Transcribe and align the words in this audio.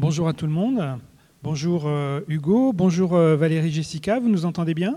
Bonjour 0.00 0.28
à 0.28 0.32
tout 0.32 0.46
le 0.46 0.52
monde. 0.52 0.82
Bonjour 1.42 1.82
euh, 1.84 2.22
Hugo. 2.26 2.72
Bonjour 2.72 3.14
euh, 3.14 3.36
Valérie 3.36 3.70
Jessica. 3.70 4.18
Vous 4.18 4.30
nous 4.30 4.46
entendez 4.46 4.72
bien? 4.72 4.96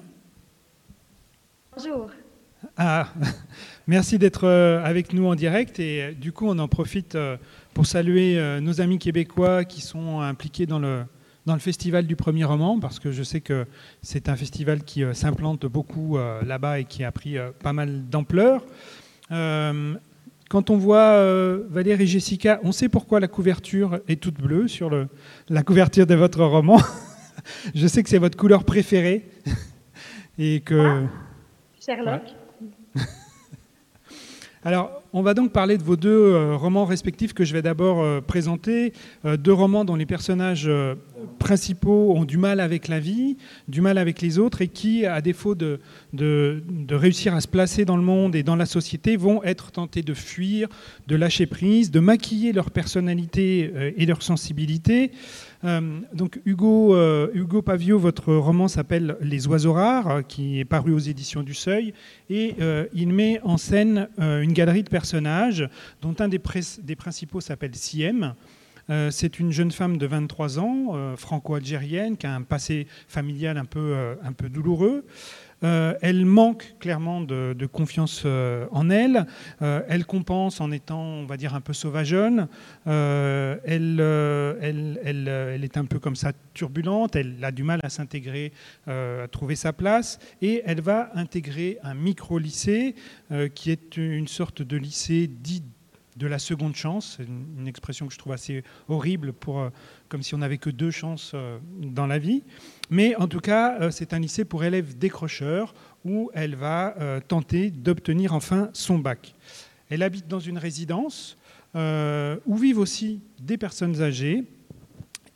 Bonjour. 1.76 2.10
Ah, 2.78 3.10
merci 3.88 4.18
d'être 4.18 4.48
euh, 4.48 4.82
avec 4.82 5.12
nous 5.12 5.28
en 5.28 5.36
direct. 5.36 5.78
Et 5.82 6.14
du 6.14 6.32
coup, 6.32 6.48
on 6.48 6.58
en 6.58 6.70
profite 6.70 7.18
pour 7.74 7.86
saluer 7.86 8.40
nos 8.62 8.80
amis 8.80 8.98
québécois 8.98 9.66
qui 9.66 9.82
sont 9.82 10.22
impliqués 10.22 10.68
dans 10.68 10.80
le, 10.80 11.04
dans 11.46 11.54
le 11.54 11.60
festival 11.60 12.08
du 12.08 12.16
premier 12.16 12.46
roman, 12.46 12.80
parce 12.80 13.00
que 13.00 13.12
je 13.12 13.24
sais 13.24 13.42
que 13.42 13.68
c'est 14.02 14.30
un 14.30 14.38
festival 14.38 14.86
qui 14.86 15.04
s'implante 15.12 15.66
beaucoup 15.66 16.18
là-bas 16.46 16.80
et 16.80 16.86
qui 16.86 17.04
a 17.04 17.12
pris 17.12 17.36
pas 17.62 17.74
mal 17.74 18.08
d'ampleur. 18.10 18.64
Quand 20.50 20.70
on 20.70 20.78
voit 20.78 20.98
euh, 20.98 21.64
Valérie 21.70 22.04
et 22.04 22.08
Jessica, 22.08 22.60
on 22.64 22.72
sait 22.72 22.90
pourquoi 22.90 23.20
la 23.20 23.28
couverture 23.28 24.00
est 24.08 24.22
toute 24.22 24.40
bleue 24.40 24.68
sur 24.68 24.90
le, 24.90 25.08
la 25.50 25.64
couverture 25.64 26.06
de 26.06 26.16
votre 26.16 26.44
roman. 26.44 26.80
Je 27.76 27.88
sais 27.88 28.04
que 28.04 28.10
c'est 28.10 28.18
votre 28.18 28.38
couleur 28.38 28.64
préférée. 28.64 29.30
et 30.38 30.62
que... 30.62 31.04
Ah, 31.06 31.10
Sherlock. 31.80 32.22
Alors, 34.64 35.03
on 35.16 35.22
va 35.22 35.36
donc 35.36 35.52
parler 35.52 35.78
de 35.78 35.84
vos 35.84 35.96
deux 35.96 36.10
euh, 36.10 36.56
romans 36.56 36.86
respectifs 36.86 37.34
que 37.34 37.46
je 37.46 37.54
vais 37.54 37.62
d'abord 37.62 38.02
euh, 38.02 38.20
présenter. 38.20 38.94
Euh, 39.26 39.38
deux 39.38 39.54
romans 39.54 39.86
dont 39.86 39.96
les 39.96 40.08
personnages 40.08 40.70
principaux 41.38 42.16
ont 42.16 42.26
du 42.26 42.38
mal 42.38 42.60
avec 42.60 42.88
la 42.88 43.00
vie, 43.00 43.38
du 43.68 43.80
mal 43.80 44.00
avec 44.00 44.22
les 44.22 44.40
autres, 44.40 44.64
et 44.64 44.68
qui, 44.68 45.06
à 45.06 45.22
défaut 45.22 45.54
de, 45.54 45.80
réussir 46.90 47.36
à 47.36 47.42
se 47.42 47.48
placer 47.48 47.86
dans 47.86 47.96
le 47.96 48.04
monde 48.04 48.36
et 48.36 48.42
dans 48.42 48.56
la 48.56 48.66
société, 48.66 49.16
vont 49.16 49.44
être 49.44 49.72
tentés 49.72 50.02
de 50.02 50.16
fuir, 50.16 50.68
de 51.08 51.16
lâcher 51.16 51.46
prise, 51.46 51.92
de 51.92 52.00
maquiller 52.00 52.52
leur 52.52 52.72
personnalité 52.72 53.72
et 53.96 54.06
leur 54.06 54.24
sensibilité. 54.24 55.12
Donc 56.14 56.42
Hugo, 56.46 57.62
Pavio, 57.64 58.00
votre 58.00 58.34
roman 58.34 58.68
s'appelle 58.68 59.16
Les 59.22 59.48
oiseaux 59.48 59.74
rares, 59.74 60.28
qui 60.28 60.60
est 60.60 60.66
paru 60.66 60.92
aux 60.94 61.00
éditions 61.00 61.44
du 61.44 61.54
Seuil, 61.54 61.94
et 62.30 62.56
il 62.94 63.10
met 63.10 63.40
en 63.44 63.58
scène 63.58 64.10
une 64.18 64.54
galerie 64.54 64.84
de 64.84 64.90
personnages, 64.90 65.03
dont 66.02 66.16
un 66.20 66.28
des, 66.28 66.40
principaux 66.40 67.42
s'appelle 67.42 67.76
Siem. 67.76 68.34
c'est 69.10 69.40
une 69.40 69.52
jeune 69.52 69.72
femme 69.72 69.98
de 69.98 70.06
23 70.06 70.60
ans, 70.60 71.16
franco-algérienne, 71.18 72.18
qui 72.18 72.28
a 72.28 72.36
un 72.36 72.42
passé 72.44 72.88
familial 73.08 73.58
un 73.58 73.66
peu, 73.66 74.18
un 74.24 74.34
peu 74.34 74.50
douloureux. 74.50 75.06
Euh, 75.64 75.96
elle 76.02 76.26
manque 76.26 76.76
clairement 76.80 77.22
de, 77.22 77.66
confiance 77.72 78.24
euh, 78.26 78.68
en 78.72 78.90
elle. 78.90 79.26
Euh, 79.62 79.82
elle 79.88 80.06
compense 80.06 80.60
en 80.62 80.72
étant, 80.72 81.02
on 81.02 81.26
va 81.26 81.38
dire, 81.38 81.56
un 81.56 81.62
peu 81.62 81.74
sauvageonne. 81.74 82.48
Elle, 82.86 84.00
est 85.64 85.78
un 85.78 85.86
peu 85.86 86.00
comme 86.00 86.16
ça 86.16 86.34
turbulente. 86.54 87.16
Elle 87.16 87.38
a 87.44 87.52
du 87.52 87.64
mal 87.64 87.80
à 87.84 87.90
s'intégrer, 87.90 88.52
à 88.88 89.28
trouver 89.32 89.56
sa 89.56 89.74
place. 89.74 90.20
Et 90.42 90.62
elle 90.66 90.82
va 90.82 91.12
intégrer 91.16 91.78
un 91.84 91.94
micro-lycée 91.94 92.96
qui 93.56 93.72
est 93.72 93.98
une 93.98 94.28
sorte 94.28 94.62
de 94.62 94.78
lycée 94.78 95.28
dit 95.28 95.64
de 96.16 96.28
la 96.28 96.38
seconde 96.38 96.76
chance, 96.76 97.18
une, 97.58 97.68
expression 97.68 98.06
que 98.06 98.14
je 98.14 98.20
trouve 98.20 98.34
assez 98.34 98.64
horrible, 98.88 99.34
pour, 99.34 99.68
comme 100.10 100.22
si 100.22 100.36
on 100.36 100.38
n'avait 100.38 100.60
que 100.60 100.70
deux 100.70 100.92
chances 100.92 101.34
dans 101.82 102.06
la 102.06 102.20
vie. 102.20 102.44
Mais 102.90 103.16
en 103.16 103.28
tout 103.28 103.40
cas, 103.40 103.80
euh, 103.80 103.92
c'est 103.92 104.14
un 104.14 104.20
lycée 104.20 104.46
pour 104.46 104.64
élèves 104.64 104.98
décrocheurs 104.98 105.74
où 106.06 106.30
elle 106.34 106.56
va 106.56 106.96
euh, 107.00 107.20
tenter 107.26 107.72
d'obtenir 107.72 108.34
enfin 108.34 108.70
son 108.74 108.98
bac. 109.00 109.36
Elle 109.90 110.04
habite 110.04 110.28
dans 110.28 110.40
une 110.40 110.58
résidence 110.58 111.38
euh, 111.76 112.38
où 112.46 112.56
vivent 112.58 112.80
aussi 112.80 113.22
des 113.40 113.58
personnes 113.58 114.02
âgées 114.02 114.44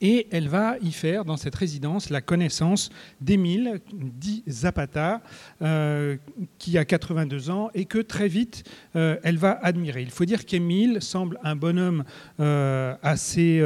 et 0.02 0.28
elle 0.32 0.48
va 0.48 0.78
y 0.82 0.92
faire, 0.92 1.26
dans 1.26 1.38
cette 1.38 1.56
résidence, 1.56 2.10
la 2.10 2.22
connaissance 2.22 2.90
d'Émile, 3.22 3.80
dit 3.94 4.44
Zapata, 4.48 5.22
euh, 5.62 6.18
qui 6.60 6.78
a 6.78 6.86
82 6.86 7.50
ans 7.50 7.70
et 7.74 7.86
que 7.86 8.00
très 8.00 8.28
vite, 8.28 8.64
euh, 8.96 9.18
elle 9.24 9.38
va 9.38 9.52
admirer. 9.52 10.02
Il 10.02 10.12
faut 10.12 10.26
dire 10.26 10.46
qu'Émile 10.46 11.02
semble 11.02 11.40
un 11.44 11.56
bonhomme 11.56 12.04
euh, 12.40 12.96
assez, 13.02 13.62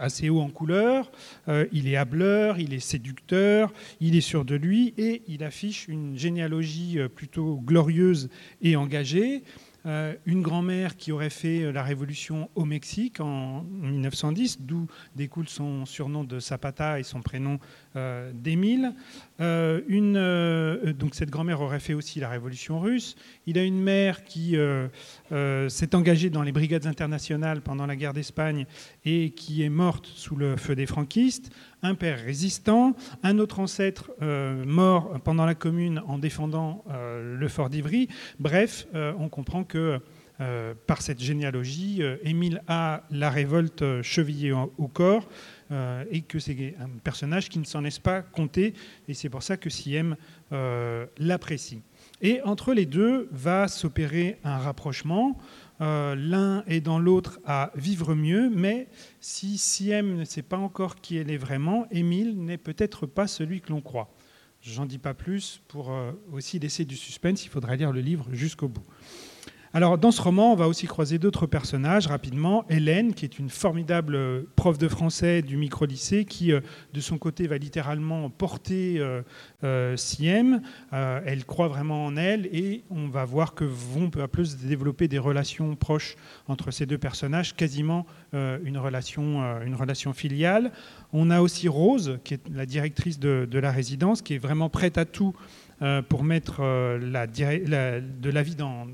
assez 0.00 0.30
haut 0.30 0.40
en 0.40 0.48
couleur. 0.48 1.10
il 1.72 1.88
est 1.88 1.96
hableur, 1.96 2.58
il 2.58 2.72
est 2.72 2.80
séducteur, 2.80 3.72
il 4.00 4.16
est 4.16 4.20
sûr 4.20 4.44
de 4.44 4.54
lui 4.54 4.94
et 4.96 5.22
il 5.28 5.44
affiche 5.44 5.86
une 5.88 6.16
généalogie 6.16 6.98
plutôt 7.14 7.60
glorieuse 7.64 8.28
et 8.62 8.76
engagée. 8.76 9.42
Euh, 9.86 10.14
une 10.24 10.40
grand-mère 10.40 10.96
qui 10.96 11.12
aurait 11.12 11.28
fait 11.28 11.62
euh, 11.62 11.70
la 11.70 11.82
révolution 11.82 12.48
au 12.54 12.64
Mexique 12.64 13.20
en 13.20 13.62
1910, 13.62 14.60
d'où 14.60 14.86
découle 15.14 15.48
son 15.48 15.84
surnom 15.84 16.24
de 16.24 16.40
Zapata 16.40 16.98
et 16.98 17.02
son 17.02 17.20
prénom 17.20 17.58
euh, 17.96 18.32
d'Émile. 18.34 18.92
donc 19.38 21.14
cette 21.14 21.30
grand-mère 21.30 21.60
aurait 21.60 21.80
fait 21.80 21.94
aussi 21.94 22.20
la 22.20 22.28
révolution 22.28 22.80
russe. 22.80 23.16
Il 23.46 23.58
a 23.58 23.64
une 23.64 23.80
mère 23.80 24.24
qui 24.24 24.56
s'est 25.68 25.94
engagée 25.94 26.30
dans 26.30 26.42
les 26.42 26.52
brigades 26.52 26.86
internationales 26.86 27.60
pendant 27.60 27.86
la 27.86 27.96
guerre 27.96 28.12
d'Espagne 28.12 28.66
et 29.04 29.30
qui 29.30 29.62
est 29.62 29.68
morte 29.68 30.06
sous 30.06 30.36
le 30.36 30.56
feu 30.56 30.74
des 30.74 30.86
franquistes 30.86 31.50
un 31.84 31.94
père 31.94 32.18
résistant, 32.18 32.96
un 33.22 33.38
autre 33.38 33.60
ancêtre 33.60 34.10
euh, 34.22 34.64
mort 34.64 35.20
pendant 35.22 35.44
la 35.44 35.54
Commune 35.54 36.02
en 36.08 36.18
défendant 36.18 36.82
euh, 36.90 37.36
le 37.36 37.48
fort 37.48 37.68
d'Ivry. 37.68 38.08
Bref, 38.40 38.86
euh, 38.94 39.12
on 39.18 39.28
comprend 39.28 39.64
que 39.64 40.00
par 40.88 41.00
cette 41.00 41.20
généalogie, 41.20 42.02
Émile 42.24 42.60
a 42.66 43.04
la 43.12 43.30
révolte 43.30 44.02
chevillée 44.02 44.50
au 44.50 44.88
corps 44.88 45.28
et 45.70 46.20
que 46.22 46.38
c'est 46.38 46.76
un 46.78 46.88
personnage 47.02 47.48
qui 47.48 47.58
ne 47.58 47.64
s'en 47.64 47.80
laisse 47.80 47.98
pas 47.98 48.22
compter. 48.22 48.74
Et 49.08 49.14
c'est 49.14 49.28
pour 49.28 49.42
ça 49.42 49.56
que 49.56 49.70
Siem 49.70 50.16
l'apprécie. 51.18 51.82
Et 52.20 52.40
entre 52.42 52.74
les 52.74 52.86
deux 52.86 53.28
va 53.32 53.68
s'opérer 53.68 54.38
un 54.44 54.58
rapprochement. 54.58 55.38
Euh, 55.80 56.14
l'un 56.14 56.62
dans 56.80 57.00
l'autre 57.00 57.40
à 57.44 57.72
vivre 57.74 58.14
mieux, 58.14 58.48
mais 58.48 58.86
si 59.20 59.58
Siem 59.58 60.16
ne 60.16 60.24
sait 60.24 60.42
pas 60.42 60.56
encore 60.56 60.96
qui 60.96 61.16
elle 61.16 61.30
est 61.30 61.36
vraiment, 61.36 61.86
Émile 61.90 62.38
n'est 62.38 62.58
peut-être 62.58 63.06
pas 63.06 63.26
celui 63.26 63.60
que 63.60 63.70
l'on 63.70 63.80
croit. 63.80 64.14
J'en 64.62 64.86
dis 64.86 64.98
pas 64.98 65.14
plus 65.14 65.60
pour 65.66 65.90
euh, 65.90 66.12
aussi 66.32 66.60
laisser 66.60 66.84
du 66.84 66.96
suspense, 66.96 67.44
il 67.44 67.48
faudra 67.48 67.74
lire 67.74 67.92
le 67.92 68.00
livre 68.00 68.28
jusqu'au 68.32 68.68
bout. 68.68 68.84
Alors, 69.76 69.98
dans 69.98 70.12
ce 70.12 70.22
roman, 70.22 70.52
on 70.52 70.54
va 70.54 70.68
aussi 70.68 70.86
croiser 70.86 71.18
d'autres 71.18 71.48
personnages 71.48 72.06
rapidement. 72.06 72.64
Hélène, 72.70 73.12
qui 73.12 73.24
est 73.24 73.40
une 73.40 73.50
formidable 73.50 74.14
euh, 74.14 74.42
prof 74.54 74.78
de 74.78 74.86
français 74.86 75.42
du 75.42 75.56
micro-lycée, 75.56 76.26
qui, 76.26 76.52
euh, 76.52 76.60
de 76.92 77.00
son 77.00 77.18
côté, 77.18 77.48
va 77.48 77.58
littéralement 77.58 78.30
porter 78.30 79.00
euh, 79.64 79.96
Siem. 79.96 80.62
elle 80.92 81.44
croit 81.44 81.66
vraiment 81.66 82.06
en 82.06 82.16
elle 82.16 82.46
et 82.52 82.84
on 82.88 83.08
va 83.08 83.24
voir 83.24 83.54
que 83.54 83.64
vont 83.64 84.10
peu 84.10 84.22
à 84.22 84.28
peu 84.28 84.44
se 84.44 84.54
développer 84.54 85.08
des 85.08 85.18
relations 85.18 85.74
proches 85.74 86.14
entre 86.46 86.70
ces 86.70 86.86
deux 86.86 86.98
personnages, 86.98 87.56
quasiment 87.56 88.06
une, 88.32 88.78
relation, 88.78 89.42
une 89.62 89.74
relation 89.74 90.12
filiale. 90.12 90.70
On 91.12 91.30
a 91.30 91.40
aussi 91.40 91.66
Rose, 91.66 92.18
qui 92.24 92.34
est 92.34 92.48
la 92.48 92.66
directrice 92.66 93.18
de, 93.18 93.58
la 93.58 93.72
résidence, 93.72 94.22
qui 94.22 94.34
est 94.34 94.38
vraiment 94.38 94.68
prête 94.68 94.98
à 94.98 95.06
tout 95.06 95.34
pour 96.08 96.24
mettre 96.24 96.62
la, 96.62 97.26
de 97.26 98.30
la 98.30 98.42
vie 98.42 98.54
dans 98.54 98.86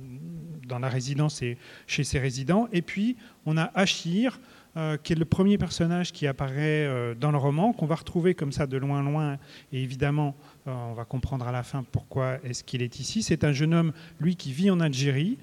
dans 0.70 0.78
la 0.78 0.88
résidence 0.88 1.42
et 1.42 1.58
chez 1.86 2.04
ses 2.04 2.18
résidents. 2.18 2.68
Et 2.72 2.80
puis, 2.80 3.16
on 3.44 3.58
a 3.58 3.70
Achir, 3.74 4.38
euh, 4.76 4.96
qui 4.96 5.14
est 5.14 5.16
le 5.16 5.24
premier 5.24 5.58
personnage 5.58 6.12
qui 6.12 6.28
apparaît 6.28 6.86
euh, 6.86 7.16
dans 7.16 7.32
le 7.32 7.38
roman, 7.38 7.72
qu'on 7.72 7.86
va 7.86 7.96
retrouver 7.96 8.34
comme 8.34 8.52
ça 8.52 8.68
de 8.68 8.76
loin 8.76 9.02
loin, 9.02 9.36
et 9.72 9.82
évidemment 9.82 10.36
euh, 10.68 10.70
on 10.70 10.92
va 10.92 11.04
comprendre 11.04 11.44
à 11.48 11.50
la 11.50 11.64
fin 11.64 11.84
pourquoi 11.90 12.38
est-ce 12.44 12.62
qu'il 12.62 12.80
est 12.80 13.00
ici. 13.00 13.24
C'est 13.24 13.42
un 13.42 13.50
jeune 13.50 13.74
homme, 13.74 13.92
lui, 14.20 14.36
qui 14.36 14.52
vit 14.52 14.70
en 14.70 14.78
Algérie, 14.78 15.38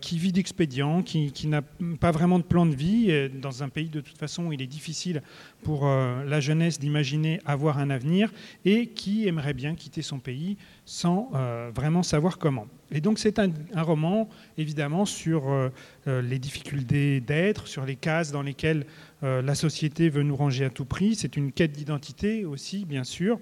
qui 0.00 0.18
vit 0.18 0.30
d'expédients, 0.30 1.02
qui, 1.02 1.46
n'a 1.48 1.62
pas 1.98 2.12
vraiment 2.12 2.38
de 2.38 2.44
plan 2.44 2.66
de 2.66 2.74
vie, 2.74 3.30
dans 3.40 3.64
un 3.64 3.68
pays 3.68 3.88
de 3.88 4.00
toute 4.00 4.18
façon 4.18 4.44
où 4.44 4.52
il 4.52 4.62
est 4.62 4.66
difficile 4.66 5.22
pour 5.64 5.86
la 5.86 6.40
jeunesse 6.40 6.78
d'imaginer 6.78 7.40
avoir 7.46 7.78
un 7.78 7.88
avenir, 7.88 8.30
et 8.64 8.88
qui 8.88 9.26
aimerait 9.26 9.54
bien 9.54 9.74
quitter 9.74 10.02
son 10.02 10.18
pays 10.18 10.56
sans 10.84 11.30
vraiment 11.74 12.02
savoir 12.02 12.38
comment. 12.38 12.66
Et 12.90 13.00
donc 13.00 13.18
c'est 13.18 13.38
un, 13.38 13.52
roman, 13.76 14.28
évidemment, 14.58 15.04
sur 15.04 15.70
les 16.06 16.38
difficultés 16.38 17.20
d'être, 17.20 17.68
sur 17.68 17.84
les 17.84 17.96
cases 17.96 18.32
dans 18.32 18.42
lesquelles 18.42 18.86
la 19.22 19.54
société 19.54 20.08
veut 20.08 20.22
nous 20.22 20.36
ranger 20.36 20.64
à 20.64 20.70
tout 20.70 20.84
prix. 20.84 21.14
C'est 21.14 21.36
une 21.36 21.52
quête 21.52 21.72
d'identité 21.72 22.44
aussi, 22.44 22.84
bien 22.84 23.04
sûr. 23.04 23.38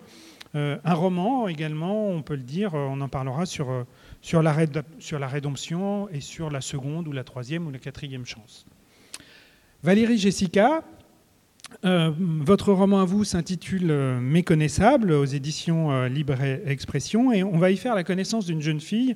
Euh, 0.55 0.79
un 0.85 0.95
roman 0.95 1.49
également, 1.49 2.09
on 2.09 2.23
peut 2.23 2.37
le 2.37 2.43
dire, 2.43 2.75
euh, 2.75 2.87
on 2.91 3.01
en 3.01 3.09
parlera 3.09 3.45
sur, 3.45 3.71
euh, 3.71 3.85
sur, 4.23 4.43
la, 4.43 4.57
sur 4.99 5.19
la 5.19 5.29
rédemption 5.29 6.09
et 6.09 6.21
sur 6.21 6.51
la 6.51 6.63
seconde 6.63 7.07
ou 7.07 7.13
la 7.13 7.25
troisième 7.25 7.67
ou 7.67 7.71
la 7.71 7.79
quatrième 7.79 8.25
chance. 8.25 8.65
Valérie 9.83 10.19
Jessica, 10.19 10.83
Euh, 11.85 12.11
votre 12.19 12.73
roman 12.73 13.03
à 13.03 13.05
vous 13.05 13.23
s'intitule 13.23 13.91
euh, 13.91 14.19
Méconnaissable 14.21 15.13
aux 15.13 15.25
éditions 15.25 15.93
euh, 15.93 16.09
Libre 16.09 16.43
Expression 16.43 17.31
et 17.31 17.45
on 17.45 17.57
va 17.57 17.71
y 17.71 17.77
faire 17.77 17.95
la 17.95 18.03
connaissance 18.03 18.47
d'une 18.47 18.61
jeune 18.61 18.81
fille 18.81 19.15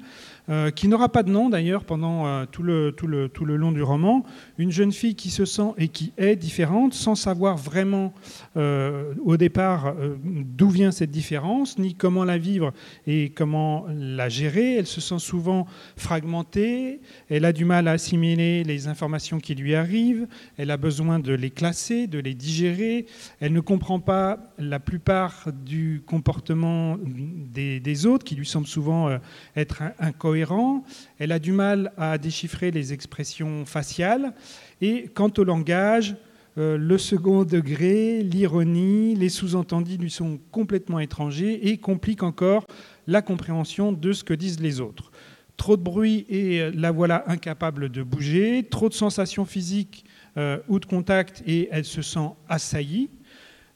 qui 0.75 0.89
n'aura 0.89 1.09
pas 1.09 1.23
de 1.23 1.31
nom 1.31 1.49
d'ailleurs 1.49 1.85
pendant 1.85 2.47
tout, 2.47 2.63
le, 2.63 2.93
tout, 2.93 3.07
le, 3.07 3.29
tout, 3.29 3.45
le, 3.45 3.57
long 3.57 3.73
du 3.73 3.83
roman. 3.83 4.25
Une 4.59 4.71
jeune 4.71 4.93
fille 4.93 5.15
qui 5.15 5.31
se 5.31 5.45
sent 5.45 5.73
et 5.79 5.89
qui 5.89 6.13
est 6.19 6.37
différente 6.37 6.95
sans 6.95 7.15
savoir 7.15 7.57
vraiment 7.57 8.13
au 8.57 9.37
départ 9.37 9.95
d'où 10.25 10.69
vient 10.69 10.91
cette 10.91 11.11
différence, 11.11 11.79
ni 11.79 11.95
comment 11.95 12.25
la 12.25 12.39
vivre 12.39 12.73
et 13.07 13.31
comment 13.31 13.87
la 13.89 14.29
gérer. 14.29 14.77
Elle 14.77 14.87
se 14.87 15.01
sent 15.01 15.19
souvent 15.19 15.67
fragmentée, 15.97 17.01
elle 17.31 17.45
a 17.45 17.53
du 17.53 17.65
mal 17.65 17.89
à 17.89 17.93
assimiler 17.93 18.65
les 18.65 18.89
informations 18.89 19.39
qui 19.41 19.55
lui 19.55 19.75
arrivent, 19.75 20.27
elle 20.57 20.71
a 20.71 20.77
besoin 20.77 21.19
de 21.19 21.33
les 21.33 21.51
classer, 21.51 22.07
de 22.07 22.19
les 22.19 22.35
digérer, 22.35 23.07
elle 23.41 23.53
ne 23.53 23.61
comprend 23.61 24.01
pas 24.01 24.39
la 24.59 24.81
plupart 24.81 25.49
du 25.65 26.03
comportement 26.07 26.97
des, 26.99 28.07
autres, 28.07 28.25
qui 28.25 28.35
lui 28.35 28.47
semble 28.47 28.67
souvent 28.67 29.09
euh, 29.09 29.19
être 29.57 29.83
incohérent, 29.99 30.32
elle 30.35 31.33
a 31.33 31.39
du 31.39 31.53
mal 31.53 31.93
à 31.97 32.19
déchiffrer 32.19 32.71
les 32.71 32.93
expressions 32.93 33.65
faciales, 33.65 34.35
et 34.81 35.09
quant 35.15 35.31
au 35.39 35.45
langage, 35.45 36.17
euh, 36.59 36.77
le 36.77 36.99
second 36.99 37.45
degré, 37.45 38.23
l'ironie, 38.23 39.15
les 39.15 39.31
sous-entendus 39.31 39.97
lui 39.97 40.11
sont 40.11 40.39
complètement 40.51 40.99
étrangers 40.99 41.69
et 41.69 41.79
compliquent 41.79 42.23
encore 42.23 42.67
la 43.07 43.23
compréhension 43.23 43.93
de 43.93 44.13
ce 44.13 44.23
que 44.23 44.35
disent 44.35 44.61
les 44.61 44.81
autres. 44.81 45.11
Trop 45.57 45.77
de 45.77 45.83
bruit 45.83 46.27
et 46.29 46.71
la 46.73 46.91
voilà 46.91 47.25
incapable 47.27 47.89
de 47.89 48.03
bouger, 48.03 48.67
trop 48.71 48.89
de 48.89 48.95
sensations 48.95 49.45
physiques 49.45 50.05
euh, 50.37 50.59
ou 50.69 50.79
de 50.79 50.87
contact 50.87 51.43
et 51.47 51.69
elle 51.71 51.85
se 51.85 52.03
sent 52.03 52.31
assaillie. 52.49 53.09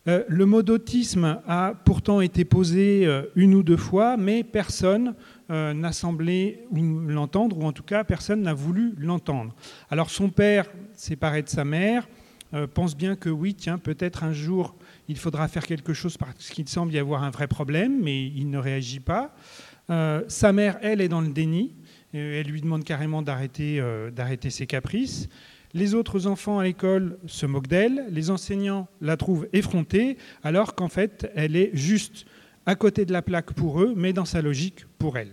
Euh, 0.08 0.24
le 0.28 0.44
mot 0.44 0.62
d'autisme 0.62 1.40
a 1.46 1.74
pourtant 1.84 2.20
été 2.20 2.44
posé 2.44 3.08
une 3.36 3.54
ou 3.54 3.62
deux 3.62 3.76
fois, 3.76 4.16
mais 4.16 4.44
personne 4.44 5.14
n'a 5.48 5.92
semblé 5.92 6.66
l'entendre, 6.72 7.58
ou 7.58 7.64
en 7.64 7.72
tout 7.72 7.82
cas 7.82 8.04
personne 8.04 8.42
n'a 8.42 8.54
voulu 8.54 8.94
l'entendre. 8.98 9.54
Alors 9.90 10.10
son 10.10 10.28
père, 10.28 10.66
séparé 10.92 11.42
de 11.42 11.48
sa 11.48 11.64
mère, 11.64 12.08
pense 12.74 12.96
bien 12.96 13.16
que 13.16 13.28
oui, 13.28 13.54
tiens, 13.54 13.78
peut-être 13.78 14.24
un 14.24 14.32
jour 14.32 14.74
il 15.08 15.18
faudra 15.18 15.48
faire 15.48 15.66
quelque 15.66 15.94
chose 15.94 16.16
parce 16.16 16.50
qu'il 16.50 16.68
semble 16.68 16.92
y 16.92 16.98
avoir 16.98 17.22
un 17.22 17.30
vrai 17.30 17.46
problème, 17.46 18.02
mais 18.02 18.26
il 18.26 18.50
ne 18.50 18.58
réagit 18.58 19.00
pas. 19.00 19.34
sa 19.88 20.52
mère, 20.52 20.78
elle, 20.82 21.00
est 21.00 21.08
dans 21.08 21.20
le 21.20 21.28
déni. 21.28 21.74
Elle 22.12 22.46
lui 22.46 22.60
demande 22.60 22.84
carrément 22.84 23.22
d'arrêter 23.22 23.80
ses 24.50 24.66
caprices. 24.66 25.28
Les 25.74 25.94
autres 25.94 26.26
enfants 26.26 26.58
à 26.58 26.64
l'école 26.64 27.18
se 27.26 27.44
moquent 27.44 27.66
d'elle, 27.66 28.06
les 28.10 28.30
enseignants 28.30 28.88
la 29.00 29.16
trouvent 29.16 29.46
effrontée, 29.52 30.16
alors 30.42 30.74
qu'en 30.74 30.88
fait, 30.88 31.30
elle 31.34 31.54
est 31.54 31.70
juste 31.74 32.24
à 32.66 32.74
côté 32.74 33.04
de 33.04 33.12
la 33.12 33.22
plaque 33.22 33.52
pour 33.52 33.80
eux, 33.80 33.94
mais 33.96 34.12
dans 34.12 34.24
sa 34.24 34.42
logique 34.42 34.84
pour 34.98 35.16
elle. 35.16 35.32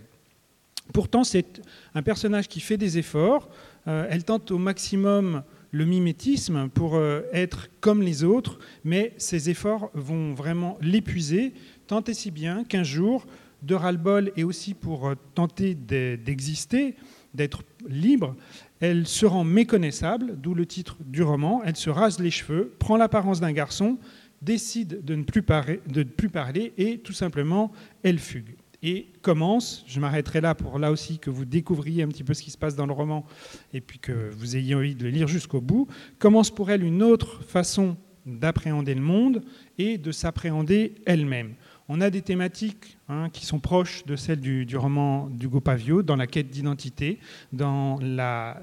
Pourtant, 0.92 1.24
c'est 1.24 1.62
un 1.94 2.02
personnage 2.02 2.48
qui 2.48 2.60
fait 2.60 2.76
des 2.76 2.98
efforts. 2.98 3.48
Euh, 3.88 4.06
elle 4.08 4.24
tente 4.24 4.50
au 4.50 4.58
maximum 4.58 5.42
le 5.72 5.84
mimétisme 5.84 6.68
pour 6.68 6.94
euh, 6.94 7.22
être 7.32 7.68
comme 7.80 8.02
les 8.02 8.22
autres, 8.22 8.58
mais 8.84 9.12
ses 9.16 9.50
efforts 9.50 9.90
vont 9.94 10.34
vraiment 10.34 10.78
l'épuiser, 10.80 11.52
tant 11.88 12.04
et 12.04 12.14
si 12.14 12.30
bien 12.30 12.64
qu'un 12.64 12.84
jour, 12.84 13.26
de 13.62 13.74
ras-le-bol 13.74 14.30
et 14.36 14.44
aussi 14.44 14.74
pour 14.74 15.08
euh, 15.08 15.14
tenter 15.34 15.74
d'exister, 15.74 16.94
d'être 17.32 17.64
libre, 17.88 18.36
elle 18.80 19.06
se 19.06 19.26
rend 19.26 19.42
méconnaissable, 19.42 20.36
d'où 20.36 20.54
le 20.54 20.66
titre 20.66 20.96
du 21.00 21.22
roman, 21.22 21.62
elle 21.64 21.76
se 21.76 21.90
rase 21.90 22.20
les 22.20 22.30
cheveux, 22.30 22.72
prend 22.78 22.96
l'apparence 22.96 23.40
d'un 23.40 23.52
garçon, 23.52 23.98
décide 24.44 25.04
de 25.04 25.14
ne, 25.14 25.22
plus 25.22 25.42
parler, 25.42 25.80
de 25.88 26.00
ne 26.00 26.08
plus 26.08 26.28
parler 26.28 26.72
et 26.76 26.98
tout 26.98 27.12
simplement, 27.12 27.72
elle 28.02 28.18
fugue. 28.18 28.56
Et 28.82 29.08
commence, 29.22 29.82
je 29.86 29.98
m'arrêterai 29.98 30.42
là 30.42 30.54
pour 30.54 30.78
là 30.78 30.90
aussi 30.90 31.18
que 31.18 31.30
vous 31.30 31.46
découvriez 31.46 32.02
un 32.02 32.08
petit 32.08 32.22
peu 32.22 32.34
ce 32.34 32.42
qui 32.42 32.50
se 32.50 32.58
passe 32.58 32.76
dans 32.76 32.84
le 32.84 32.92
roman 32.92 33.24
et 33.72 33.80
puis 33.80 33.98
que 33.98 34.30
vous 34.32 34.56
ayez 34.56 34.74
envie 34.74 34.94
de 34.94 35.04
le 35.04 35.10
lire 35.10 35.26
jusqu'au 35.26 35.62
bout, 35.62 35.88
commence 36.18 36.50
pour 36.50 36.70
elle 36.70 36.84
une 36.84 37.02
autre 37.02 37.42
façon 37.44 37.96
d'appréhender 38.26 38.94
le 38.94 39.00
monde 39.00 39.42
et 39.78 39.96
de 39.96 40.12
s'appréhender 40.12 40.94
elle-même. 41.06 41.54
On 41.88 42.00
a 42.00 42.08
des 42.08 42.22
thématiques 42.22 42.96
hein, 43.10 43.28
qui 43.30 43.44
sont 43.44 43.58
proches 43.58 44.06
de 44.06 44.16
celles 44.16 44.40
du, 44.40 44.76
roman 44.76 45.28
d'Hugo 45.28 45.60
Pavio, 45.60 46.02
dans 46.02 46.16
la 46.16 46.26
quête 46.26 46.48
d'identité, 46.48 47.18
dans 47.52 47.98
la, 48.00 48.62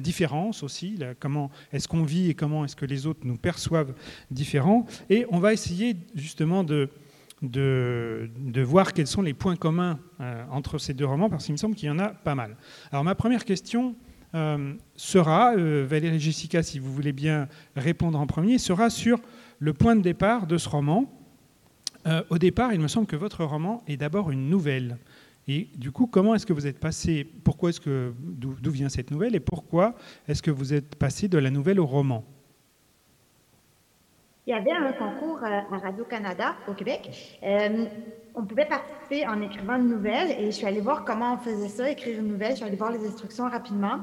différence 0.00 0.62
aussi, 0.62 0.98
comment 1.20 1.50
est-ce 1.72 1.88
qu'on 1.88 2.02
vit 2.02 2.28
et 2.28 2.34
comment 2.34 2.66
est-ce 2.66 2.76
que 2.76 2.84
les 2.84 3.06
autres 3.06 3.20
nous 3.24 3.38
perçoivent 3.38 3.94
différents. 4.30 4.86
Et 5.08 5.24
on 5.30 5.38
va 5.38 5.54
essayer 5.54 5.96
justement 6.14 6.64
de, 6.64 6.90
voir 8.62 8.92
quels 8.92 9.06
sont 9.06 9.22
les 9.22 9.34
points 9.34 9.56
communs 9.56 9.98
euh, 10.20 10.44
entre 10.50 10.76
ces 10.76 10.92
deux 10.92 11.06
romans, 11.06 11.30
parce 11.30 11.46
qu'il 11.46 11.52
me 11.52 11.58
semble 11.58 11.74
qu'il 11.74 11.88
y 11.88 11.90
en 11.90 11.98
a 11.98 12.08
pas 12.08 12.34
mal. 12.34 12.56
Alors 12.90 13.04
ma 13.04 13.14
première 13.14 13.46
question 13.46 13.94
euh, 14.34 14.74
sera, 14.96 15.54
euh, 15.54 15.86
Valérie 15.88 16.20
Jessica, 16.20 16.62
si 16.62 16.78
vous 16.78 16.92
voulez 16.92 17.12
bien 17.12 17.48
répondre 17.74 18.20
en 18.20 18.26
premier, 18.26 18.58
sera 18.58 18.90
sur 18.90 19.18
le 19.58 19.72
point 19.72 19.96
de 19.96 20.02
départ 20.02 20.46
de 20.46 20.58
ce 20.58 20.68
roman. 20.68 21.10
Euh, 22.06 22.22
au 22.30 22.38
départ, 22.38 22.72
il 22.72 22.80
me 22.80 22.88
semble 22.88 23.06
que 23.06 23.16
votre 23.16 23.44
roman 23.44 23.82
est 23.86 23.96
d'abord 23.96 24.30
une 24.30 24.48
nouvelle. 24.48 24.98
Et 25.48 25.68
du 25.76 25.90
coup, 25.90 26.06
comment 26.06 26.34
est-ce 26.34 26.46
que 26.46 26.52
vous 26.52 26.66
êtes 26.66 26.78
passé 26.78 27.26
Pourquoi 27.44 27.70
est-ce 27.70 27.80
que 27.80 28.12
d'où 28.20 28.70
vient 28.70 28.88
cette 28.88 29.10
nouvelle 29.10 29.34
Et 29.34 29.40
pourquoi 29.40 29.94
est-ce 30.28 30.42
que 30.42 30.50
vous 30.50 30.72
êtes 30.72 30.94
passé 30.94 31.28
de 31.28 31.38
la 31.38 31.50
nouvelle 31.50 31.80
au 31.80 31.86
roman? 31.86 32.24
Il 34.46 34.50
y 34.50 34.54
avait 34.54 34.72
un 34.72 34.92
concours 34.92 35.38
euh, 35.44 35.60
à 35.72 35.78
Radio-Canada 35.78 36.56
au 36.66 36.72
Québec. 36.74 37.38
Euh, 37.44 37.86
on 38.34 38.44
pouvait 38.44 38.66
participer 38.66 39.26
en 39.26 39.40
écrivant 39.40 39.76
une 39.76 39.88
nouvelle 39.88 40.32
et 40.32 40.46
je 40.46 40.50
suis 40.50 40.66
allée 40.66 40.80
voir 40.80 41.04
comment 41.04 41.34
on 41.34 41.38
faisait 41.38 41.68
ça, 41.68 41.90
écrire 41.90 42.18
une 42.18 42.28
nouvelle. 42.28 42.52
Je 42.52 42.56
suis 42.56 42.64
allée 42.64 42.76
voir 42.76 42.90
les 42.90 43.06
instructions 43.06 43.48
rapidement. 43.48 44.00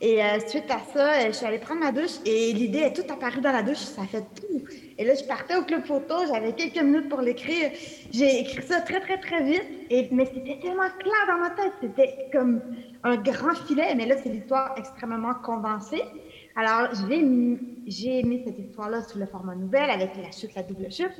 Et 0.00 0.20
suite 0.46 0.70
à 0.70 0.78
ça, 0.94 1.26
je 1.26 1.32
suis 1.32 1.44
allée 1.44 1.58
prendre 1.58 1.80
ma 1.80 1.92
douche 1.92 2.20
et 2.24 2.52
l'idée 2.52 2.78
est 2.78 2.92
toute 2.94 3.10
apparue 3.10 3.40
dans 3.40 3.52
la 3.52 3.62
douche. 3.62 3.76
Ça 3.76 4.04
fait 4.04 4.24
tout 4.34 4.64
et 4.98 5.04
là, 5.04 5.14
je 5.14 5.24
partais 5.24 5.56
au 5.56 5.62
club 5.62 5.84
photo, 5.84 6.14
j'avais 6.26 6.52
quelques 6.52 6.82
minutes 6.82 7.08
pour 7.08 7.20
l'écrire. 7.20 7.70
J'ai 8.10 8.40
écrit 8.40 8.62
ça 8.62 8.80
très, 8.80 9.00
très, 9.00 9.18
très 9.18 9.42
vite, 9.42 9.64
et, 9.90 10.08
mais 10.10 10.26
c'était 10.26 10.58
tellement 10.60 10.90
clair 10.98 11.26
dans 11.28 11.38
ma 11.38 11.50
tête. 11.50 11.72
C'était 11.80 12.28
comme 12.32 12.60
un 13.02 13.16
grand 13.16 13.54
filet, 13.66 13.94
mais 13.94 14.06
là, 14.06 14.16
c'est 14.22 14.28
l'histoire 14.28 14.74
extrêmement 14.76 15.34
condensée. 15.34 16.02
Alors, 16.56 16.90
j'ai 16.94 18.22
mis 18.22 18.42
cette 18.44 18.58
histoire-là 18.58 19.02
sous 19.02 19.18
le 19.18 19.26
format 19.26 19.54
nouvelle 19.54 19.90
avec 19.90 20.10
la 20.16 20.30
chute, 20.30 20.54
la 20.54 20.62
double 20.62 20.90
chute. 20.90 21.12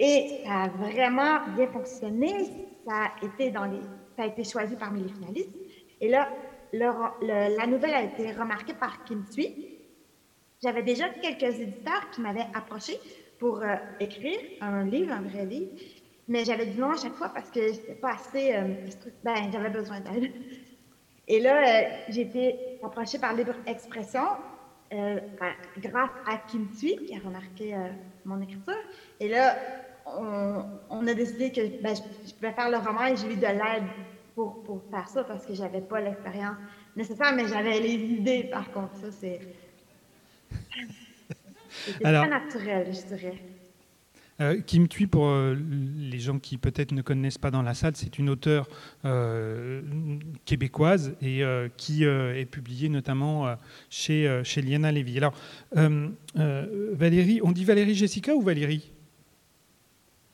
Et 0.00 0.40
ça 0.44 0.64
a 0.64 0.68
vraiment 0.68 1.40
bien 1.56 1.68
fonctionné. 1.68 2.32
Ça 2.86 2.94
a 2.94 3.24
été, 3.24 3.50
dans 3.50 3.66
les, 3.66 3.80
ça 4.16 4.24
a 4.24 4.26
été 4.26 4.44
choisi 4.44 4.74
parmi 4.76 5.02
les 5.02 5.08
finalistes. 5.08 5.54
Et 6.00 6.08
là, 6.08 6.28
la 6.72 7.66
nouvelle 7.66 7.94
a 7.94 8.02
été 8.02 8.32
remarquée 8.32 8.74
par 8.74 9.04
Kim 9.04 9.24
Thuy, 9.24 9.77
j'avais 10.62 10.82
déjà 10.82 11.08
quelques 11.08 11.60
éditeurs 11.60 12.10
qui 12.10 12.20
m'avaient 12.20 12.46
approché 12.54 12.98
pour 13.38 13.62
euh, 13.62 13.76
écrire 14.00 14.38
un 14.60 14.84
livre, 14.84 15.12
un 15.12 15.22
vrai 15.22 15.46
livre, 15.46 15.70
mais 16.26 16.44
j'avais 16.44 16.66
dit 16.66 16.78
non 16.78 16.90
à 16.90 16.96
chaque 16.96 17.14
fois 17.14 17.28
parce 17.28 17.50
que 17.50 17.72
c'était 17.72 17.94
pas 17.94 18.14
assez. 18.14 18.54
Euh, 18.54 18.74
ben, 19.22 19.50
j'avais 19.52 19.70
besoin 19.70 20.00
d'aide. 20.00 20.32
Et 21.28 21.40
là, 21.40 21.56
euh, 21.56 21.88
j'ai 22.08 22.22
été 22.22 22.56
approchée 22.82 23.18
par 23.18 23.34
Libre 23.34 23.54
Expression 23.66 24.24
ben, 24.90 25.52
grâce 25.78 26.10
à 26.26 26.38
Kim 26.48 26.66
Thuy, 26.70 26.96
qui 27.04 27.14
a 27.14 27.18
remarqué 27.18 27.76
mon 28.24 28.40
écriture. 28.40 28.78
Et 29.20 29.28
là, 29.28 29.54
on, 30.06 31.06
a 31.06 31.12
décidé 31.12 31.52
que 31.52 31.82
ben, 31.82 31.94
je, 31.94 32.32
pouvais 32.32 32.52
faire 32.52 32.70
le 32.70 32.78
roman 32.78 33.04
et 33.04 33.16
j'ai 33.16 33.30
eu 33.30 33.36
de 33.36 33.42
l'aide 33.42 33.84
pour, 34.34 34.62
pour 34.62 34.82
faire 34.90 35.06
ça 35.06 35.24
parce 35.24 35.44
que 35.44 35.52
j'avais 35.52 35.82
pas 35.82 36.00
l'expérience 36.00 36.56
nécessaire, 36.96 37.34
mais 37.34 37.46
j'avais 37.46 37.78
les 37.80 37.96
idées 37.96 38.44
par 38.44 38.72
contre. 38.72 38.96
Ça, 38.96 39.12
c'est 39.12 39.40
c'est 41.68 42.00
très 42.00 42.28
naturel, 42.28 42.86
je 42.92 43.14
dirais. 43.14 43.38
Euh, 44.40 44.60
Kim 44.60 44.86
Thuy, 44.86 45.06
pour 45.06 45.26
euh, 45.26 45.56
les 45.98 46.20
gens 46.20 46.38
qui 46.38 46.58
peut-être 46.58 46.92
ne 46.92 47.02
connaissent 47.02 47.38
pas 47.38 47.50
dans 47.50 47.62
la 47.62 47.74
salle, 47.74 47.96
c'est 47.96 48.18
une 48.18 48.30
auteure 48.30 48.68
euh, 49.04 49.82
québécoise 50.44 51.16
et 51.20 51.42
qui 51.76 52.04
est 52.04 52.50
publiée 52.50 52.88
notamment 52.88 53.56
chez, 53.90 54.40
chez 54.44 54.62
Liana 54.62 54.92
Lévy. 54.92 55.18
Alors, 55.18 55.34
Valérie, 56.34 57.40
on 57.42 57.52
dit 57.52 57.64
Valérie 57.64 57.94
Jessica 57.94 58.34
ou 58.34 58.42
Valérie? 58.42 58.92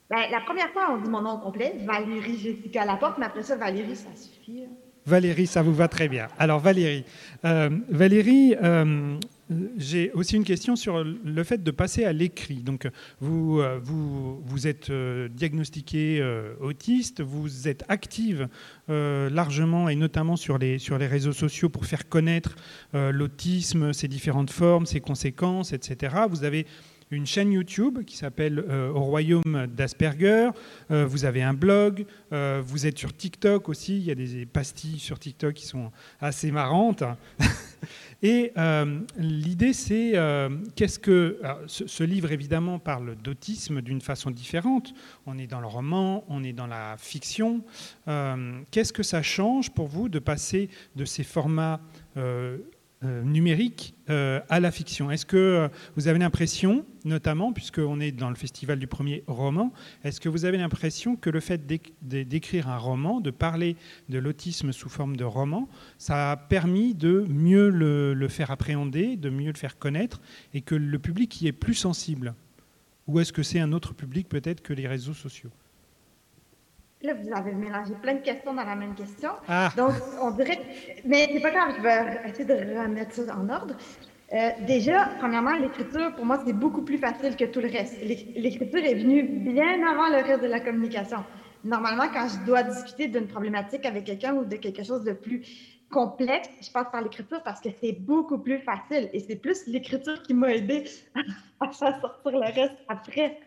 Ben, 0.09 0.29
La 0.31 0.41
première 0.41 0.69
fois, 0.69 0.91
on 0.91 1.01
dit 1.01 1.09
mon 1.09 1.21
nom 1.21 1.37
complet, 1.39 1.75
Valérie 1.83 2.37
Jessica 2.37 2.85
Laporte, 2.85 3.17
mais 3.17 3.25
après 3.25 3.43
ça, 3.43 3.55
Valérie, 3.55 3.95
ça 3.95 4.09
suffit. 4.15 4.65
Valérie, 5.07 5.47
ça 5.47 5.61
vous 5.61 5.73
va 5.73 5.87
très 5.87 6.07
bien. 6.07 6.27
Alors 6.37 6.59
Valérie, 6.59 7.05
Valérie 7.43 8.55
j'ai 9.77 10.11
aussi 10.13 10.35
une 10.35 10.43
question 10.43 10.75
sur 10.75 11.03
le 11.03 11.43
fait 11.43 11.63
de 11.63 11.71
passer 11.71 12.05
à 12.05 12.13
l'écrit. 12.13 12.63
Donc, 12.63 12.87
vous, 13.19 13.61
vous, 13.81 14.41
vous 14.43 14.67
êtes 14.67 14.91
diagnostiqué 14.91 16.23
autiste, 16.59 17.21
vous 17.21 17.67
êtes 17.67 17.83
active 17.87 18.47
largement 18.87 19.89
et 19.89 19.95
notamment 19.95 20.35
sur 20.35 20.57
les, 20.57 20.79
sur 20.79 20.97
les 20.97 21.07
réseaux 21.07 21.33
sociaux 21.33 21.69
pour 21.69 21.85
faire 21.85 22.09
connaître 22.09 22.55
l'autisme, 22.93 23.93
ses 23.93 24.07
différentes 24.07 24.51
formes, 24.51 24.85
ses 24.85 25.01
conséquences, 25.01 25.73
etc. 25.73 26.15
Vous 26.29 26.43
avez 26.43 26.65
une 27.11 27.25
chaîne 27.25 27.51
YouTube 27.51 28.03
qui 28.05 28.17
s'appelle 28.17 28.63
euh, 28.67 28.89
Au 28.89 29.01
Royaume 29.01 29.67
d'Asperger. 29.67 30.49
Euh, 30.91 31.05
vous 31.05 31.25
avez 31.25 31.43
un 31.43 31.53
blog. 31.53 32.05
Euh, 32.33 32.61
vous 32.65 32.87
êtes 32.87 32.97
sur 32.97 33.15
TikTok 33.15 33.69
aussi. 33.69 33.97
Il 33.97 34.03
y 34.03 34.11
a 34.11 34.15
des 34.15 34.45
pastilles 34.45 34.99
sur 34.99 35.19
TikTok 35.19 35.53
qui 35.53 35.65
sont 35.65 35.91
assez 36.19 36.51
marrantes. 36.51 37.03
Et 38.23 38.53
l'idée, 39.17 39.73
c'est 39.73 40.13
qu'est-ce 40.75 40.97
que. 40.97 41.39
ce, 41.67 42.03
livre, 42.03 42.31
évidemment, 42.31 42.79
parle 42.79 43.15
d'autisme 43.17 43.81
d'une 43.81 44.01
façon 44.01 44.31
différente. 44.31 44.95
On 45.27 45.37
est 45.37 45.45
dans 45.45 45.59
le 45.59 45.67
roman, 45.67 46.23
on 46.27 46.43
est 46.43 46.53
dans 46.53 46.65
la 46.65 46.95
fiction. 46.97 47.61
qu'est-ce 48.71 48.93
que 48.93 49.03
ça 49.03 49.21
change 49.21 49.69
pour 49.69 49.87
vous 49.87 50.09
de 50.09 50.17
passer 50.17 50.69
de 50.95 51.05
ces 51.05 51.23
formats 51.23 51.79
numérique 53.03 53.95
euh, 54.09 54.39
à 54.49 54.59
la 54.59 54.71
fiction. 54.71 55.11
Est-ce 55.11 55.25
que 55.25 55.37
euh, 55.37 55.67
vous 55.95 56.07
avez 56.07 56.19
l'impression, 56.19 56.85
notamment, 57.03 57.53
puisqu'on 57.53 57.99
est 57.99 58.11
dans 58.11 58.29
le 58.29 58.35
festival 58.35 58.79
du 58.79 58.87
premier 58.87 59.23
roman, 59.27 59.73
est-ce 60.03 60.19
que 60.19 60.29
vous 60.29 60.45
avez 60.45 60.57
l'impression 60.57 61.15
que 61.15 61.29
le 61.29 61.39
fait 61.39 61.65
d'écrire 62.01 62.69
un 62.69 62.77
roman, 62.77 63.21
de 63.21 63.31
parler 63.31 63.75
de 64.09 64.17
l'autisme 64.17 64.71
sous 64.71 64.89
forme 64.89 65.17
de 65.17 65.23
roman, 65.23 65.67
ça 65.97 66.31
a 66.31 66.37
permis 66.37 66.93
de 66.93 67.25
mieux 67.29 67.69
le, 67.69 68.13
le, 68.13 68.27
faire 68.27 68.51
appréhender, 68.51 69.17
de 69.17 69.29
mieux 69.29 69.51
le 69.51 69.57
faire 69.57 69.77
connaître, 69.77 70.21
et 70.53 70.61
que 70.61 70.75
le 70.75 70.99
public 70.99 71.41
y 71.41 71.47
est 71.47 71.51
plus 71.51 71.75
sensible? 71.75 72.33
Ou 73.07 73.19
est-ce 73.19 73.33
que 73.33 73.43
c'est 73.43 73.59
un 73.59 73.71
autre 73.71 73.93
public 73.93 74.27
peut-être 74.29 74.61
que 74.61 74.73
les 74.73 74.87
réseaux 74.87 75.13
sociaux? 75.13 75.51
Là, 77.01 77.13
vous 77.13 77.31
avez 77.33 77.53
mélangé 77.53 77.93
plein 78.01 78.15
de 78.15 78.21
questions 78.21 78.53
dans 78.53 78.63
la 78.63 78.75
même 78.75 78.95
question. 78.95 79.31
Ah. 79.47 79.69
Donc, 79.75 79.91
on 80.21 80.31
dirait. 80.31 80.59
Mais 81.05 81.29
c'est 81.31 81.41
pas 81.41 81.51
grave, 81.51 81.73
je 81.77 81.81
vais 81.81 82.29
essayer 82.29 82.45
de 82.45 82.79
remettre 82.79 83.13
ça 83.13 83.37
en 83.37 83.49
ordre. 83.49 83.75
Euh, 84.33 84.49
déjà, 84.65 85.09
premièrement, 85.19 85.55
l'écriture, 85.55 86.15
pour 86.15 86.25
moi, 86.25 86.41
c'est 86.45 86.53
beaucoup 86.53 86.81
plus 86.81 86.97
facile 86.97 87.35
que 87.35 87.45
tout 87.45 87.59
le 87.59 87.67
reste. 87.67 88.01
L'écriture 88.01 88.83
est 88.83 88.95
venue 88.95 89.23
bien 89.23 89.85
avant 89.87 90.09
le 90.09 90.23
reste 90.23 90.41
de 90.41 90.47
la 90.47 90.59
communication. 90.59 91.23
Normalement, 91.63 92.07
quand 92.11 92.27
je 92.27 92.45
dois 92.45 92.63
discuter 92.63 93.07
d'une 93.07 93.27
problématique 93.27 93.85
avec 93.85 94.05
quelqu'un 94.05 94.35
ou 94.35 94.45
de 94.45 94.55
quelque 94.55 94.83
chose 94.83 95.03
de 95.03 95.13
plus 95.13 95.43
complexe, 95.91 96.49
je 96.61 96.71
passe 96.71 96.87
par 96.91 97.01
l'écriture 97.01 97.41
parce 97.43 97.61
que 97.61 97.69
c'est 97.81 97.93
beaucoup 97.93 98.39
plus 98.39 98.59
facile. 98.59 99.09
Et 99.13 99.19
c'est 99.19 99.35
plus 99.35 99.67
l'écriture 99.67 100.21
qui 100.23 100.33
m'a 100.33 100.53
aidé 100.53 100.85
à 101.59 101.71
faire 101.71 102.01
sortir 102.01 102.31
le 102.31 102.39
reste 102.39 102.77
après. 102.87 103.37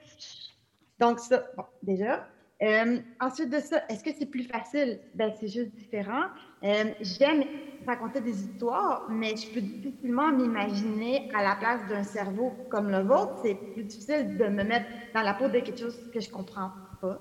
Donc, 1.01 1.19
ça, 1.19 1.45
bon, 1.57 1.65
déjà. 1.83 2.29
Euh, 2.61 2.99
ensuite 3.21 3.51
de 3.51 3.61
ça, 3.61 3.85
est-ce 3.89 4.03
que 4.03 4.11
c'est 4.19 4.27
plus 4.27 4.43
facile? 4.43 5.01
Ben, 5.15 5.33
c'est 5.39 5.49
juste 5.49 5.71
différent. 5.77 6.25
Euh, 6.65 6.85
j'aime 7.01 7.45
raconter 7.87 8.21
des 8.21 8.45
histoires, 8.45 9.07
mais 9.09 9.37
je 9.37 9.49
peux 9.53 9.61
difficilement 9.61 10.33
m'imaginer 10.33 11.29
à 11.35 11.43
la 11.45 11.55
place 11.55 11.87
d'un 11.89 12.03
cerveau 12.03 12.53
comme 12.69 12.91
le 12.91 12.99
vôtre. 13.03 13.39
C'est 13.43 13.55
plus 13.55 13.85
difficile 13.85 14.37
de 14.37 14.47
me 14.47 14.65
mettre 14.65 14.87
dans 15.15 15.23
la 15.23 15.35
peau 15.35 15.47
de 15.47 15.61
quelque 15.61 15.79
chose 15.79 16.11
que 16.13 16.21
je 16.21 16.31
comprends 16.31 16.73
pas. 17.01 17.21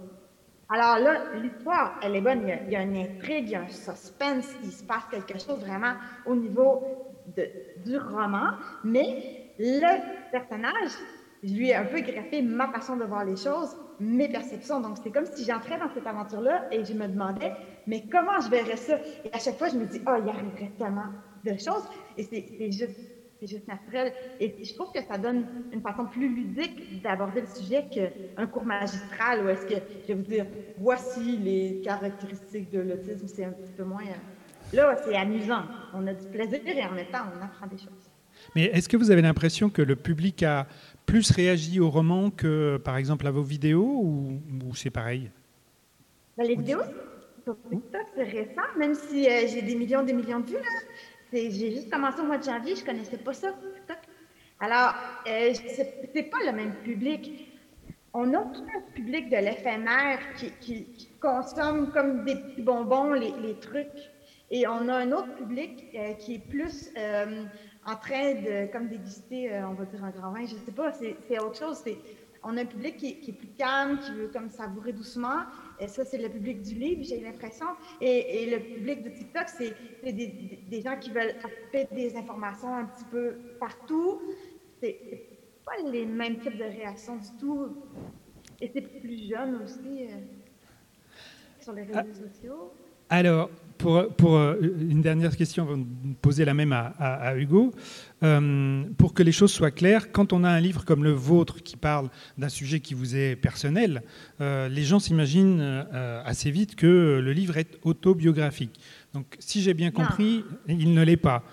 Alors 0.69 0.97
là, 0.99 1.35
l'histoire, 1.35 1.99
elle 2.01 2.15
est 2.15 2.21
bonne. 2.21 2.41
Il 2.41 2.71
y, 2.71 2.75
a, 2.75 2.81
il 2.81 2.89
une 2.89 2.97
intrigue, 2.97 3.45
il 3.45 3.51
y 3.51 3.55
a 3.55 3.61
un 3.61 3.67
suspense, 3.67 4.55
il 4.63 4.71
se 4.71 4.83
passe 4.83 5.05
quelque 5.11 5.39
chose 5.39 5.59
vraiment 5.59 5.93
au 6.25 6.35
niveau 6.35 6.83
du 7.85 7.97
roman, 7.97 8.51
mais 8.83 9.53
le 9.59 10.31
personnage, 10.31 10.91
je 11.47 11.53
lui 11.53 11.69
ai 11.69 11.75
un 11.75 11.85
peu 11.85 12.01
greffé 12.01 12.41
ma 12.41 12.67
façon 12.67 12.97
de 12.97 13.05
voir 13.05 13.25
les 13.25 13.35
choses 13.35 13.75
mes 13.99 14.29
perceptions. 14.29 14.79
Donc, 14.79 14.97
c'est 15.03 15.11
comme 15.11 15.25
si 15.25 15.43
j'entrais 15.43 15.79
dans 15.79 15.89
cette 15.93 16.07
aventure-là 16.07 16.67
et 16.71 16.83
je 16.85 16.93
me 16.93 17.07
demandais, 17.07 17.53
mais 17.85 18.05
comment 18.11 18.39
je 18.39 18.49
verrais 18.49 18.77
ça? 18.77 18.97
Et 19.25 19.33
à 19.33 19.39
chaque 19.39 19.57
fois, 19.57 19.69
je 19.69 19.75
me 19.75 19.85
dis, 19.85 20.01
oh, 20.07 20.11
il 20.21 20.29
arriverait 20.29 20.71
tellement 20.77 21.07
de 21.43 21.51
choses. 21.57 21.87
Et 22.17 22.23
c'est 22.23 22.71
juste, 22.71 22.99
juste 23.41 23.67
naturel. 23.67 24.13
Et 24.39 24.63
je 24.63 24.73
trouve 24.75 24.91
que 24.91 25.01
ça 25.01 25.17
donne 25.17 25.47
une 25.71 25.81
façon 25.81 26.05
plus 26.05 26.29
ludique 26.29 27.01
d'aborder 27.01 27.41
le 27.41 27.47
sujet 27.47 27.85
qu'un 27.89 28.47
cours 28.47 28.65
magistral 28.65 29.45
où 29.45 29.49
est-ce 29.49 29.65
que 29.65 29.75
je 30.03 30.07
vais 30.07 30.13
vous 30.13 30.23
dire, 30.23 30.45
voici 30.77 31.37
les 31.37 31.81
caractéristiques 31.83 32.71
de 32.71 32.79
l'autisme. 32.79 33.27
C'est 33.27 33.45
un 33.45 33.51
petit 33.51 33.73
peu 33.73 33.83
moins. 33.83 34.03
Euh, 34.03 34.75
là, 34.75 34.95
c'est 35.03 35.15
amusant. 35.15 35.63
On 35.93 36.05
a 36.07 36.13
du 36.13 36.27
plaisir 36.27 36.61
et 36.65 36.83
en 36.83 36.91
même 36.91 37.07
temps, 37.07 37.25
on 37.37 37.43
apprend 37.43 37.67
des 37.67 37.77
choses. 37.77 38.11
Mais 38.55 38.65
est-ce 38.65 38.89
que 38.89 38.97
vous 38.97 39.11
avez 39.11 39.21
l'impression 39.21 39.69
que 39.69 39.81
le 39.81 39.95
public 39.95 40.43
a 40.43 40.67
plus 41.05 41.31
réagi 41.31 41.79
au 41.79 41.89
roman 41.89 42.29
que, 42.29 42.77
par 42.77 42.97
exemple, 42.97 43.25
à 43.27 43.31
vos 43.31 43.41
vidéos 43.41 44.01
ou, 44.03 44.39
c'est 44.75 44.89
pareil? 44.89 45.31
Ben, 46.37 46.45
Les 46.45 46.55
vidéos, 46.55 46.81
c'est 47.45 48.23
récent, 48.23 48.61
même 48.77 48.93
si 48.93 49.27
euh, 49.27 49.47
j'ai 49.47 49.61
des 49.61 49.75
millions 49.75 50.03
des 50.03 50.13
millions 50.13 50.41
de 50.41 50.47
vues. 50.47 50.57
J'ai 51.31 51.51
juste 51.51 51.89
commencé 51.89 52.21
au 52.21 52.25
mois 52.25 52.37
de 52.37 52.43
janvier, 52.43 52.75
je 52.75 52.81
ne 52.81 52.85
connaissais 52.85 53.17
pas 53.17 53.33
ça, 53.33 53.53
Alors, 54.59 54.95
euh, 55.27 55.53
c'est 56.13 56.23
pas 56.23 56.37
le 56.45 56.51
même 56.53 56.73
public. 56.83 57.53
On 58.13 58.33
a 58.33 58.43
tout 58.45 58.63
un 58.75 58.91
public 58.93 59.29
de 59.29 59.37
l'éphémère 59.37 60.19
qui, 60.59 61.09
consomme 61.19 61.91
comme 61.91 62.25
des 62.25 62.35
petits 62.35 62.61
bonbons 62.61 63.13
les, 63.13 63.55
trucs. 63.59 64.11
Et 64.49 64.65
on 64.65 64.87
a 64.87 64.95
un 64.95 65.11
autre 65.11 65.35
public 65.35 65.85
euh, 65.95 66.13
qui 66.13 66.35
est 66.35 66.49
plus 66.49 66.89
en 67.87 67.95
train 67.95 68.33
de, 68.33 68.71
comme 68.71 68.89
déguster, 68.89 69.53
euh, 69.53 69.67
on 69.67 69.73
va 69.73 69.85
dire 69.85 70.03
un 70.03 70.09
grand 70.09 70.31
vin, 70.31 70.45
je 70.45 70.55
sais 70.55 70.71
pas, 70.73 70.91
c'est 70.91 71.39
autre 71.39 71.57
chose. 71.57 71.83
On 72.43 72.57
a 72.57 72.61
un 72.61 72.65
public 72.65 72.97
qui, 72.97 73.07
est 73.27 73.31
plus 73.33 73.47
calme, 73.57 73.97
qui 73.99 74.11
veut 74.11 74.27
comme 74.27 74.49
savourer 74.49 74.91
doucement. 74.91 75.43
Et 75.79 75.87
ça, 75.87 76.03
c'est 76.05 76.17
le 76.17 76.29
public 76.29 76.61
du 76.61 76.75
livre, 76.75 77.03
j'ai 77.03 77.21
l'impression. 77.21 77.65
Et, 78.01 78.49
le 78.49 78.59
public 78.59 79.03
de 79.03 79.09
TikTok, 79.09 79.47
c'est 79.47 79.73
des, 80.03 80.11
des, 80.69 80.81
gens 80.81 80.97
qui 80.99 81.11
veulent 81.11 81.35
faire 81.71 81.87
des 81.91 82.15
informations 82.15 82.75
un 82.75 82.85
petit 82.85 83.05
peu 83.05 83.35
partout. 83.59 84.21
C'est 84.81 84.99
pas 85.65 85.89
les 85.89 86.05
mêmes 86.05 86.39
types 86.39 86.57
de 86.57 86.63
réactions 86.63 87.15
du 87.15 87.31
tout. 87.39 87.69
Et 88.59 88.69
c'est 88.73 88.81
plus 88.81 89.29
jeune 89.29 89.61
aussi 89.63 90.03
euh, 90.03 90.17
sur 91.61 91.73
les 91.73 91.83
réseaux 91.83 91.99
ah. 91.99 92.29
sociaux. 92.29 92.73
Alors, 93.09 93.49
pour, 93.77 94.07
pour, 94.15 94.35
euh, 94.35 94.55
une 94.61 95.01
dernière 95.01 95.35
question, 95.35 95.67
on 95.69 95.75
va 95.75 95.83
poser 96.21 96.45
la 96.45 96.53
même 96.53 96.73
à, 96.73 97.35
Hugo. 97.35 97.71
Euh, 98.23 98.83
pour 98.97 99.13
que 99.13 99.21
les 99.23 99.31
choses 99.31 99.51
soient 99.51 99.71
claires, 99.71 100.11
quand 100.11 100.33
on 100.33 100.43
a 100.43 100.49
un 100.49 100.59
livre 100.59 100.85
comme 100.85 101.03
le 101.03 101.11
vôtre 101.11 101.61
qui 101.61 101.77
parle 101.77 102.09
d'un 102.37 102.49
sujet 102.49 102.79
qui 102.79 102.93
vous 102.93 103.15
est 103.15 103.35
personnel, 103.35 104.01
euh, 104.41 104.67
les 104.69 104.83
gens 104.83 104.99
s'imaginent 104.99 105.85
assez 106.25 106.51
vite 106.51 106.75
que 106.75 107.19
le 107.23 107.31
livre 107.33 107.57
est 107.57 107.77
autobiographique. 107.83 108.79
Donc, 109.13 109.25
si 109.39 109.61
j'ai 109.61 109.73
bien 109.73 109.91
compris, 109.91 110.43
il 110.67 110.93
ne 110.93 111.03
l'est 111.03 111.17
pas. 111.17 111.43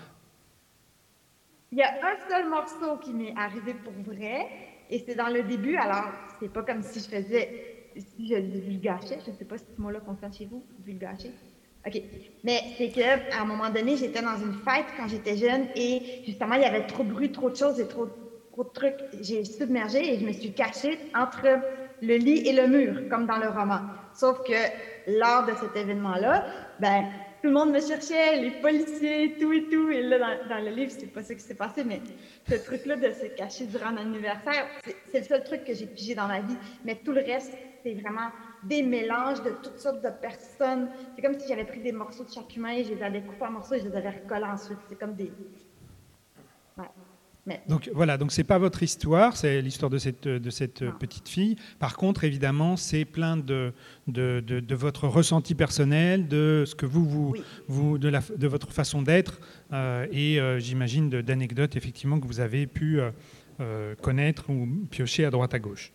Il 1.71 1.77
y 1.79 1.83
a 1.83 1.91
un 1.91 2.29
seul 2.29 2.49
morceau 2.49 2.97
qui 3.03 3.13
m'est 3.13 3.33
arrivé 3.35 3.73
pour 3.73 3.93
vrai, 4.13 4.47
et 4.89 5.03
c'est 5.05 5.15
dans 5.15 5.29
le 5.29 5.43
début. 5.43 5.75
Alors, 5.75 6.11
c'est 6.39 6.51
pas 6.51 6.63
comme 6.63 6.81
si 6.81 6.99
je 6.99 7.05
faisais, 7.05 7.91
si 7.95 8.27
je 8.27 8.35
vulgachais, 8.35 9.19
je 9.25 9.31
ne 9.31 9.35
sais 9.35 9.45
pas 9.45 9.57
si 9.57 9.65
ce 9.75 9.81
mot-là 9.81 9.99
fonctionne 10.01 10.33
chez 10.33 10.45
vous, 10.45 10.63
vulgacher. 10.85 11.31
OK. 11.85 12.01
Mais 12.43 12.61
c'est 12.77 12.89
qu'à 12.89 13.19
un 13.39 13.45
moment 13.45 13.69
donné, 13.69 13.95
j'étais 13.97 14.21
dans 14.21 14.37
une 14.37 14.53
fête 14.53 14.85
quand 14.97 15.07
j'étais 15.07 15.37
jeune 15.37 15.67
et 15.75 16.23
justement, 16.25 16.55
il 16.55 16.61
y 16.61 16.65
avait 16.65 16.87
trop 16.87 17.03
de 17.03 17.11
bruit, 17.11 17.31
trop 17.31 17.49
de 17.49 17.55
choses 17.55 17.79
et 17.79 17.87
trop, 17.87 18.07
trop 18.51 18.63
de 18.63 18.69
trucs. 18.69 18.97
J'ai 19.21 19.45
submergé 19.45 20.13
et 20.13 20.19
je 20.19 20.25
me 20.25 20.31
suis 20.31 20.51
cachée 20.51 20.97
entre 21.15 21.45
le 22.01 22.15
lit 22.15 22.47
et 22.47 22.53
le 22.53 22.67
mur, 22.67 23.09
comme 23.09 23.25
dans 23.25 23.37
le 23.37 23.49
roman. 23.49 23.81
Sauf 24.13 24.41
que 24.43 24.53
lors 25.07 25.45
de 25.45 25.53
cet 25.55 25.75
événement-là, 25.75 26.45
ben, 26.79 27.05
tout 27.41 27.49
le 27.49 27.53
monde 27.53 27.71
me 27.71 27.79
cherchait, 27.79 28.41
les 28.41 28.51
policiers, 28.51 29.35
tout 29.39 29.53
et 29.53 29.65
tout. 29.65 29.89
Et 29.91 30.01
là, 30.01 30.17
dans, 30.49 30.63
le 30.63 30.71
livre, 30.71 30.91
c'est 30.91 31.13
pas 31.13 31.21
ça 31.21 31.35
qui 31.35 31.41
s'est 31.41 31.53
passé, 31.53 31.83
mais 31.83 32.01
ce 32.49 32.55
truc-là 32.55 32.95
de 32.95 33.11
se 33.11 33.27
cacher 33.35 33.65
durant 33.65 33.91
l'anniversaire, 33.91 34.65
c'est 35.11 35.19
le 35.19 35.25
seul 35.25 35.43
truc 35.43 35.63
que 35.63 35.73
j'ai 35.73 35.85
pigé 35.85 36.15
dans 36.15 36.27
ma 36.27 36.39
vie. 36.39 36.57
Mais 36.83 36.95
tout 36.95 37.11
le 37.11 37.21
reste, 37.21 37.53
c'est 37.83 37.93
vraiment 37.93 38.29
des 38.67 38.83
mélanges 38.83 39.41
de 39.43 39.51
toutes 39.63 39.79
sortes 39.79 40.03
de 40.03 40.09
personnes. 40.09 40.89
C'est 41.15 41.21
comme 41.21 41.39
si 41.39 41.47
j'avais 41.47 41.65
pris 41.65 41.81
des 41.81 41.91
morceaux 41.91 42.23
de 42.23 42.31
chaque 42.31 42.55
humain 42.55 42.73
et 42.73 42.83
je 42.83 42.93
les 42.93 43.03
avais 43.03 43.21
coupés 43.21 43.45
en 43.45 43.51
morceaux 43.51 43.75
et 43.75 43.79
je 43.79 43.87
les 43.87 43.95
avais 43.95 44.09
recollés 44.09 44.43
ensuite. 44.45 44.79
C'est 44.89 44.99
comme 44.99 45.15
des. 45.15 45.31
Ouais. 46.77 46.85
Donc 47.67 47.91
voilà, 47.93 48.17
donc 48.17 48.31
c'est 48.31 48.43
pas 48.43 48.57
votre 48.57 48.81
histoire, 48.81 49.37
c'est 49.37 49.61
l'histoire 49.61 49.91
de 49.91 49.99
cette, 49.99 50.27
de 50.27 50.49
cette 50.49 50.83
petite 50.97 51.29
fille. 51.29 51.57
Par 51.77 51.95
contre, 51.95 52.23
évidemment, 52.23 52.75
c'est 52.75 53.05
plein 53.05 53.37
de 53.37 53.71
de, 54.07 54.39
de, 54.39 54.75
votre 54.75 55.07
ressenti 55.07 55.53
personnel, 55.53 56.27
de 56.27 56.63
ce 56.65 56.73
que 56.73 56.87
vous, 56.87 57.05
vous, 57.05 57.35
vous 57.67 57.97
de, 57.99 58.09
la, 58.09 58.21
de 58.35 58.47
votre 58.47 58.71
façon 58.71 59.03
d'être, 59.03 59.39
euh, 59.73 60.07
et 60.11 60.39
euh, 60.39 60.59
j'imagine 60.59 61.09
d'anecdotes 61.09 61.75
effectivement 61.75 62.19
que 62.19 62.25
vous 62.25 62.39
avez 62.39 62.65
pu 62.65 62.99
euh, 63.59 63.95
connaître 64.01 64.49
ou 64.49 64.67
piocher 64.89 65.25
à 65.25 65.29
droite 65.29 65.53
à 65.53 65.59
gauche. 65.59 65.93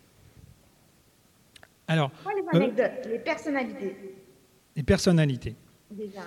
Alors, 1.91 2.09
les 2.33 2.41
euh, 2.41 2.63
anecdotes, 2.63 3.05
les 3.05 3.19
personnalités? 3.19 3.95
Les 4.77 4.83
personnalités. 4.83 5.55
Déjà. 5.89 6.21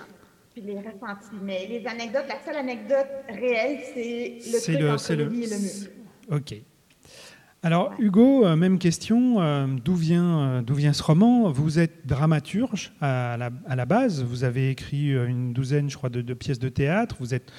puis 0.53 0.61
les 0.61 0.77
ressentis. 0.77 1.39
Mais 1.41 1.65
les 1.65 1.87
anecdotes, 1.87 2.27
la 2.27 2.39
seule 2.45 2.57
anecdote 2.57 3.07
réelle, 3.27 3.79
c'est 3.95 4.37
le 4.45 4.61
truc 4.61 4.79
le, 4.79 4.91
entre 4.91 5.13
le, 5.15 5.23
et 5.23 5.47
le 5.47 5.57
mur. 5.57 6.37
OK. 6.37 6.53
Alors 7.65 7.95
Hugo, 7.97 8.45
euh, 8.45 8.55
même 8.55 8.77
question, 8.77 9.41
euh, 9.41 9.65
d'où 9.65 9.95
vient, 9.95 10.39
euh, 10.39 10.61
d'où 10.61 10.75
vient 10.75 10.93
ce 10.93 11.01
roman? 11.01 11.49
Vous 11.49 11.79
êtes 11.79 12.05
dramaturge 12.05 12.93
à 13.01 13.37
la, 13.39 13.85
base, 13.87 14.23
vous 14.23 14.43
avez 14.43 14.69
écrit 14.69 15.09
une 15.09 15.51
douzaine, 15.51 15.89
je 15.89 15.97
crois, 15.97 16.11
de, 16.11 16.33
pièces 16.35 16.59
de 16.59 16.69
théâtre, 16.69 17.15
vous 17.19 17.33
êtes 17.33 17.51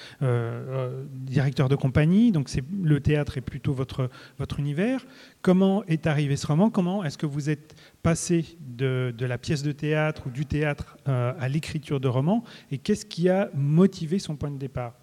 directeur 1.11 1.69
de 1.69 1.75
compagnie, 1.75 2.31
donc 2.31 2.49
c'est, 2.49 2.63
le 2.85 3.01
théâtre 3.01 3.37
est 3.37 3.41
plutôt 3.41 3.73
votre, 3.73 4.09
votre 4.39 4.61
univers. 4.61 5.05
Comment 5.43 5.83
est 5.87 6.07
arrivé 6.07 6.37
ce 6.37 6.47
roman? 6.47 6.71
Comment 6.71 7.03
est-ce 7.03 7.19
que 7.19 7.27
vous 7.27 7.51
êtes 7.51 7.75
passé 8.05 8.45
de, 8.61 9.13
de 9.17 9.27
la 9.27 9.39
pièce 9.39 9.65
de 9.65 9.73
théâtre 9.73 10.23
ou 10.29 10.31
du 10.31 10.47
théâtre 10.47 10.99
à 11.07 11.49
l'écriture 11.49 11.99
de 11.99 12.07
roman? 12.07 12.45
Et 12.71 12.79
qu'est-ce 12.79 13.07
qui 13.07 13.29
a 13.29 13.51
motivé 13.55 14.21
son 14.21 14.37
point 14.37 14.53
de 14.53 14.59
départ? 14.59 14.95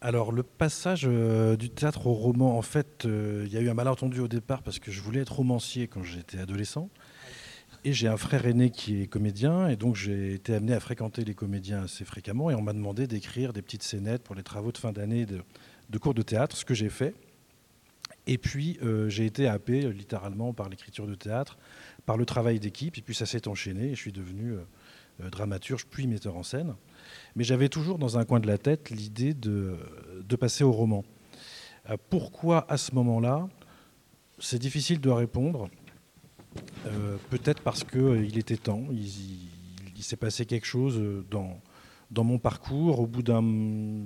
Alors 0.00 0.32
le 0.32 0.42
passage 0.42 1.02
euh, 1.04 1.56
du 1.56 1.70
théâtre 1.70 2.06
au 2.06 2.14
roman, 2.14 2.56
en 2.56 2.62
fait, 2.62 3.04
euh, 3.04 3.44
il 3.46 3.52
y 3.52 3.58
a 3.58 3.60
eu 3.60 3.68
un 3.68 3.74
malentendu 3.74 4.20
au 4.20 4.28
départ 4.28 4.62
parce 4.62 4.78
que 4.78 4.90
je 4.90 5.00
voulais 5.02 5.20
être 5.20 5.36
romancier 5.36 5.88
quand 5.88 6.02
j'étais 6.02 6.38
adolescent. 6.38 6.88
Et 7.84 7.92
j'ai 7.92 8.08
un 8.08 8.16
frère 8.16 8.46
aîné 8.46 8.70
qui 8.70 9.02
est 9.02 9.06
comédien, 9.06 9.68
et 9.68 9.76
donc 9.76 9.96
j'ai 9.96 10.34
été 10.34 10.54
amené 10.54 10.74
à 10.74 10.80
fréquenter 10.80 11.24
les 11.24 11.34
comédiens 11.34 11.84
assez 11.84 12.04
fréquemment, 12.04 12.50
et 12.50 12.54
on 12.54 12.60
m'a 12.60 12.74
demandé 12.74 13.06
d'écrire 13.06 13.54
des 13.54 13.62
petites 13.62 13.82
scénettes 13.82 14.22
pour 14.22 14.34
les 14.34 14.42
travaux 14.42 14.70
de 14.70 14.76
fin 14.76 14.92
d'année 14.92 15.24
de, 15.24 15.98
cours 15.98 16.12
de 16.12 16.20
théâtre, 16.20 16.56
ce 16.56 16.66
que 16.66 16.74
j'ai 16.74 16.90
fait. 16.90 17.14
Et 18.26 18.36
puis 18.36 18.78
euh, 18.82 19.08
j'ai 19.08 19.24
été 19.24 19.48
happé 19.48 19.90
littéralement 19.92 20.52
par 20.52 20.68
l'écriture 20.68 21.06
de 21.06 21.14
théâtre, 21.14 21.56
par 22.04 22.18
le 22.18 22.26
travail 22.26 22.60
d'équipe, 22.60 22.98
et 22.98 23.02
puis 23.02 23.14
ça 23.14 23.24
s'est 23.24 23.48
enchaîné, 23.48 23.92
et 23.92 23.94
je 23.94 24.00
suis 24.00 24.12
devenu 24.12 24.56
dramaturge 25.30 25.86
puis 25.86 26.06
metteur 26.06 26.36
en 26.36 26.42
scène. 26.42 26.74
Mais 27.36 27.44
j'avais 27.44 27.68
toujours 27.68 27.98
dans 27.98 28.18
un 28.18 28.24
coin 28.24 28.40
de 28.40 28.46
la 28.46 28.58
tête 28.58 28.90
l'idée 28.90 29.34
de, 29.34 29.76
passer 30.38 30.64
au 30.64 30.72
roman. 30.72 31.04
Euh, 31.88 31.96
pourquoi 32.08 32.70
à 32.70 32.76
ce 32.76 32.94
moment-là 32.94 33.48
C'est 34.38 34.58
difficile 34.58 35.00
de 35.00 35.10
répondre. 35.10 35.68
Euh, 36.86 37.16
peut-être 37.30 37.62
parce 37.62 37.84
qu'il 37.84 38.00
euh, 38.00 38.38
était 38.38 38.56
temps. 38.56 38.84
Il, 38.90 40.02
s'est 40.02 40.16
passé 40.16 40.46
quelque 40.46 40.66
chose 40.66 41.00
dans, 41.30 42.24
mon 42.24 42.38
parcours. 42.38 43.00
Au 43.00 43.06
bout 43.06 43.22
d'un. 43.22 43.44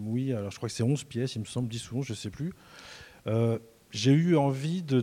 Oui, 0.06 0.32
alors 0.32 0.50
je 0.50 0.56
crois 0.56 0.68
que 0.68 0.74
c'est 0.74 0.82
11 0.82 1.04
pièces, 1.04 1.36
il 1.36 1.40
me 1.40 1.44
semble, 1.44 1.68
10 1.68 1.92
ou 1.92 1.98
11, 1.98 2.06
je 2.06 2.12
ne 2.12 2.16
sais 2.16 2.30
plus. 2.30 2.52
j'ai 3.90 4.12
eu 4.12 4.36
envie 4.36 4.82
de, 4.82 5.00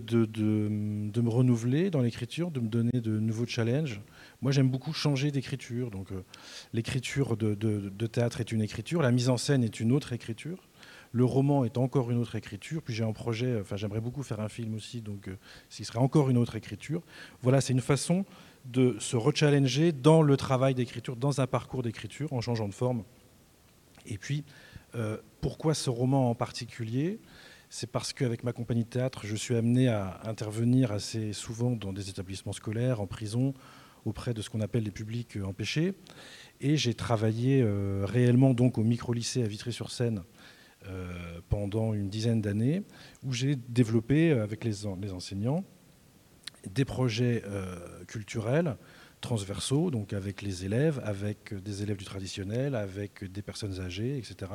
me 0.70 1.30
renouveler 1.30 1.90
dans 1.90 2.02
l'écriture, 2.02 2.52
de 2.52 2.60
me 2.60 2.68
donner 2.68 3.00
de 3.02 3.20
nouveaux 3.20 3.48
challenges. 3.48 4.02
Moi, 4.42 4.52
j'aime 4.52 4.70
beaucoup 4.70 4.94
changer 4.94 5.32
d'écriture. 5.32 5.92
Donc, 5.92 6.12
euh, 6.12 6.24
l'écriture 6.74 7.38
de, 7.38 8.08
théâtre 8.08 8.42
est 8.42 8.52
une 8.52 8.62
écriture, 8.62 9.02
la 9.02 9.12
mise 9.12 9.30
en 9.30 9.38
scène 9.38 9.64
est 9.64 9.80
une 9.80 9.92
autre 9.92 10.14
écriture, 10.14 10.58
le 11.12 11.26
roman 11.26 11.64
est 11.64 11.78
encore 11.78 12.10
une 12.10 12.18
autre 12.18 12.36
écriture. 12.36 12.82
Puis 12.82 12.94
j'ai 12.94 13.04
un 13.04 13.14
projet, 13.14 13.60
enfin, 13.62 13.76
j'aimerais 13.76 14.02
beaucoup 14.02 14.24
faire 14.24 14.40
un 14.40 14.50
film 14.50 14.74
aussi, 14.74 15.02
donc 15.02 15.28
euh, 15.28 15.38
ce 15.70 15.84
serait 15.84 16.00
encore 16.00 16.30
une 16.30 16.38
autre 16.38 16.56
écriture. 16.56 17.02
Voilà, 17.42 17.62
c'est 17.62 17.74
une 17.74 17.82
façon 17.82 18.26
de 18.66 18.96
se 19.00 19.16
rechallenger 19.16 19.92
dans 19.92 20.22
le 20.22 20.38
travail 20.38 20.74
d'écriture, 20.74 21.16
dans 21.16 21.40
un 21.42 21.48
parcours 21.48 21.84
d'écriture, 21.84 22.34
en 22.34 22.42
changeant 22.42 22.68
de 22.68 22.74
forme. 22.74 23.04
Et 24.08 24.18
puis, 24.18 24.44
euh, 24.96 25.18
pourquoi 25.42 25.74
ce 25.74 25.90
roman 25.90 26.32
en 26.32 26.36
particulier? 26.36 27.20
C'est 27.70 27.90
parce 27.90 28.12
qu'avec 28.12 28.44
ma 28.44 28.52
compagnie 28.52 28.84
de 28.84 28.90
théâtre, 28.90 29.22
je 29.26 29.36
suis 29.36 29.56
amené 29.56 29.88
à 29.88 30.20
intervenir 30.26 30.92
assez 30.92 31.32
souvent 31.32 31.72
dans 31.72 31.94
des 31.94 32.10
établissements 32.10 32.52
scolaires, 32.52 33.00
en 33.00 33.08
prison, 33.08 33.54
auprès 34.06 34.34
de 34.34 34.42
ce 34.42 34.50
qu'on 34.50 34.62
appelle 34.62 34.84
les 34.84 34.92
publics 34.92 35.38
euh, 35.38 35.44
empêchés. 35.44 35.94
Et 36.60 36.78
j'ai 36.78 36.94
travaillé 36.94 37.62
euh, 37.62 38.06
réellement 38.06 38.54
donc 38.54 38.78
au 38.78 38.84
micro-lycée 38.84 39.44
à 39.44 39.48
Vitry-sur-Seine 39.48 40.24
euh, 40.88 41.40
pendant 41.50 41.94
une 41.94 42.10
dizaine 42.10 42.42
d'années, 42.42 42.84
où 43.24 43.34
j'ai 43.34 43.56
développé 43.56 44.32
avec 44.32 44.64
les, 44.64 44.74
les, 45.02 45.12
enseignants 45.12 45.64
des 46.70 46.86
projets 46.86 47.44
culturels 48.08 48.78
transversaux, 49.20 49.90
donc 49.90 50.14
avec 50.14 50.44
les 50.44 50.64
élèves, 50.64 51.02
avec 51.04 51.56
des 51.56 51.82
élèves 51.82 51.98
du 51.98 52.06
traditionnel, 52.06 52.76
avec 52.76 53.24
des 53.32 53.42
personnes 53.42 53.80
âgées, 53.80 54.16
etc. 54.18 54.52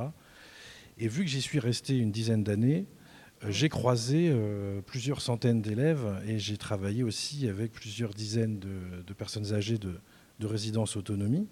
Et 0.98 1.08
vu 1.08 1.24
que 1.24 1.30
j'y 1.30 1.42
suis 1.42 1.58
resté 1.58 1.98
une 1.98 2.12
dizaine 2.12 2.44
d'années, 2.44 2.86
j'ai 3.48 3.68
croisé 3.68 4.30
euh, 4.30 4.80
plusieurs 4.80 5.20
centaines 5.20 5.60
d'élèves 5.60 6.22
et 6.26 6.38
j'ai 6.38 6.56
travaillé 6.56 7.02
aussi 7.02 7.48
avec 7.48 7.72
plusieurs 7.72 8.14
dizaines 8.14 8.58
de, 8.58 9.12
personnes 9.12 9.52
âgées 9.52 9.78
de, 9.78 10.46
résidence 10.46 10.96
autonomie. 10.96 11.46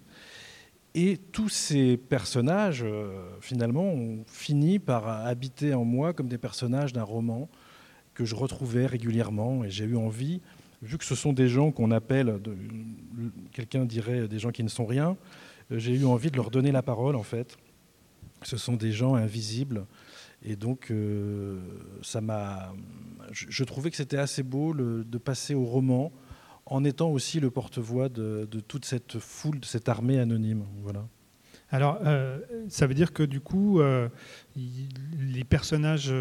Et 0.93 1.17
tous 1.17 1.49
ces 1.49 1.97
personnages, 1.97 2.83
euh, 2.83 3.27
finalement, 3.41 3.89
ont 3.89 4.23
fini 4.27 4.79
par 4.79 5.07
habiter 5.07 5.73
en 5.73 5.83
moi 5.83 6.13
comme 6.13 6.29
des 6.29 6.37
personnages 6.37 6.93
d'un 6.93 7.03
roman 7.03 7.49
que 8.13 8.23
je 8.23 8.33
retrouvais 8.33 8.85
régulièrement. 8.85 9.63
Et 9.63 9.69
j'ai 9.69 9.85
eu 9.85 9.97
envie, 9.97 10.41
vu 10.81 10.97
que 10.97 11.03
ce 11.03 11.15
sont 11.15 11.33
des 11.33 11.49
gens 11.49 11.71
qu'on 11.71 11.91
appelle, 11.91 12.39
quelqu'un 13.51 13.85
dirait 13.85 14.27
des 14.27 14.39
gens 14.39 14.51
qui 14.51 14.63
ne 14.63 14.69
sont 14.69 14.85
rien, 14.85 15.17
j'ai 15.69 15.93
eu 15.93 16.05
envie 16.05 16.31
de 16.31 16.37
leur 16.37 16.49
donner 16.49 16.71
la 16.71 16.81
parole, 16.81 17.15
en 17.15 17.23
fait. 17.23 17.57
Ce 18.43 18.57
sont 18.57 18.75
des 18.75 18.91
gens 18.91 19.15
invisibles 19.15 19.85
et 20.47 20.55
donc, 20.55 20.91
euh, 20.91 21.59
ça 22.03 22.21
m'a. 22.21 22.71
Je, 23.31 23.63
trouvais 23.63 23.89
que 23.89 23.97
c'était 23.97 24.17
assez 24.17 24.43
beau 24.43 24.73
de 24.75 25.17
passer 25.17 25.55
au 25.55 25.65
roman 25.65 26.11
en 26.67 26.83
étant 26.83 27.09
aussi 27.09 27.39
le 27.39 27.49
porte-voix 27.51 28.09
de, 28.09 28.45
toute 28.67 28.85
cette 28.85 29.19
foule, 29.19 29.59
de 29.59 29.65
cette 29.65 29.89
armée 29.89 30.19
anonyme. 30.19 30.65
Voilà. 30.81 31.07
Alors, 31.71 31.99
euh, 32.05 32.39
ça 32.69 32.85
veut 32.85 32.93
dire 32.93 33.11
que 33.11 33.23
du 33.23 33.39
coup, 33.39 33.79
euh, 33.79 34.07
les 34.55 35.43
personnages 35.43 36.13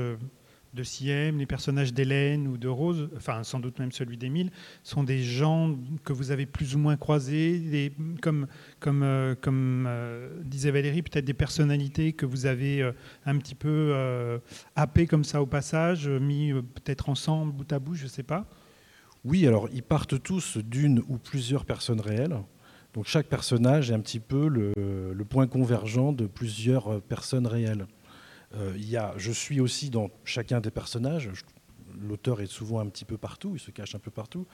de 0.74 0.82
Siem, 0.82 1.38
les 1.38 1.46
personnages 1.46 1.94
d'Hélène 1.94 2.48
ou 2.48 2.58
de 2.58 2.68
Rose, 2.68 3.08
enfin 3.16 3.44
sans 3.44 3.60
doute 3.60 3.78
même 3.78 3.92
celui 3.92 4.16
d'Émile, 4.16 4.50
sont 4.82 5.04
des 5.04 5.22
gens 5.22 5.76
que 6.04 6.12
vous 6.12 6.32
avez 6.32 6.46
plus 6.46 6.74
ou 6.74 6.78
moins 6.78 6.96
croisés, 6.96 7.92
comme, 8.20 8.48
comme, 8.80 9.02
euh, 9.02 9.34
comme 9.40 9.86
euh, 9.88 10.28
disait 10.42 10.72
Valérie, 10.72 11.02
peut-être 11.02 11.24
des 11.24 11.34
personnalités 11.34 12.12
que 12.12 12.26
vous 12.26 12.46
avez 12.46 12.82
euh, 12.82 12.92
un 13.24 13.38
petit 13.38 13.54
peu 13.54 13.94
happées 14.74 15.06
comme 15.06 15.24
ça 15.24 15.40
au 15.40 15.46
passage, 15.46 16.08
mis 16.08 16.52
peut-être 16.52 17.08
ensemble, 17.08 17.52
bout 17.52 17.72
à 17.72 17.78
bout, 17.78 17.94
je 17.94 18.04
ne 18.04 18.08
sais 18.08 18.22
pas. 18.22 18.46
Oui, 19.24 19.46
alors 19.46 19.68
ils 19.72 19.82
partent 19.82 20.22
tous 20.22 20.58
d'une 20.58 21.02
ou 21.08 21.18
plusieurs 21.18 21.64
personnes 21.64 22.00
réelles. 22.00 22.36
Donc 22.92 23.06
chaque 23.06 23.26
personnage 23.26 23.90
est 23.90 23.94
un 23.94 24.00
petit 24.00 24.20
peu 24.20 24.48
le, 24.48 24.72
le 24.76 25.24
point 25.24 25.46
convergent 25.46 26.12
de 26.12 26.26
plusieurs 26.26 27.00
personnes 27.02 27.46
réelles. 27.46 27.86
Euh, 28.56 28.72
il 28.76 28.88
y 28.88 28.96
a, 28.96 29.14
je 29.16 29.32
suis 29.32 29.60
aussi 29.60 29.90
dans 29.90 30.10
chacun 30.24 30.60
des 30.60 30.70
personnages. 30.70 31.30
L'auteur 32.00 32.40
est 32.40 32.46
souvent 32.46 32.80
un 32.80 32.86
petit 32.86 33.04
peu 33.04 33.16
partout, 33.16 33.52
il 33.54 33.60
se 33.60 33.70
cache 33.70 33.94
un 33.94 33.98
peu 33.98 34.10
partout. 34.10 34.46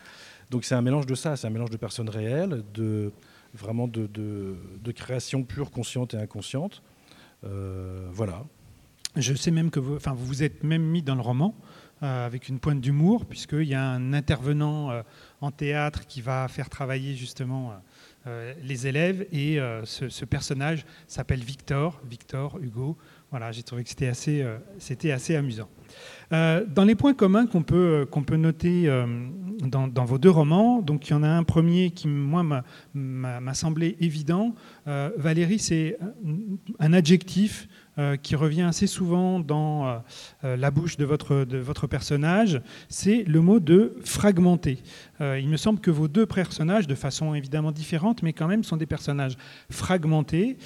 Donc 0.51 0.65
c'est 0.65 0.75
un 0.75 0.83
mélange 0.83 1.07
de 1.07 1.15
ça, 1.15 1.37
c'est 1.37 1.47
un 1.47 1.51
mélange 1.51 1.71
de 1.71 1.77
personnes 1.77 2.09
réelles, 2.09 2.63
de 2.75 3.13
vraiment 3.55 3.89
de, 3.89 4.93
création 4.95 5.43
pure, 5.43 5.71
consciente 5.71 6.15
et 6.15 6.19
inconsciente. 6.19 6.83
Euh, 7.45 8.09
voilà. 8.13 8.45
Je 9.17 9.35
sais 9.35 9.51
même 9.51 9.71
que 9.71 9.81
vous, 9.81 9.97
enfin, 9.97 10.13
vous 10.13 10.25
vous 10.25 10.43
êtes 10.43 10.63
même 10.63 10.83
mis 10.83 11.03
dans 11.03 11.17
le 11.17 11.21
roman 11.21 11.55
euh, 12.03 12.27
avec 12.27 12.49
une 12.49 12.61
pointe 12.61 12.81
d'humour, 12.81 13.25
puisqu'il 13.25 13.65
y 13.65 13.75
a 13.75 13.85
un 13.85 14.13
intervenant 14.13 15.03
en 15.41 15.51
théâtre 15.51 16.07
qui 16.07 16.21
va 16.21 16.47
faire 16.49 16.69
travailler 16.69 17.17
justement 17.17 17.73
les 18.63 18.87
élèves, 18.87 19.27
et 19.33 19.59
ce, 19.85 20.25
personnage 20.27 20.85
s'appelle 21.09 21.41
Victor, 21.41 22.01
Victor 22.05 22.59
Hugo. 22.59 22.99
Voilà, 23.31 23.53
j'ai 23.53 23.63
trouvé 23.63 23.85
que 23.85 23.89
c'était 23.89 24.09
assez, 24.09 24.43
euh, 24.43 24.59
c'était 24.79 25.13
assez 25.13 25.37
amusant. 25.37 25.69
Euh, 26.33 26.65
dans 26.67 26.85
les 26.85 26.97
points 26.97 27.15
communs 27.15 27.47
qu'on 27.47 27.63
peut, 27.63 27.77
euh, 27.77 28.07
qu'on 28.07 28.25
peut 28.25 28.37
noter 28.37 28.91
dans, 29.63 30.05
vos 30.05 30.19
deux 30.19 30.31
romans, 30.31 30.83
donc 30.83 31.09
il 31.09 31.13
y 31.13 31.15
en 31.15 31.23
a 31.23 31.29
un 31.29 31.45
premier 31.45 31.91
qui, 31.91 32.09
moi, 32.09 32.43
m'a 32.93 33.55
semblé 33.55 33.97
évident. 34.01 34.55
Valérie, 34.87 35.59
c'est 35.61 35.99
un 36.81 36.93
adjectif 36.93 37.69
euh, 38.01 38.17
qui 38.17 38.35
revient 38.35 38.63
assez 38.63 38.87
souvent 38.87 39.41
dans 39.41 39.87
euh, 39.87 39.99
euh, 40.45 40.57
la 40.57 40.71
bouche 40.71 40.97
de 40.97 41.05
votre, 41.05 41.45
de 41.45 41.59
votre 41.59 41.87
personnage, 41.87 42.63
c'est 42.89 43.25
le 43.25 43.43
mot 43.43 43.61
de 43.61 43.95
fragmenté. 44.03 44.79
il 45.21 45.49
me 45.49 45.59
semble 45.59 45.81
que 45.81 45.91
vos 45.91 46.09
deux 46.09 46.25
personnages, 46.25 46.87
de 46.87 46.95
façon 46.95 47.35
évidemment 47.35 47.73
différente, 47.73 48.23
mais 48.23 48.33
quand 48.33 48.47
même, 48.47 48.65
sont 48.65 48.79
des 48.79 48.87
personnages 48.87 49.37
fragmentés. 49.71 50.57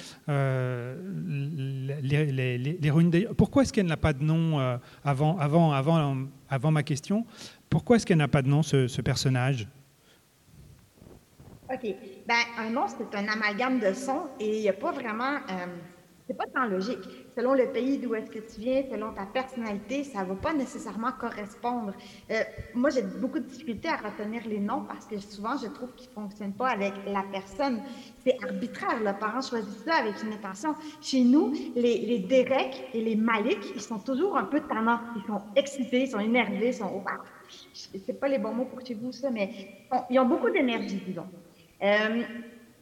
L'héroïne, 2.79 3.11
pourquoi 3.35 3.63
est-ce 3.63 3.73
qu'elle 3.73 3.87
n'a 3.87 3.97
pas 3.97 4.13
de 4.13 4.23
nom 4.23 4.79
avant, 5.03 5.37
avant, 5.37 5.73
avant, 5.73 6.15
avant 6.49 6.71
ma 6.71 6.83
question? 6.83 7.25
Pourquoi 7.69 7.97
est-ce 7.97 8.05
qu'elle 8.05 8.19
n'a 8.19 8.29
pas 8.29 8.43
de 8.43 8.47
nom, 8.47 8.63
ce, 8.63 9.01
personnage? 9.01 9.67
OK. 11.69 11.95
Ben, 12.27 12.35
un 12.59 12.69
nom, 12.69 12.85
c'est 12.87 13.13
un 13.13 13.27
amalgame 13.27 13.79
de 13.81 13.91
sons 13.93 14.29
et 14.39 14.57
il 14.57 14.61
n'y 14.61 14.69
a 14.69 14.73
pas 14.73 14.93
vraiment. 14.93 15.39
c'est 16.27 16.37
pas 16.37 16.45
tant 16.53 16.65
logique 16.65 17.24
selon 17.35 17.53
le 17.53 17.67
pays 17.67 17.97
d'où 17.97 18.15
est-ce 18.15 18.31
que 18.31 18.39
tu 18.39 18.61
viens, 18.61 18.83
selon 18.89 19.11
ta 19.13 19.25
personnalité, 19.25 20.03
ça 20.03 20.23
ne 20.23 20.29
va 20.29 20.35
pas 20.35 20.53
nécessairement 20.53 21.11
correspondre. 21.19 21.93
Euh, 22.31 22.41
moi, 22.73 22.89
j'ai 22.89 23.01
beaucoup 23.01 23.39
de 23.39 23.45
difficultés 23.45 23.89
à 23.89 23.97
retenir 23.97 24.41
les 24.47 24.59
noms 24.59 24.83
parce 24.87 25.05
que 25.05 25.19
souvent, 25.19 25.57
je 25.57 25.67
trouve 25.67 25.93
qu'ils 25.95 26.09
ne 26.09 26.13
fonctionnent 26.13 26.53
pas 26.53 26.69
avec 26.69 26.93
la 27.05 27.23
personne. 27.31 27.81
C'est 28.23 28.37
arbitraire. 28.43 28.99
Le 28.99 29.19
parent 29.19 29.41
choisit 29.41 29.85
ça 29.85 29.95
avec 29.95 30.15
une 30.23 30.33
intention. 30.33 30.75
Chez 31.01 31.21
nous, 31.21 31.53
les, 31.75 31.97
les 31.99 32.19
Derek 32.19 32.89
et 32.93 33.01
les 33.01 33.15
Malik, 33.15 33.59
ils 33.75 33.81
sont 33.81 33.99
toujours 33.99 34.37
un 34.37 34.45
peu 34.45 34.61
tannants. 34.61 34.99
Ils 35.15 35.25
sont 35.27 35.41
excités, 35.55 36.01
ils 36.03 36.09
sont 36.09 36.19
énervés, 36.19 36.67
ils 36.67 36.73
sont... 36.73 37.03
C'est 37.73 38.19
pas 38.19 38.27
les 38.27 38.39
bons 38.39 38.53
mots 38.53 38.65
pour 38.65 38.85
chez 38.85 38.95
vous, 38.95 39.11
ça, 39.11 39.29
mais 39.29 39.49
ils 40.09 40.19
ont 40.19 40.25
beaucoup 40.25 40.49
d'énergie, 40.49 41.01
disons. 41.05 41.27
Euh, 41.83 42.23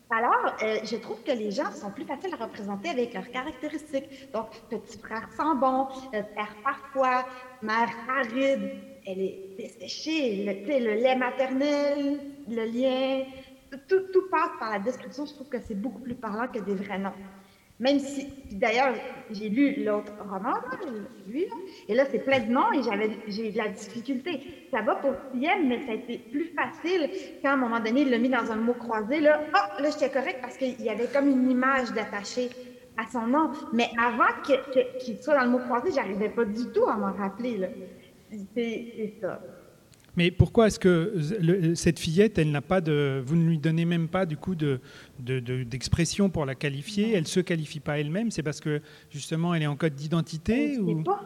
alors, 0.10 0.56
euh, 0.62 0.80
je 0.84 0.96
trouve 0.98 1.24
que 1.24 1.32
les 1.32 1.52
gens 1.52 1.72
sont 1.72 1.92
plus 1.92 2.06
faciles 2.06 2.34
à 2.34 2.44
représenter 2.44 2.89
avec 2.89 3.13
leurs 3.13 3.30
caractéristiques. 3.32 4.32
Donc, 4.32 4.48
petit 4.70 4.98
frère 5.00 5.28
sans 5.36 5.56
bon, 5.56 5.88
père 6.12 6.56
parfois, 6.63 7.26
mère 7.62 7.89
aride, 8.08 8.70
elle 9.06 9.22
est 9.22 9.56
desséchée, 9.58 10.44
le, 10.46 10.80
le 10.80 10.94
lait 11.02 11.16
maternel, 11.16 12.20
le 12.48 12.66
lien, 12.66 13.26
tout, 13.88 14.30
passe 14.30 14.52
par 14.60 14.72
la 14.72 14.80
description. 14.80 15.26
Je 15.26 15.34
trouve 15.34 15.50
que 15.50 15.60
c'est 15.60 15.76
beaucoup 15.76 16.00
plus 16.02 16.16
parlant 16.16 16.48
que 16.48 16.60
des 16.60 16.76
vrais 16.76 17.00
noms. 17.00 17.13
Même 17.79 17.99
si, 17.99 18.27
d'ailleurs, 18.51 18.93
j'ai 19.31 19.49
lu 19.49 19.83
l'autre 19.83 20.13
roman, 20.21 20.53
lui, 21.27 21.47
et 21.89 21.95
là, 21.95 22.05
c'est 22.09 22.19
plein 22.19 22.39
de 22.39 22.51
noms 22.51 22.71
et 22.71 22.83
j'avais, 22.83 23.09
j'ai 23.27 23.51
de 23.51 23.57
la 23.57 23.69
difficulté. 23.69 24.67
Ça 24.69 24.81
va 24.81 24.95
pour 24.95 25.13
Siem, 25.33 25.67
mais 25.67 25.86
ça 25.86 25.91
a 25.91 25.95
été 25.95 26.19
plus 26.19 26.53
facile 26.55 27.09
quand, 27.41 27.49
à 27.49 27.53
un 27.53 27.57
moment 27.57 27.79
donné, 27.79 28.01
il 28.01 28.12
l'a 28.12 28.19
mis 28.19 28.29
dans 28.29 28.51
un 28.51 28.57
mot 28.57 28.73
croisé. 28.73 29.19
Là, 29.19 29.41
oh, 29.53 29.81
là, 29.81 29.89
j'étais 29.89 30.12
correct 30.12 30.38
parce 30.41 30.57
qu'il 30.57 30.79
y 30.81 30.89
avait 30.89 31.07
comme 31.07 31.27
une 31.27 31.49
image 31.49 31.91
d'attaché 31.93 32.49
à 32.95 33.09
son 33.12 33.25
nom. 33.25 33.51
Mais 33.73 33.89
avant 33.99 34.31
qu'il 34.43 35.17
soit 35.17 35.36
dans 35.36 35.45
le 35.45 35.49
mot 35.49 35.59
croisé, 35.59 35.91
j'arrivais 35.91 36.29
pas 36.29 36.45
du 36.45 36.71
tout 36.71 36.86
à 36.86 36.95
m'en 36.95 37.13
rappeler. 37.13 37.57
Là. 37.57 37.67
c'est 38.55 39.15
ça. 39.19 39.41
Mais 40.15 40.30
pourquoi 40.30 40.67
est-ce 40.67 40.80
que 40.80 41.73
cette 41.76 41.99
fillette, 41.99 42.38
elle 42.38 42.52
n'a 42.52 42.62
pas 42.62 42.82
de, 42.82 43.21
vous 43.26 43.36
ne 43.36 43.47
lui 43.47 43.58
donnez 43.58 43.86
même 43.86 44.08
pas 44.08 44.26
du 44.26 44.38
coup 44.38 44.56
de, 44.56 44.80
d'expression 45.19 46.30
pour 46.30 46.45
la 46.45 46.56
qualifier? 46.56 47.13
Elle 47.13 47.28
se 47.28 47.39
qualifie 47.39 47.80
pas 47.80 47.99
elle-même 47.99 48.30
C'est 48.32 48.43
parce 48.43 48.60
que 48.60 48.82
justement 49.10 49.54
elle 49.56 49.63
est 49.63 49.67
en 49.67 49.76
code 49.76 49.95
d'identité 49.95 50.78
ou 50.78 51.02
pas. 51.04 51.23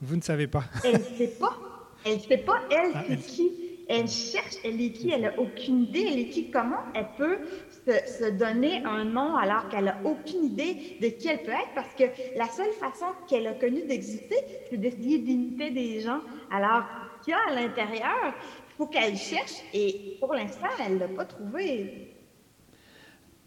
Vous 0.00 0.14
ne 0.14 0.22
savez 0.22 0.46
pas? 0.46 0.64
Elle 0.84 0.92
ne 0.92 1.16
sait 1.16 1.34
pas. 1.40 1.58
Elle 2.04 2.16
ne 2.16 2.20
sait 2.20 2.38
pas 2.38 2.60
elle 2.70 2.92
ah, 2.94 3.04
qui? 3.16 3.50
Elle 3.88 4.06
cherche. 4.06 4.54
Elle 4.64 4.80
est 4.80 4.92
qui? 4.92 5.10
Elle 5.10 5.22
n'a 5.22 5.38
aucune 5.38 5.84
idée. 5.84 6.06
Elle 6.08 6.18
est 6.20 6.28
qui? 6.28 6.50
Comment 6.52 6.84
elle 6.94 7.08
peut 7.16 7.38
se, 7.84 8.24
se 8.24 8.30
donner 8.30 8.84
un 8.84 9.04
nom 9.04 9.34
alors 9.36 9.68
qu'elle 9.68 9.86
n'a 9.86 9.98
aucune 10.04 10.44
idée 10.44 10.98
de 11.02 11.08
qui 11.08 11.26
elle 11.26 11.42
peut 11.42 11.50
être? 11.50 11.74
Parce 11.74 11.92
que 11.94 12.04
la 12.36 12.46
seule 12.48 12.72
façon 12.78 13.06
qu'elle 13.28 13.48
a 13.48 13.54
connue 13.54 13.84
d'exister, 13.88 14.36
c'est 14.70 14.76
d'essayer 14.76 15.18
d'imiter 15.18 15.70
des 15.70 16.00
gens. 16.00 16.20
Alors 16.52 16.84
qu'il 17.28 17.30
y 17.30 17.32
a 17.32 17.52
à 17.52 17.60
l'intérieur, 17.60 18.34
il 18.70 18.76
faut 18.76 18.86
qu'elle 18.86 19.16
cherche 19.16 19.62
et 19.74 20.16
pour 20.20 20.34
l'instant, 20.34 20.68
elle 20.84 20.94
ne 20.94 20.98
l'a 21.00 21.08
pas 21.08 21.24
trouvé. 21.24 22.14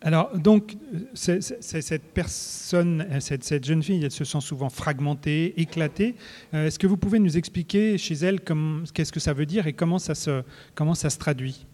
Alors, 0.03 0.35
donc, 0.35 0.75
cette 1.13 2.13
personne, 2.13 3.05
cette, 3.19 3.43
cette, 3.43 3.63
jeune 3.63 3.83
fille, 3.83 4.03
elle 4.03 4.11
se 4.11 4.23
sent 4.23 4.41
souvent 4.41 4.69
fragmentée, 4.69 5.59
éclatée. 5.61 6.15
Euh, 6.55 6.65
est-ce 6.65 6.79
que 6.79 6.87
vous 6.87 6.97
pouvez 6.97 7.19
nous 7.19 7.37
expliquer 7.37 7.99
chez 7.99 8.15
elle 8.15 8.39
qu'est-ce 8.41 9.11
que 9.11 9.19
ça 9.19 9.33
veut 9.33 9.45
dire 9.45 9.67
et 9.67 9.73
comment 9.73 9.99
ça 9.99 10.15
se, 10.15 10.43
comment 10.73 10.95
ça 10.95 11.11
se 11.11 11.19
traduit? 11.19 11.67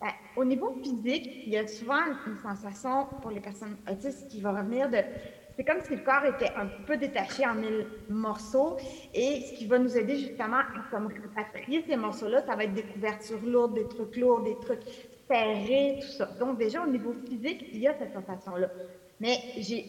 Ben, 0.00 0.08
Au 0.36 0.44
niveau 0.44 0.74
physique, 0.82 1.28
il 1.44 1.52
y 1.52 1.58
a 1.58 1.66
souvent 1.66 2.00
une 2.26 2.38
sensation 2.38 3.06
pour 3.20 3.30
les 3.30 3.40
personnes 3.40 3.76
autistes 3.90 4.28
qui 4.28 4.40
va 4.40 4.52
revenir 4.52 4.88
de 4.88 4.98
c'est 5.58 5.64
comme 5.64 5.80
si 5.82 5.96
le 5.96 6.04
corps 6.04 6.24
était 6.24 6.52
un 6.56 6.66
peu 6.86 6.96
détaché 6.96 7.44
en 7.44 7.56
mille 7.56 7.84
morceaux. 8.08 8.76
Et 9.12 9.40
ce 9.40 9.54
qui 9.54 9.66
va 9.66 9.80
nous 9.80 9.98
aider 9.98 10.16
justement 10.16 10.58
à 10.58 10.88
comme 10.88 11.08
ces 11.52 11.96
morceaux-là, 11.96 12.42
ça 12.46 12.54
va 12.54 12.62
être 12.62 12.74
des 12.74 12.84
couvertures 12.84 13.44
lourdes, 13.44 13.74
des 13.74 13.88
trucs 13.88 14.16
lourds, 14.16 14.42
des 14.42 14.56
trucs 14.60 14.84
serrés, 15.28 15.98
tout 16.00 16.06
ça. 16.06 16.26
Donc 16.38 16.58
déjà, 16.58 16.84
au 16.84 16.86
niveau 16.86 17.12
physique, 17.26 17.66
il 17.72 17.80
y 17.80 17.88
a 17.88 17.94
cette 17.98 18.12
sensation-là. 18.12 18.70
Mais 19.20 19.36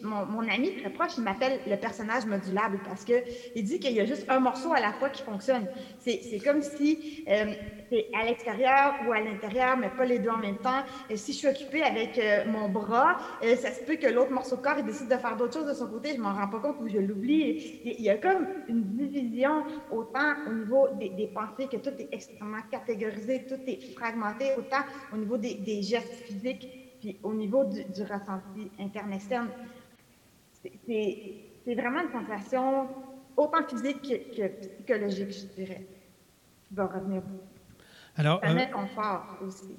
mon, 0.02 0.26
mon, 0.26 0.48
ami 0.48 0.76
très 0.76 0.90
proche, 0.90 1.12
il 1.16 1.22
m'appelle 1.22 1.60
le 1.66 1.76
personnage 1.76 2.26
modulable 2.26 2.80
parce 2.84 3.04
que 3.04 3.12
il 3.54 3.62
dit 3.62 3.78
qu'il 3.78 3.92
y 3.92 4.00
a 4.00 4.04
juste 4.04 4.26
un 4.28 4.40
morceau 4.40 4.72
à 4.72 4.80
la 4.80 4.92
fois 4.92 5.08
qui 5.08 5.22
fonctionne. 5.22 5.68
C'est 6.00 6.40
comme 6.44 6.62
si 6.62 7.24
euh, 7.28 7.52
c'est 7.90 8.08
à 8.12 8.24
l'extérieur 8.24 8.94
ou 9.06 9.12
à 9.12 9.20
l'intérieur, 9.20 9.76
mais 9.76 9.88
pas 9.90 10.04
les 10.04 10.18
deux 10.18 10.30
en 10.30 10.38
même 10.38 10.58
temps. 10.58 10.82
Et 11.08 11.16
si 11.16 11.32
je 11.32 11.38
suis 11.38 11.48
occupée 11.48 11.82
avec 11.82 12.18
euh, 12.18 12.44
mon 12.46 12.68
bras, 12.68 13.18
euh, 13.44 13.54
ça 13.54 13.70
se 13.70 13.84
peut 13.84 13.96
que 13.96 14.08
l'autre 14.08 14.32
morceau 14.32 14.56
de 14.56 14.62
corps 14.62 14.78
il 14.78 14.84
décide 14.84 15.08
de 15.08 15.16
faire 15.16 15.36
d'autres 15.36 15.54
choses 15.54 15.68
de 15.68 15.74
son 15.74 15.86
côté, 15.86 16.14
je 16.16 16.20
m'en 16.20 16.34
rends 16.34 16.48
pas 16.48 16.58
compte 16.58 16.76
ou 16.80 16.88
je 16.88 16.98
l'oublie. 16.98 17.80
Il 17.84 18.02
y 18.02 18.10
a 18.10 18.16
comme 18.16 18.48
une 18.68 18.82
division 18.82 19.64
autant 19.92 20.34
au 20.48 20.52
niveau 20.52 20.88
des, 20.98 21.10
des, 21.10 21.28
pensées 21.28 21.68
que 21.70 21.76
tout 21.76 21.94
est 21.98 22.08
extrêmement 22.10 22.62
catégorisé, 22.68 23.46
tout 23.48 23.60
est 23.66 23.94
fragmenté, 23.94 24.46
autant 24.58 24.82
au 25.12 25.16
niveau 25.16 25.36
des, 25.36 25.54
des 25.54 25.82
gestes 25.82 26.24
physiques 26.26 26.79
puis 27.00 27.16
au 27.22 27.32
niveau 27.32 27.64
du, 27.64 28.02
ressenti 28.02 28.70
interne-externe, 28.78 29.48
c'est 30.62 31.74
vraiment 31.74 32.02
une 32.02 32.12
sensation 32.12 32.88
autant 33.36 33.66
physique 33.66 34.02
que, 34.36 34.46
psychologique, 34.46 35.32
je 35.32 35.62
dirais, 35.62 35.86
qui 36.68 36.74
va 36.74 36.86
revenir. 36.86 37.22
Alors, 38.16 38.40
un 38.42 38.56
euh, 38.56 38.66
confort 38.66 39.38
aussi. 39.40 39.78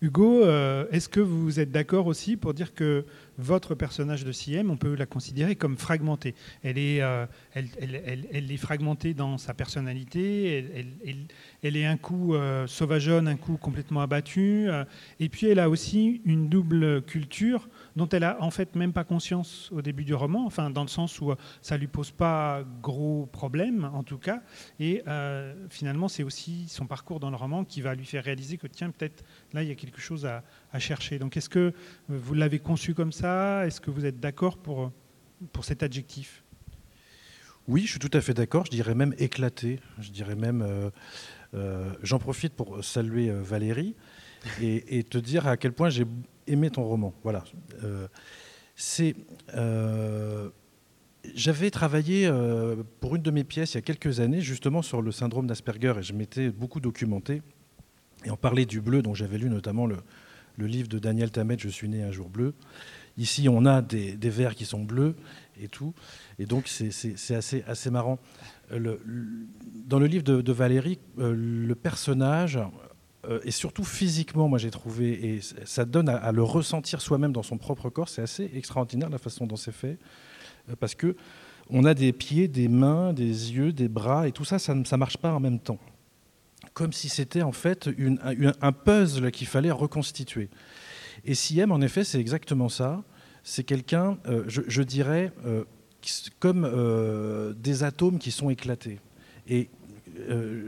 Hugo, 0.00 0.44
euh, 0.44 0.86
est-ce 0.92 1.08
que 1.08 1.18
vous 1.18 1.58
êtes 1.58 1.72
d'accord 1.72 2.06
aussi 2.06 2.36
pour 2.36 2.54
dire 2.54 2.72
que 2.72 3.04
votre 3.36 3.74
personnage 3.74 4.24
de 4.24 4.30
CM, 4.30 4.70
on 4.70 4.76
peut 4.76 4.94
la 4.94 5.06
considérer 5.06 5.56
comme 5.56 5.76
fragmentée? 5.76 6.36
Elle 6.62 6.78
est, 6.78 7.02
euh, 7.02 7.26
elle, 7.52 7.68
elle, 8.30 8.52
est 8.52 8.56
fragmentée 8.56 9.12
dans 9.12 9.38
sa 9.38 9.54
personnalité, 9.54 10.64
elle, 11.64 11.76
est 11.76 11.84
un 11.84 11.96
coup 11.96 12.34
euh, 12.34 12.68
sauvageonne, 12.68 13.26
un 13.26 13.36
coup 13.36 13.56
complètement 13.56 14.00
abattu, 14.00 14.68
et 15.18 15.28
puis 15.28 15.48
elle 15.48 15.58
a 15.58 15.68
aussi 15.68 16.22
une 16.24 16.48
double 16.48 17.02
culture 17.02 17.68
dont 17.98 18.08
elle 18.08 18.24
a 18.24 18.42
en 18.42 18.50
fait 18.50 18.74
même 18.76 18.94
pas 18.94 19.04
conscience 19.04 19.70
au 19.72 19.82
début 19.82 20.04
du 20.04 20.14
roman, 20.14 20.46
enfin 20.46 20.70
dans 20.70 20.82
le 20.82 20.88
sens 20.88 21.20
où 21.20 21.34
ça 21.60 21.76
lui 21.76 21.86
pose 21.86 22.10
pas 22.10 22.62
gros 22.82 23.26
problème 23.26 23.90
en 23.92 24.02
tout 24.02 24.18
cas, 24.18 24.40
et 24.80 25.02
finalement 25.68 26.08
c'est 26.08 26.22
aussi 26.22 26.66
son 26.68 26.86
parcours 26.86 27.20
dans 27.20 27.30
le 27.30 27.36
roman 27.36 27.64
qui 27.64 27.82
va 27.82 27.94
lui 27.94 28.06
faire 28.06 28.24
réaliser 28.24 28.56
que 28.56 28.66
tiens 28.66 28.90
peut-être 28.90 29.24
là 29.52 29.62
il 29.62 29.68
y 29.68 29.72
a 29.72 29.74
quelque 29.74 30.00
chose 30.00 30.24
à, 30.26 30.42
chercher. 30.78 31.18
Donc 31.18 31.36
est-ce 31.36 31.48
que 31.48 31.72
vous 32.08 32.34
l'avez 32.34 32.60
conçu 32.60 32.94
comme 32.94 33.12
ça? 33.12 33.66
Est-ce 33.66 33.80
que 33.80 33.90
vous 33.90 34.06
êtes 34.06 34.20
d'accord 34.20 34.58
pour, 34.58 34.92
pour 35.52 35.64
cet 35.64 35.82
adjectif? 35.82 36.44
Oui, 37.68 37.82
je 37.82 37.90
suis 37.90 37.98
tout 37.98 38.10
à 38.14 38.22
fait 38.22 38.32
d'accord. 38.32 38.64
Je 38.64 38.70
dirais 38.70 38.94
même 38.94 39.14
éclaté. 39.18 39.78
Je 40.00 40.10
dirais 40.10 40.34
même. 40.34 40.62
Euh, 40.62 40.90
euh, 41.54 41.92
j'en 42.02 42.18
profite 42.18 42.54
pour 42.54 42.82
saluer 42.82 43.30
euh, 43.30 43.42
Valérie 43.42 43.94
et, 44.60 45.02
te 45.04 45.18
dire 45.18 45.46
à 45.46 45.56
quel 45.56 45.72
point 45.72 45.90
j'ai 45.90 46.04
aimé 46.48 46.70
ton 46.70 46.84
roman. 46.84 47.14
Voilà. 47.22 47.44
c'est. 48.76 49.14
J'avais 51.34 51.70
travaillé 51.70 52.30
pour 53.00 53.16
une 53.16 53.22
de 53.22 53.30
mes 53.30 53.44
pièces 53.44 53.74
il 53.74 53.76
y 53.76 53.78
a 53.78 53.82
quelques 53.82 54.20
années 54.20 54.40
justement 54.40 54.82
sur 54.82 55.02
le 55.02 55.12
syndrome 55.12 55.46
d'Asperger 55.46 55.94
et 55.98 56.02
je 56.02 56.12
m'étais 56.12 56.50
beaucoup 56.50 56.80
documenté. 56.80 57.42
Et 58.24 58.30
on 58.30 58.36
parlait 58.36 58.66
du 58.66 58.80
bleu, 58.80 59.02
dont 59.02 59.14
j'avais 59.14 59.38
lu 59.38 59.48
notamment 59.48 59.86
le, 59.86 59.96
livre 60.58 60.88
de 60.88 60.98
Daniel 60.98 61.30
Tammet, 61.30 61.56
Je 61.58 61.68
suis 61.68 61.88
né 61.88 62.02
un 62.02 62.10
jour 62.10 62.28
bleu. 62.28 62.54
Ici, 63.16 63.48
on 63.48 63.64
a 63.64 63.82
des, 63.82 64.16
des 64.16 64.48
qui 64.54 64.64
sont 64.64 64.82
bleus 64.82 65.14
et 65.60 65.68
tout. 65.68 65.94
Et 66.38 66.46
donc, 66.46 66.68
c'est 66.68 67.34
assez, 67.34 67.64
assez 67.66 67.90
marrant. 67.90 68.18
Dans 68.70 69.98
le 69.98 70.06
livre 70.06 70.24
de, 70.24 70.52
Valérie, 70.52 70.98
euh, 71.18 71.34
le 71.34 71.74
personnage, 71.74 72.58
euh, 73.26 73.40
et 73.42 73.50
surtout 73.50 73.84
physiquement, 73.84 74.48
moi 74.48 74.58
j'ai 74.58 74.70
trouvé, 74.70 75.34
et 75.34 75.40
ça 75.64 75.84
donne 75.84 76.08
à, 76.08 76.30
le 76.30 76.42
ressentir 76.42 77.00
soi-même 77.00 77.32
dans 77.32 77.42
son 77.42 77.58
propre 77.58 77.90
corps, 77.90 78.08
c'est 78.08 78.22
assez 78.22 78.50
extraordinaire 78.54 79.10
la 79.10 79.18
façon 79.18 79.46
dont 79.46 79.56
c'est 79.56 79.72
fait, 79.72 79.98
euh, 80.70 80.76
parce 80.78 80.94
que 80.94 81.16
on 81.70 81.84
a 81.84 81.94
des 81.94 82.12
pieds, 82.12 82.48
des 82.48 82.68
mains, 82.68 83.12
des 83.12 83.52
yeux, 83.52 83.72
des 83.72 83.88
bras, 83.88 84.28
et 84.28 84.32
tout 84.32 84.44
ça, 84.44 84.58
ça 84.58 84.74
ne 84.74 84.96
marche 84.96 85.18
pas 85.18 85.32
en 85.32 85.40
même 85.40 85.60
temps 85.60 85.78
comme 86.74 86.92
si 86.92 87.08
c'était 87.08 87.42
en 87.42 87.50
fait 87.50 87.88
un 88.60 88.72
puzzle 88.72 89.32
qu'il 89.32 89.48
fallait 89.48 89.70
reconstituer. 89.70 90.48
Et 91.24 91.34
Siem, 91.34 91.72
en 91.72 91.80
effet, 91.80 92.04
c'est 92.04 92.20
exactement 92.20 92.68
ça. 92.68 93.02
C'est 93.42 93.64
quelqu'un, 93.64 94.18
euh, 94.26 94.44
je, 94.46 94.82
dirais, 94.82 95.32
comme 96.38 97.54
des 97.58 97.82
atomes 97.82 98.18
qui 98.18 98.30
sont 98.30 98.50
éclatés. 98.50 99.00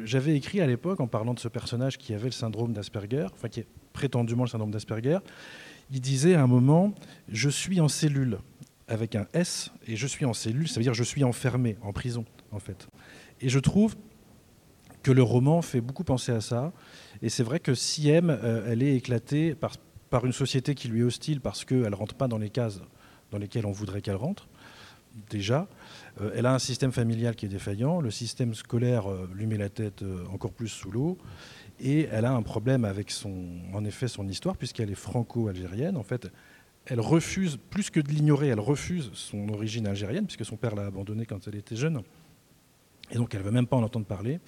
J'avais 0.05 0.37
écrit 0.37 0.61
à 0.61 0.67
l'époque, 0.67 1.01
en 1.01 1.07
parlant 1.07 1.35
de 1.35 1.41
ce 1.41 1.49
personnage 1.49 1.99
qui 1.99 2.15
avait 2.15 2.27
le 2.27 2.33
syndrome 2.33 2.73
d'Asperger, 2.73 3.27
enfin 3.33 3.49
qui 3.49 3.61
est 3.61 3.67
prétendument 3.93 4.45
le 4.45 4.49
syndrome 4.49 4.71
d'Asperger, 4.71 5.19
il 5.91 6.01
disait 6.01 6.35
à 6.35 6.43
un 6.43 6.47
moment, 6.47 6.95
je 7.29 7.49
suis 7.49 7.81
en 7.81 7.89
cellule, 7.89 8.39
avec 8.89 9.15
un 9.15 9.27
S, 9.33 9.71
et 9.87 9.97
je 9.97 10.07
suis 10.07 10.25
en 10.25 10.33
cellule, 10.33 10.69
ça 10.69 10.77
veut 10.77 10.85
dire 10.85 10.95
je 10.95 11.05
suis 11.05 11.25
enfermé, 11.25 11.77
en 11.83 11.93
prison, 11.93 12.25
en 12.51 12.59
fait. 12.59 12.89
Et 13.41 13.49
je 13.49 13.59
trouve 13.59 13.97
que 15.03 15.13
le 15.13 15.23
roman 15.23 15.63
fait 15.63 15.81
beaucoup 15.81 16.05
penser 16.05 16.33
à 16.33 16.41
ça. 16.41 16.73
Et 17.23 17.29
c'est 17.29 17.43
vrai 17.43 17.61
que 17.61 17.75
Siem, 17.75 18.31
euh, 18.31 18.71
elle 18.71 18.83
est 18.83 18.95
éclatée 18.95 19.55
par, 19.55 19.73
par 20.11 20.27
une 20.27 20.33
société 20.33 20.75
qui 20.75 20.89
lui 20.89 21.01
est 21.01 21.05
hostile 21.05 21.41
parce 21.41 21.65
qu'elle 21.65 21.91
ne 21.91 21.95
rentre 21.95 22.15
pas 22.15 22.29
dans 22.29 22.39
les 22.39 22.51
cases 22.51 22.81
dans 23.31 23.39
lesquels 23.39 23.65
on 23.65 23.73
voudrait 23.73 24.03
qu'elle 24.03 24.17
rentre, 24.17 24.49
déjà. 25.29 25.69
Euh, 26.21 26.33
elle 26.35 26.47
a 26.47 26.55
un 26.55 26.59
système 26.59 26.93
familial 26.93 27.37
qui 27.37 27.47
est 27.47 27.49
défaillant, 27.51 28.01
le 28.01 28.11
système 28.11 28.55
scolaire 28.55 29.05
lui 29.35 29.47
met 29.47 29.57
la 29.57 29.69
tête 29.69 30.05
encore 30.33 30.53
plus 30.53 30.69
sous 30.69 30.91
l'eau, 30.91 31.19
et 31.81 32.09
elle 32.11 32.25
a 32.25 32.33
un 32.33 32.43
problème 32.43 32.85
avec 32.85 33.11
son, 33.11 33.47
en 33.73 33.85
effet 33.85 34.09
son 34.09 34.29
histoire, 34.29 34.57
puisqu'elle 34.57 34.91
est 34.91 34.95
franco-algérienne. 34.95 35.97
En 35.97 36.03
fait, 36.03 36.29
elle 36.87 37.01
refuse, 37.01 37.59
plus 37.71 37.91
que 37.91 38.01
de 38.01 38.09
l'ignorer, 38.09 38.49
elle 38.49 38.61
refuse 38.61 39.11
son 39.15 39.49
origine 39.49 39.87
algérienne, 39.87 40.27
puisque 40.27 40.45
son 40.45 40.57
père 40.57 40.75
l'a 40.75 40.87
abandonnée 40.87 41.27
quand 41.27 41.47
elle 41.47 41.57
était 41.57 41.77
jeune. 41.77 42.03
Et 43.11 43.17
donc 43.17 43.35
elle 43.35 43.41
ne 43.41 43.47
veut 43.47 43.53
même 43.53 43.67
pas 43.67 43.77
en 43.77 43.83
entendre 43.83 44.07
parler. 44.07 44.41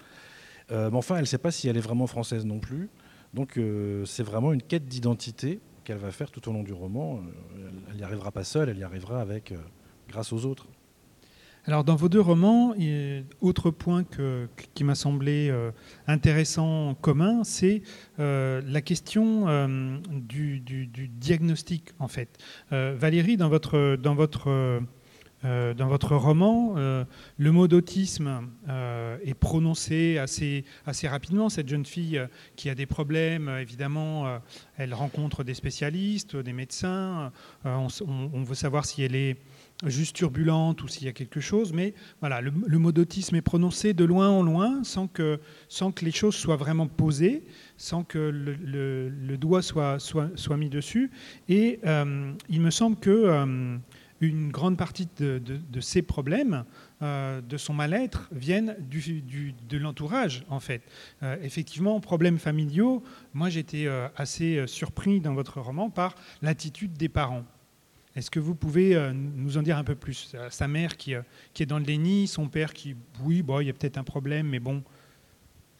Euh, 0.70 0.90
mais 0.90 0.96
enfin, 0.96 1.16
elle 1.16 1.22
ne 1.22 1.26
sait 1.26 1.38
pas 1.38 1.50
si 1.50 1.68
elle 1.68 1.76
est 1.76 1.80
vraiment 1.80 2.06
française 2.06 2.44
non 2.44 2.58
plus. 2.58 2.88
Donc 3.34 3.56
euh, 3.56 4.04
c'est 4.04 4.22
vraiment 4.22 4.52
une 4.52 4.62
quête 4.62 4.86
d'identité 4.86 5.60
qu'elle 5.84 5.98
va 5.98 6.10
faire 6.10 6.30
tout 6.30 6.48
au 6.48 6.52
long 6.52 6.62
du 6.62 6.72
roman. 6.72 7.20
Euh, 7.56 7.70
elle 7.90 7.96
n'y 7.96 8.02
arrivera 8.02 8.30
pas 8.30 8.44
seule, 8.44 8.68
elle 8.68 8.78
y 8.78 8.84
arrivera 8.84 9.20
avec, 9.20 9.52
grâce 10.12 10.32
aux 10.32 10.46
autres. 10.46 10.66
Alors 11.64 11.84
dans 11.84 11.94
vos 11.94 12.08
deux 12.08 12.20
romans, 12.20 12.74
autre 13.40 13.70
point 13.70 14.04
qui 14.74 14.82
m'a 14.82 14.96
semblé 14.96 15.52
intéressant 16.08 16.96
commun, 17.00 17.44
c'est 17.44 17.82
la 18.18 18.80
question 18.80 19.46
du, 20.10 20.60
diagnostic 20.60 21.90
en 22.00 22.08
fait. 22.08 22.36
Valérie, 22.72 23.36
dans 23.36 23.48
votre, 23.48 23.94
dans 23.94 24.16
votre 24.16 24.82
euh, 25.44 25.74
dans 25.74 25.88
votre 25.88 26.14
roman, 26.14 26.74
euh, 26.76 27.04
le 27.36 27.50
mot 27.50 27.66
d'autisme 27.66 28.48
euh, 28.68 29.18
est 29.24 29.34
prononcé 29.34 30.18
assez, 30.18 30.64
assez 30.86 31.08
rapidement. 31.08 31.48
Cette 31.48 31.68
jeune 31.68 31.84
fille 31.84 32.20
qui 32.54 32.70
a 32.70 32.74
des 32.74 32.86
problèmes, 32.86 33.48
évidemment, 33.48 34.40
elle 34.76 34.94
rencontre 34.94 35.42
des 35.42 35.54
spécialistes, 35.54 36.36
des 36.36 36.52
médecins. 36.52 37.32
On, 37.64 37.88
veut 38.42 38.54
savoir 38.54 38.84
si 38.84 39.02
elle 39.02 39.14
est 39.14 39.36
juste 39.84 40.16
turbulente 40.16 40.82
ou 40.82 40.88
s'il 40.88 41.06
y 41.06 41.08
a 41.08 41.12
quelque 41.12 41.40
chose. 41.40 41.72
Mais 41.72 41.94
voilà, 42.20 42.40
le, 42.40 42.78
mot 42.78 42.92
d'autisme 42.92 43.36
est 43.36 43.42
prononcé 43.42 43.94
de 43.94 44.04
loin 44.04 44.28
en 44.28 44.42
loin, 44.42 44.84
sans 44.84 45.08
que, 45.08 45.40
sans 45.68 45.92
que 45.92 46.04
les 46.04 46.12
choses 46.12 46.34
soient 46.34 46.56
vraiment 46.56 46.86
posées, 46.86 47.44
sans 47.76 48.04
que 48.04 48.18
le, 48.18 49.36
doigt 49.36 49.62
soit, 49.62 49.98
soit, 49.98 50.30
soit, 50.36 50.56
mis 50.56 50.68
dessus. 50.68 51.10
Et 51.48 51.80
il 52.48 52.60
me 52.60 52.70
semble 52.70 52.96
que 52.96 53.80
une 54.26 54.50
grande 54.50 54.76
partie 54.76 55.08
de, 55.18 55.80
ses 55.80 56.02
problèmes, 56.02 56.64
euh, 57.02 57.40
de 57.40 57.56
son 57.56 57.74
mal-être, 57.74 58.28
viennent 58.32 58.76
du, 58.80 59.54
de 59.68 59.78
l'entourage, 59.78 60.44
en 60.48 60.60
fait. 60.60 60.82
Euh, 61.22 61.36
effectivement, 61.42 61.98
problèmes 62.00 62.38
familiaux, 62.38 63.02
moi 63.34 63.50
j'étais 63.50 63.86
euh, 63.86 64.08
assez 64.16 64.64
surpris 64.66 65.20
dans 65.20 65.34
votre 65.34 65.60
roman 65.60 65.90
par 65.90 66.14
l'attitude 66.40 66.92
des 66.94 67.08
parents. 67.08 67.44
Est-ce 68.14 68.30
que 68.30 68.40
vous 68.40 68.54
pouvez 68.54 69.12
nous 69.14 69.56
en 69.56 69.62
dire 69.62 69.78
un 69.78 69.84
peu 69.84 69.94
plus? 69.94 70.36
Sa 70.50 70.68
mère 70.68 70.96
qui, 70.96 71.14
qui, 71.54 71.62
est 71.62 71.66
dans 71.66 71.78
le 71.78 71.84
déni, 71.84 72.26
son 72.26 72.48
père 72.48 72.74
qui, 72.74 72.94
oui, 73.22 73.42
bon, 73.42 73.60
il 73.60 73.66
y 73.66 73.70
a 73.70 73.72
peut-être 73.72 73.96
un 73.96 74.04
problème, 74.04 74.48
mais 74.48 74.60
bon, 74.60 74.82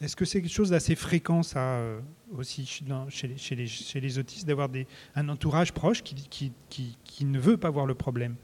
est-ce 0.03 0.17
que 0.17 0.25
c'est 0.25 0.41
quelque 0.41 0.51
chose 0.51 0.71
d'assez 0.71 0.95
fréquent, 0.95 1.43
ça, 1.43 1.77
euh, 1.77 2.01
aussi, 2.37 2.65
chez, 2.65 3.55
les, 3.55 4.19
autistes, 4.19 4.45
d'avoir 4.45 4.67
un 5.15 5.29
entourage 5.29 5.71
proche 5.71 6.03
qui, 6.03 6.51
ne 7.21 7.39
veut 7.39 7.55
pas 7.55 7.69
voir 7.69 7.85
le 7.85 7.95
problème? 7.95 8.35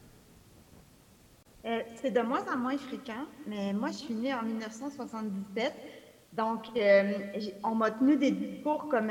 Euh, 1.65 1.82
C'est 2.02 2.12
de 2.12 2.21
moins 2.21 2.45
en 2.49 2.58
moins 2.58 2.78
fréquent, 2.78 3.25
mais 3.45 3.73
moi, 3.73 3.89
je 3.89 3.97
suis 3.97 4.13
née 4.13 4.34
en 4.34 4.43
1977. 4.43 5.73
Donc, 6.34 6.68
euh, 6.78 7.13
on 7.63 7.76
m'a 7.76 7.92
tenu 7.92 8.15
des 8.15 8.32
discours 8.32 8.88
comme 8.89 9.10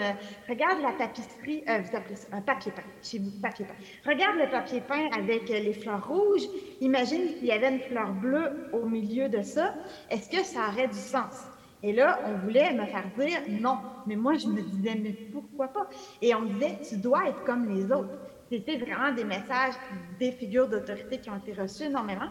Regarde 0.48 0.80
la 0.80 0.92
tapisserie, 0.92 1.64
vous 1.66 1.96
appelez 1.96 2.16
ça 2.16 2.28
un 2.32 2.40
papier 2.40 2.72
peint, 2.72 2.82
chez 3.02 3.18
vous, 3.18 3.30
papier 3.42 3.66
peint. 3.66 4.10
Regarde 4.10 4.36
le 4.38 4.48
papier 4.48 4.80
peint 4.80 5.08
avec 5.12 5.48
les 5.48 5.72
fleurs 5.72 6.06
rouges. 6.06 6.46
Imagine 6.80 7.28
s'il 7.28 7.46
y 7.46 7.52
avait 7.52 7.74
une 7.74 7.80
fleur 7.80 8.12
bleue 8.12 8.70
au 8.72 8.86
milieu 8.86 9.28
de 9.28 9.42
ça. 9.42 9.74
Est-ce 10.10 10.30
que 10.30 10.44
ça 10.44 10.68
aurait 10.68 10.88
du 10.88 10.96
sens? 10.96 11.48
Et 11.82 11.92
là, 11.92 12.20
on 12.26 12.34
voulait 12.38 12.72
me 12.72 12.86
faire 12.86 13.04
dire 13.18 13.40
non. 13.60 13.78
Mais 14.06 14.16
moi, 14.16 14.34
je 14.34 14.48
me 14.48 14.62
disais, 14.62 14.96
mais 15.00 15.12
pourquoi 15.12 15.68
pas? 15.68 15.88
Et 16.20 16.34
on 16.34 16.40
me 16.40 16.48
disait, 16.54 16.78
tu 16.88 16.96
dois 16.96 17.28
être 17.28 17.44
comme 17.44 17.68
les 17.68 17.84
autres. 17.92 18.14
C'était 18.50 18.78
vraiment 18.78 19.12
des 19.12 19.24
messages 19.24 19.74
des 20.18 20.32
figures 20.32 20.68
d'autorité 20.68 21.18
qui 21.18 21.28
ont 21.28 21.36
été 21.36 21.52
reçus 21.52 21.84
énormément. 21.84 22.28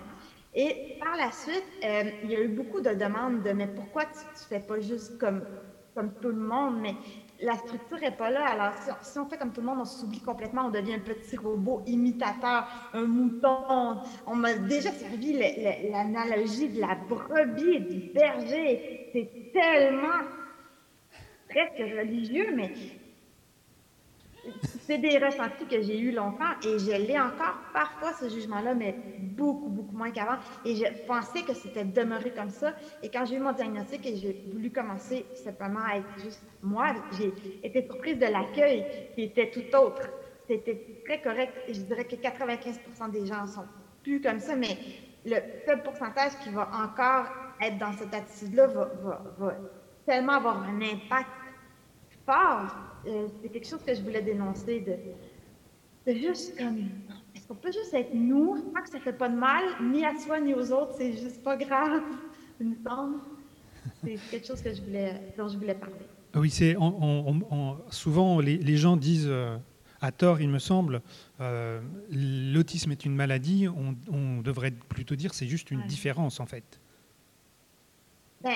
Et 0.59 0.97
par 0.99 1.15
la 1.15 1.31
suite, 1.31 1.63
euh, 1.85 2.09
il 2.23 2.31
y 2.31 2.35
a 2.35 2.41
eu 2.41 2.47
beaucoup 2.47 2.81
de 2.81 2.89
demandes 2.89 3.43
de 3.43 3.51
mais 3.51 3.67
pourquoi 3.67 4.05
tu 4.05 4.25
ne 4.25 4.59
fais 4.59 4.59
pas 4.59 4.79
juste 4.79 5.19
comme, 5.19 5.43
comme 5.93 6.11
tout 6.19 6.29
le 6.29 6.41
monde? 6.41 6.79
Mais 6.81 6.95
la 7.39 7.53
structure 7.53 7.99
n'est 7.99 8.15
pas 8.15 8.31
là. 8.31 8.47
Alors, 8.47 8.73
si 9.03 9.19
on, 9.19 9.27
fait 9.27 9.37
comme 9.37 9.53
tout 9.53 9.61
le 9.61 9.67
monde, 9.67 9.81
on 9.81 9.85
s'oublie 9.85 10.19
complètement, 10.19 10.65
on 10.65 10.71
devient 10.71 10.95
un 10.95 10.99
petit 10.99 11.37
robot 11.37 11.83
imitateur, 11.85 12.67
un 12.91 13.05
mouton. 13.05 14.01
On 14.25 14.33
m'a 14.33 14.55
déjà 14.55 14.89
servi 14.89 15.33
l'analogie 15.91 16.69
de 16.69 16.81
la 16.81 16.95
brebis 16.95 17.75
et 17.75 17.79
du 17.81 18.11
berger. 18.11 19.09
C'est 19.13 19.51
tellement 19.53 20.25
presque 21.47 21.77
religieux, 21.77 22.51
mais 22.55 22.71
c'est 24.81 24.97
des 24.97 25.17
ressentis 25.17 25.65
que 25.69 25.81
j'ai 25.81 25.99
eu 25.99 26.11
longtemps 26.11 26.53
et 26.63 26.79
je 26.79 26.91
l'ai 26.91 27.19
encore 27.19 27.57
parfois 27.73 28.13
ce 28.13 28.29
jugement-là, 28.29 28.73
mais 28.73 28.95
beaucoup, 29.21 29.69
beaucoup 29.69 29.95
moins 29.95 30.11
qu'avant. 30.11 30.37
Et 30.65 30.75
je 30.75 30.85
pensais 31.05 31.41
que 31.41 31.53
c'était 31.53 31.83
demeuré 31.83 32.31
comme 32.31 32.49
ça. 32.49 32.73
Et 33.03 33.09
quand 33.09 33.25
j'ai 33.25 33.35
eu 33.35 33.39
mon 33.39 33.51
diagnostic 33.51 34.05
et 34.05 34.15
j'ai 34.15 34.45
voulu 34.51 34.71
commencer 34.71 35.25
simplement 35.43 35.81
à 35.85 35.97
être 35.97 36.23
juste 36.23 36.41
moi, 36.63 36.93
j'ai 37.17 37.33
été 37.63 37.85
surprise 37.85 38.17
de 38.17 38.25
l'accueil 38.25 38.85
qui 39.13 39.23
était 39.23 39.51
tout 39.51 39.75
autre. 39.75 40.09
C'était 40.47 41.01
très 41.05 41.21
correct. 41.21 41.53
Je 41.67 41.81
dirais 41.81 42.05
que 42.05 42.15
95 42.15 42.79
des 43.11 43.25
gens 43.25 43.45
sont 43.45 43.65
plus 44.03 44.21
comme 44.21 44.39
ça, 44.39 44.55
mais 44.55 44.77
le 45.25 45.35
faible 45.65 45.83
pourcentage 45.83 46.31
qui 46.43 46.49
va 46.49 46.69
encore 46.73 47.27
être 47.61 47.77
dans 47.77 47.91
cette 47.93 48.13
attitude-là 48.13 48.67
va 48.67 49.57
tellement 50.05 50.33
avoir 50.33 50.63
un 50.63 50.81
impact 50.81 51.27
euh, 52.29 53.27
c'est 53.41 53.49
quelque 53.49 53.67
chose 53.67 53.81
que 53.85 53.93
je 53.93 54.01
voulais 54.01 54.21
dénoncer, 54.21 54.81
de, 56.05 56.13
juste 56.13 56.57
comme, 56.57 56.89
est-ce 57.35 57.47
qu'on 57.47 57.55
peut 57.55 57.71
juste 57.71 57.93
être 57.93 58.13
nous? 58.13 58.57
Je 58.57 58.61
crois 58.63 58.81
que 58.81 58.89
ça 58.89 58.99
fait 58.99 59.13
pas 59.13 59.29
de 59.29 59.35
mal, 59.35 59.63
ni 59.81 60.05
à 60.05 60.17
soi 60.17 60.39
ni 60.39 60.53
aux 60.53 60.71
autres, 60.71 60.95
c'est 60.97 61.13
juste 61.13 61.43
pas 61.43 61.55
grave, 61.55 62.01
une 62.59 62.69
me 62.69 62.75
C'est 64.03 64.17
quelque 64.31 64.47
chose 64.47 64.61
que 64.61 64.73
je 64.73 64.81
voulais, 64.81 65.33
dont 65.37 65.47
je 65.47 65.57
voulais 65.57 65.75
parler. 65.75 65.95
Oui, 66.35 66.49
c'est 66.49 66.75
souvent 67.89 68.39
les, 68.39 68.77
gens 68.77 68.97
disent 68.97 69.27
euh, 69.27 69.57
à 70.01 70.11
tort, 70.11 70.41
il 70.41 70.49
me 70.49 70.59
semble, 70.59 71.01
euh, 71.41 71.81
l'autisme 72.11 72.91
est 72.91 73.05
une 73.05 73.15
maladie. 73.15 73.67
On, 73.67 74.41
devrait 74.41 74.71
plutôt 74.71 75.15
dire 75.15 75.33
c'est 75.33 75.47
juste 75.47 75.71
une 75.71 75.83
différence 75.87 76.39
en 76.39 76.45
fait. 76.45 76.79
Ben, 78.43 78.53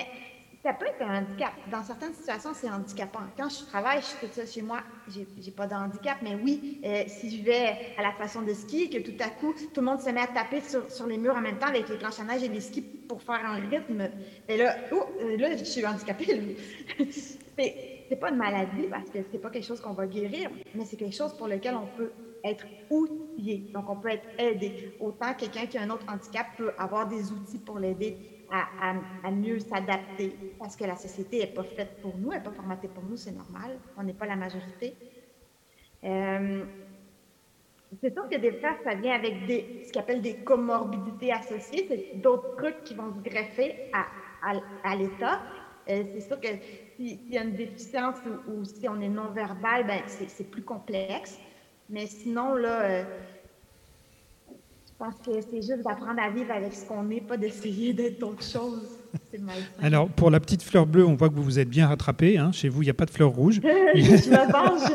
ça 0.63 0.73
peut 0.73 0.85
être 0.85 1.01
un 1.01 1.21
handicap. 1.21 1.53
Dans 1.71 1.81
certaines 1.81 2.13
situations, 2.13 2.51
c'est 2.53 2.69
handicapant. 2.69 3.21
Quand 3.35 3.49
je 3.49 3.65
travaille, 3.65 3.99
je 3.99 4.05
suis 4.05 4.19
toute 4.19 4.33
seule 4.33 4.47
chez 4.47 4.61
moi, 4.61 4.81
j'ai, 5.07 5.51
pas 5.51 5.65
de 5.65 5.73
handicap, 5.73 6.17
mais 6.21 6.35
oui, 6.35 6.79
euh, 6.85 7.03
si 7.07 7.35
je 7.35 7.43
vais 7.43 7.93
à 7.97 8.03
la 8.03 8.11
façon 8.11 8.43
de 8.43 8.53
ski, 8.53 8.89
que 8.89 8.99
tout 8.99 9.17
à 9.19 9.29
coup, 9.29 9.53
tout 9.53 9.81
le 9.81 9.87
monde 9.87 9.99
se 9.99 10.09
met 10.11 10.21
à 10.21 10.27
taper 10.27 10.61
sur, 10.61 11.07
les 11.07 11.17
murs 11.17 11.35
en 11.35 11.41
même 11.41 11.57
temps 11.57 11.67
avec 11.67 11.89
les 11.89 11.97
planches 11.97 12.19
à 12.19 12.23
neige 12.23 12.43
et 12.43 12.47
les 12.47 12.61
skis 12.61 12.81
pour 12.81 13.21
faire 13.23 13.43
un 13.43 13.55
rythme, 13.55 14.09
et 14.47 14.57
là, 14.57 14.75
oh, 14.91 15.03
euh, 15.21 15.37
là, 15.37 15.57
je 15.57 15.63
suis 15.63 15.85
handicapée. 15.85 16.57
c'est 17.09 18.19
pas 18.19 18.29
une 18.29 18.37
maladie 18.37 18.87
parce 18.89 19.09
que 19.09 19.19
c'est 19.31 19.39
pas 19.39 19.49
quelque 19.49 19.65
chose 19.65 19.81
qu'on 19.81 19.93
va 19.93 20.05
guérir, 20.05 20.51
mais 20.75 20.85
c'est 20.85 20.97
quelque 20.97 21.15
chose 21.15 21.33
pour 21.33 21.47
lequel 21.47 21.75
on 21.75 21.87
peut 21.97 22.11
être 22.43 22.65
outillé. 22.89 23.69
Donc, 23.73 23.89
on 23.89 23.95
peut 23.95 24.09
être 24.09 24.27
aidé. 24.37 24.95
Autant 24.99 25.33
quelqu'un 25.33 25.65
qui 25.65 25.77
a 25.77 25.81
un 25.81 25.89
autre 25.89 26.05
handicap 26.07 26.47
peut 26.57 26.71
avoir 26.77 27.07
des 27.07 27.31
outils 27.31 27.59
pour 27.59 27.79
l'aider 27.79 28.17
à, 28.51 29.31
mieux 29.31 29.59
s'adapter 29.59 30.35
parce 30.59 30.75
que 30.75 30.83
la 30.83 30.95
société 30.95 31.39
n'est 31.39 31.47
pas 31.47 31.63
faite 31.63 32.01
pour 32.01 32.17
nous, 32.17 32.31
elle 32.31 32.39
n'est 32.39 32.43
pas 32.43 32.51
formatée 32.51 32.87
pour 32.87 33.03
nous, 33.03 33.15
c'est 33.15 33.31
normal. 33.31 33.79
On 33.97 34.03
n'est 34.03 34.13
pas 34.13 34.25
la 34.25 34.35
majorité. 34.35 34.95
Euh, 36.03 36.65
c'est 38.01 38.13
sûr 38.13 38.29
que 38.29 38.37
des 38.37 38.53
fois, 38.53 38.75
ça 38.83 38.95
vient 38.95 39.15
avec 39.15 39.33
ce 39.47 39.91
qu'on 39.91 39.99
appelle 39.99 40.21
des 40.21 40.35
comorbidités 40.35 41.31
associées. 41.31 41.85
C'est 41.89 42.21
d'autres 42.21 42.55
trucs 42.55 42.83
qui 42.83 42.93
vont 42.93 43.13
se 43.13 43.19
greffer 43.19 43.91
à, 43.93 44.05
à, 44.83 44.95
l'état. 44.95 45.41
Euh, 45.89 46.03
c'est 46.13 46.21
sûr 46.21 46.39
que 46.39 46.47
s'il 46.95 47.29
y 47.31 47.37
a 47.37 47.43
une 47.43 47.55
déficience 47.55 48.15
ou, 48.47 48.63
si 48.63 48.87
on 48.87 48.99
est 49.01 49.09
non-verbal, 49.09 49.85
ben, 49.85 50.01
c'est 50.07 50.49
plus 50.49 50.63
complexe. 50.63 51.37
Mais 51.89 52.05
sinon, 52.05 52.55
là, 52.55 52.81
euh, 52.81 53.03
pense 55.01 55.15
que 55.25 55.41
c'est 55.41 55.63
juste 55.63 55.81
d'apprendre 55.83 56.21
à 56.21 56.29
vivre 56.29 56.51
avec 56.51 56.73
ce 56.73 56.85
qu'on 56.85 57.09
est, 57.09 57.21
pas 57.21 57.35
d'essayer 57.35 57.91
d'être 57.91 58.21
autre 58.21 58.43
chose. 58.43 58.99
Alors, 59.81 60.07
pour 60.09 60.29
la 60.29 60.39
petite 60.39 60.61
fleur 60.61 60.85
bleue, 60.85 61.03
on 61.03 61.15
voit 61.15 61.29
que 61.29 61.33
vous 61.33 61.43
vous 61.43 61.57
êtes 61.57 61.69
bien 61.69 61.87
rattrapé. 61.87 62.37
Hein. 62.37 62.51
Chez 62.51 62.69
vous, 62.69 62.83
il 62.83 62.85
n'y 62.85 62.91
a 62.91 62.93
pas 62.93 63.07
de 63.07 63.09
fleur 63.09 63.29
rouge. 63.29 63.61
je 63.63 64.29
me 64.29 64.51
venge. 64.51 64.91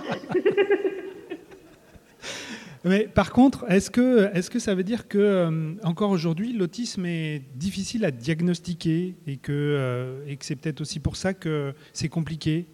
Mais 2.85 3.09
par 3.09 3.33
contre, 3.33 3.69
est-ce 3.69 3.90
que, 3.90 4.31
est 4.33 4.49
que 4.49 4.61
ça 4.61 4.77
veut 4.77 4.85
dire 4.85 5.09
que 5.09 5.19
euh, 5.19 5.75
encore 5.83 6.11
aujourd'hui, 6.11 6.53
l'autisme 6.53 7.05
est 7.05 7.42
difficile 7.57 8.05
à 8.05 8.12
diagnostiquer 8.12 9.16
et 9.27 9.38
que, 9.38 9.51
euh, 9.51 10.25
et 10.29 10.37
que 10.37 10.45
c'est 10.45 10.55
peut-être 10.55 10.83
aussi 10.83 11.01
pour 11.01 11.16
ça 11.16 11.35
que 11.35 11.75
c'est 11.92 12.09
compliqué? 12.09 12.66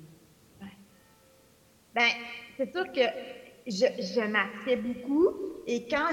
Ben, 1.94 2.10
c'est 2.58 2.70
sûr 2.70 2.84
que 2.92 3.00
je, 3.66 3.86
je 4.02 4.76
beaucoup 4.76 5.51
Et 5.66 5.86
quand, 5.88 6.10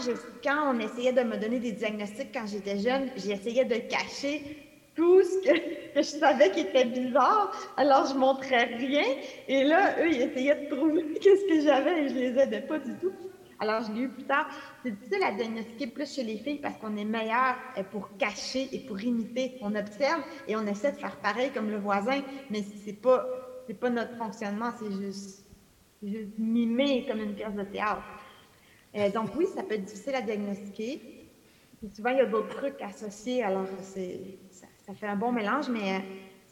on 0.68 0.80
essayait 0.80 1.14
de 1.14 1.22
me 1.22 1.38
donner 1.38 1.60
des 1.60 1.72
diagnostics 1.72 2.30
quand 2.34 2.46
j'étais 2.48 2.80
jeune, 2.80 3.10
j'essayais 3.16 3.66
de 3.66 3.78
cacher 3.90 4.58
tout 4.96 5.22
ce 5.22 5.48
que, 5.48 5.60
je 5.96 6.02
savais 6.02 6.52
qui 6.52 6.62
était 6.62 6.86
bizarre. 6.86 7.52
Alors, 7.78 8.06
je 8.08 8.16
montrais 8.16 8.66
rien. 8.66 9.06
Et 9.48 9.64
là, 9.64 9.96
eux, 10.02 10.10
ils 10.10 10.22
essayaient 10.22 10.68
de 10.68 10.76
trouver 10.76 11.04
qu'est-ce 11.22 11.48
que 11.48 11.62
j'avais 11.62 12.04
et 12.04 12.10
je 12.10 12.16
les 12.16 12.40
aidais 12.40 12.62
pas 12.62 12.80
du 12.80 12.94
tout. 12.96 13.12
Alors, 13.62 13.84
je 13.84 13.92
l'ai 13.92 14.02
eu 14.02 14.10
plus 14.10 14.24
tard. 14.24 14.48
C'est 14.84 14.92
difficile 14.92 15.24
à 15.24 15.34
diagnostiquer 15.34 15.88
plus 15.88 16.14
chez 16.14 16.24
les 16.24 16.38
filles 16.38 16.60
parce 16.60 16.78
qu'on 16.78 16.96
est 16.96 17.06
meilleur 17.06 17.56
euh, 17.78 17.84
pour 17.92 18.16
cacher 18.18 18.70
et 18.72 18.80
pour 18.80 19.02
imiter. 19.02 19.58
On 19.62 19.76
observe 19.76 20.22
et 20.48 20.56
on 20.56 20.66
essaie 20.66 20.94
de 20.94 20.98
faire 20.98 21.18
pareil 21.18 21.52
comme 21.52 21.70
le 21.70 21.78
voisin, 21.78 22.22
mais 22.50 22.64
c'est 22.86 22.94
pas, 22.94 23.26
pas 23.80 23.90
notre 23.90 24.16
fonctionnement, 24.18 24.72
c'est 24.80 24.92
juste, 24.92 25.46
juste 26.02 26.38
mimer 26.38 27.06
comme 27.10 27.20
une 27.20 27.36
pièce 27.36 27.54
de 27.54 27.64
théâtre. 27.64 28.02
Euh, 28.96 29.10
donc, 29.12 29.30
oui, 29.38 29.46
ça 29.54 29.64
peut 29.64 29.76
être 29.76 29.86
difficile 29.86 30.16
à 30.16 30.22
diagnostiquer. 30.22 31.30
souvent, 31.96 32.10
il 32.10 32.18
y 32.18 32.22
a 32.22 32.26
d'autres 32.26 32.56
trucs 32.56 32.82
associés, 32.82 33.44
alors 33.44 33.66
c'est, 33.82 34.40
ça, 34.50 34.94
fait 34.94 35.08
un 35.08 35.16
bon 35.16 35.32
mélange, 35.32 35.70
mais 35.70 35.96
euh, 35.96 36.00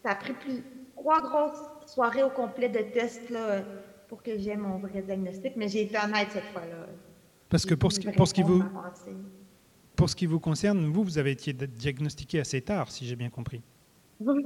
ça 0.04 0.12
a 0.12 0.15
pris 0.15 0.34
plus, 0.34 0.63
trois 0.95 1.21
grosses 1.21 1.63
soirées 1.88 2.23
au 2.23 2.30
complet 2.30 2.69
de 2.69 2.80
tests 2.80 3.30
là, 3.30 3.62
pour 4.08 4.21
que 4.21 4.38
j'aie 4.38 4.56
mon 4.56 4.78
vrai 4.78 5.02
diagnostic, 5.02 5.54
mais 5.56 5.67
j'ai 5.67 5.84
été 5.84 5.97
honnête 5.97 6.30
cette 6.32 6.43
fois-là. 6.45 6.88
Parce 7.50 7.65
que 7.65 7.76
pour 7.76 7.91
ce, 7.91 8.00
qui, 8.00 8.12
pour, 8.12 8.28
ce 8.28 8.34
qui 8.34 8.43
vous, 8.43 8.63
pour 9.95 10.10
ce 10.10 10.15
qui 10.15 10.26
vous 10.26 10.39
concerne, 10.39 10.86
vous, 10.91 11.04
vous 11.04 11.17
avez 11.17 11.32
été 11.32 11.54
diagnostiqué 11.54 12.39
assez 12.39 12.62
tard, 12.62 12.91
si 12.91 13.06
j'ai 13.06 13.15
bien 13.15 13.30
compris. 13.30 13.62
Oui, 14.19 14.43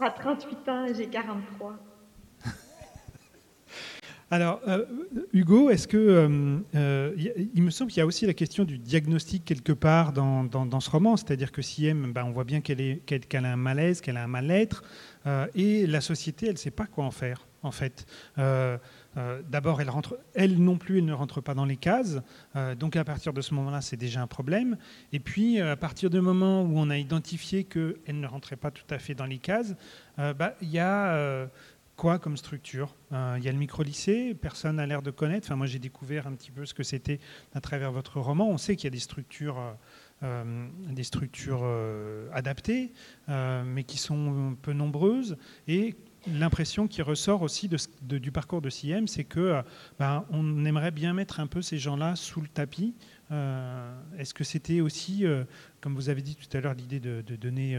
à 0.00 0.10
38 0.10 0.68
ans, 0.68 0.86
j'ai 0.92 1.06
43. 1.06 1.76
Alors, 4.28 4.60
euh, 4.66 4.84
Hugo, 5.32 5.70
est-ce 5.70 5.86
que 5.86 5.96
euh, 5.96 6.58
euh, 6.74 7.14
il 7.54 7.62
me 7.62 7.70
semble 7.70 7.92
qu'il 7.92 8.00
y 8.00 8.02
a 8.02 8.06
aussi 8.06 8.26
la 8.26 8.34
question 8.34 8.64
du 8.64 8.76
diagnostic 8.76 9.44
quelque 9.44 9.72
part 9.72 10.12
dans, 10.12 10.80
ce 10.80 10.90
roman, 10.90 11.16
c'est-à-dire 11.16 11.52
que 11.52 11.62
Siem, 11.62 12.12
ben, 12.12 12.24
on 12.24 12.32
voit 12.32 12.42
bien 12.42 12.60
qu'elle 12.60 12.98
qu'elle 13.02 13.44
a 13.44 13.52
un 13.52 13.56
malaise, 13.56 14.00
qu'elle 14.00 14.16
a 14.16 14.24
un 14.24 14.28
mal-être, 14.28 14.82
et 15.54 15.86
la 15.86 16.00
société, 16.00 16.46
elle 16.46 16.54
ne 16.54 16.58
sait 16.58 16.72
pas 16.72 16.86
quoi 16.86 17.04
en 17.04 17.10
faire 17.12 17.46
en 17.62 17.70
fait. 17.70 18.06
D'abord, 18.36 19.80
elle, 19.80 19.90
rentre, 19.90 20.18
elle 20.34 20.58
non 20.58 20.76
plus, 20.76 20.98
elle 20.98 21.04
ne 21.04 21.12
rentre 21.12 21.40
pas 21.40 21.54
dans 21.54 21.64
les 21.64 21.76
cases. 21.76 22.20
Donc 22.78 22.96
à 22.96 23.04
partir 23.04 23.32
de 23.32 23.40
ce 23.40 23.54
moment-là, 23.54 23.80
c'est 23.80 23.96
déjà 23.96 24.22
un 24.22 24.26
problème. 24.26 24.76
Et 25.12 25.20
puis, 25.20 25.60
à 25.60 25.76
partir 25.76 26.10
du 26.10 26.20
moment 26.20 26.62
où 26.62 26.78
on 26.78 26.90
a 26.90 26.98
identifié 26.98 27.64
qu'elle 27.64 28.20
ne 28.20 28.26
rentrait 28.26 28.56
pas 28.56 28.70
tout 28.70 28.86
à 28.90 28.98
fait 28.98 29.14
dans 29.14 29.26
les 29.26 29.38
cases, 29.38 29.74
bah, 30.16 30.54
il 30.60 30.70
y 30.70 30.78
a 30.78 31.48
quoi 31.96 32.18
comme 32.18 32.36
structure 32.36 32.94
Il 33.12 33.42
y 33.42 33.48
a 33.48 33.52
le 33.52 33.58
micro-lycée, 33.58 34.34
personne 34.34 34.76
n'a 34.76 34.86
l'air 34.86 35.02
de 35.02 35.10
connaître. 35.10 35.46
Enfin, 35.46 35.56
moi, 35.56 35.66
j'ai 35.66 35.78
découvert 35.78 36.26
un 36.26 36.32
petit 36.32 36.50
peu 36.50 36.66
ce 36.66 36.74
que 36.74 36.82
c'était 36.82 37.20
à 37.54 37.60
travers 37.60 37.92
votre 37.92 38.20
roman. 38.20 38.48
On 38.48 38.58
sait 38.58 38.76
qu'il 38.76 38.84
y 38.84 38.88
a 38.88 38.90
des 38.90 38.98
structures... 38.98 39.58
des 40.22 41.04
structures 41.04 41.64
adaptées, 42.32 42.92
mais 43.28 43.84
qui 43.84 43.98
sont 43.98 44.56
peu 44.62 44.72
nombreuses 44.72 45.36
et 45.68 45.96
l'impression 46.32 46.86
qui 46.86 47.02
ressort 47.02 47.42
aussi 47.42 47.68
de, 47.68 48.18
du 48.18 48.32
parcours 48.32 48.60
de 48.60 48.70
CIEM, 48.70 49.08
c'est 49.08 49.24
que 49.24 49.40
euh, 49.40 49.62
ben, 49.98 50.24
on 50.30 50.64
aimerait 50.64 50.90
bien 50.90 51.12
mettre 51.12 51.40
un 51.40 51.46
peu 51.46 51.62
ces 51.62 51.78
gens-là 51.78 52.16
sous 52.16 52.40
le 52.40 52.48
tapis. 52.48 52.94
Euh, 53.30 53.94
est-ce 54.18 54.34
que 54.34 54.44
c'était 54.44 54.80
aussi, 54.80 55.24
euh, 55.24 55.44
comme 55.80 55.94
vous 55.94 56.08
avez 56.08 56.22
dit 56.22 56.36
tout 56.36 56.54
à 56.56 56.60
l'heure, 56.60 56.74
l'idée 56.74 57.00
de, 57.00 57.22
donner 57.36 57.78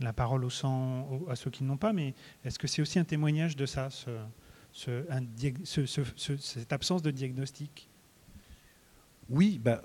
la 0.00 0.12
parole 0.12 0.44
au 0.44 0.50
sang, 0.50 1.08
à 1.28 1.36
ceux 1.36 1.50
qui 1.50 1.64
n'ont 1.64 1.76
pas, 1.76 1.92
mais 1.92 2.14
est-ce 2.44 2.58
que 2.58 2.66
c'est 2.66 2.82
aussi 2.82 2.98
un 2.98 3.04
témoignage 3.04 3.56
de 3.56 3.66
ça, 3.66 3.88
cette 4.72 6.72
absence 6.72 7.02
de 7.02 7.10
diagnostic? 7.10 7.88
Oui, 9.28 9.60
ben, 9.62 9.80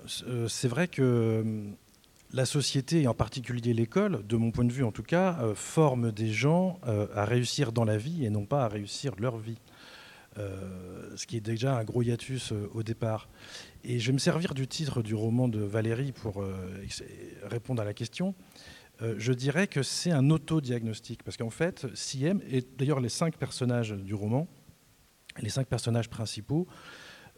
c'est 0.48 0.68
vrai 0.68 0.88
que 0.88 1.74
la 2.34 2.46
société, 2.46 3.02
et 3.02 3.06
en 3.06 3.14
particulier 3.14 3.74
l'école, 3.74 4.26
de 4.26 4.36
mon 4.36 4.50
point 4.50 4.64
de 4.64 4.72
vue 4.72 4.84
en 4.84 4.90
tout 4.90 5.02
cas, 5.02 5.38
euh, 5.40 5.54
forme 5.54 6.10
des 6.10 6.32
gens 6.32 6.80
euh, 6.86 7.06
à 7.14 7.24
réussir 7.24 7.72
dans 7.72 7.84
la 7.84 7.96
vie 7.96 8.24
et 8.24 8.30
non 8.30 8.44
pas 8.44 8.64
à 8.64 8.68
réussir 8.68 9.14
leur 9.18 9.38
vie. 9.38 9.58
Euh, 10.36 11.12
ce 11.14 11.28
qui 11.28 11.36
est 11.36 11.40
déjà 11.40 11.78
un 11.78 11.84
gros 11.84 12.02
hiatus 12.02 12.52
au 12.72 12.82
départ. 12.82 13.28
Et 13.84 14.00
je 14.00 14.08
vais 14.08 14.14
me 14.14 14.18
servir 14.18 14.52
du 14.52 14.66
titre 14.66 15.00
du 15.00 15.14
roman 15.14 15.46
de 15.46 15.60
Valérie 15.60 16.10
pour 16.10 16.44
répondre 17.44 17.80
à 17.80 17.84
la 17.84 17.94
question. 17.94 18.34
Je 19.00 19.32
dirais 19.32 19.66
que 19.66 19.82
c'est 19.82 20.12
un 20.12 20.30
autodiagnostic, 20.30 21.22
parce 21.22 21.36
qu'en 21.36 21.50
fait, 21.50 21.86
Siem, 21.94 22.40
et 22.48 22.62
d'ailleurs 22.78 23.00
les 23.00 23.08
cinq 23.08 23.36
personnages 23.36 23.92
du 23.92 24.14
roman, 24.14 24.48
les 25.40 25.48
cinq 25.48 25.66
personnages 25.66 26.08
principaux, 26.08 26.68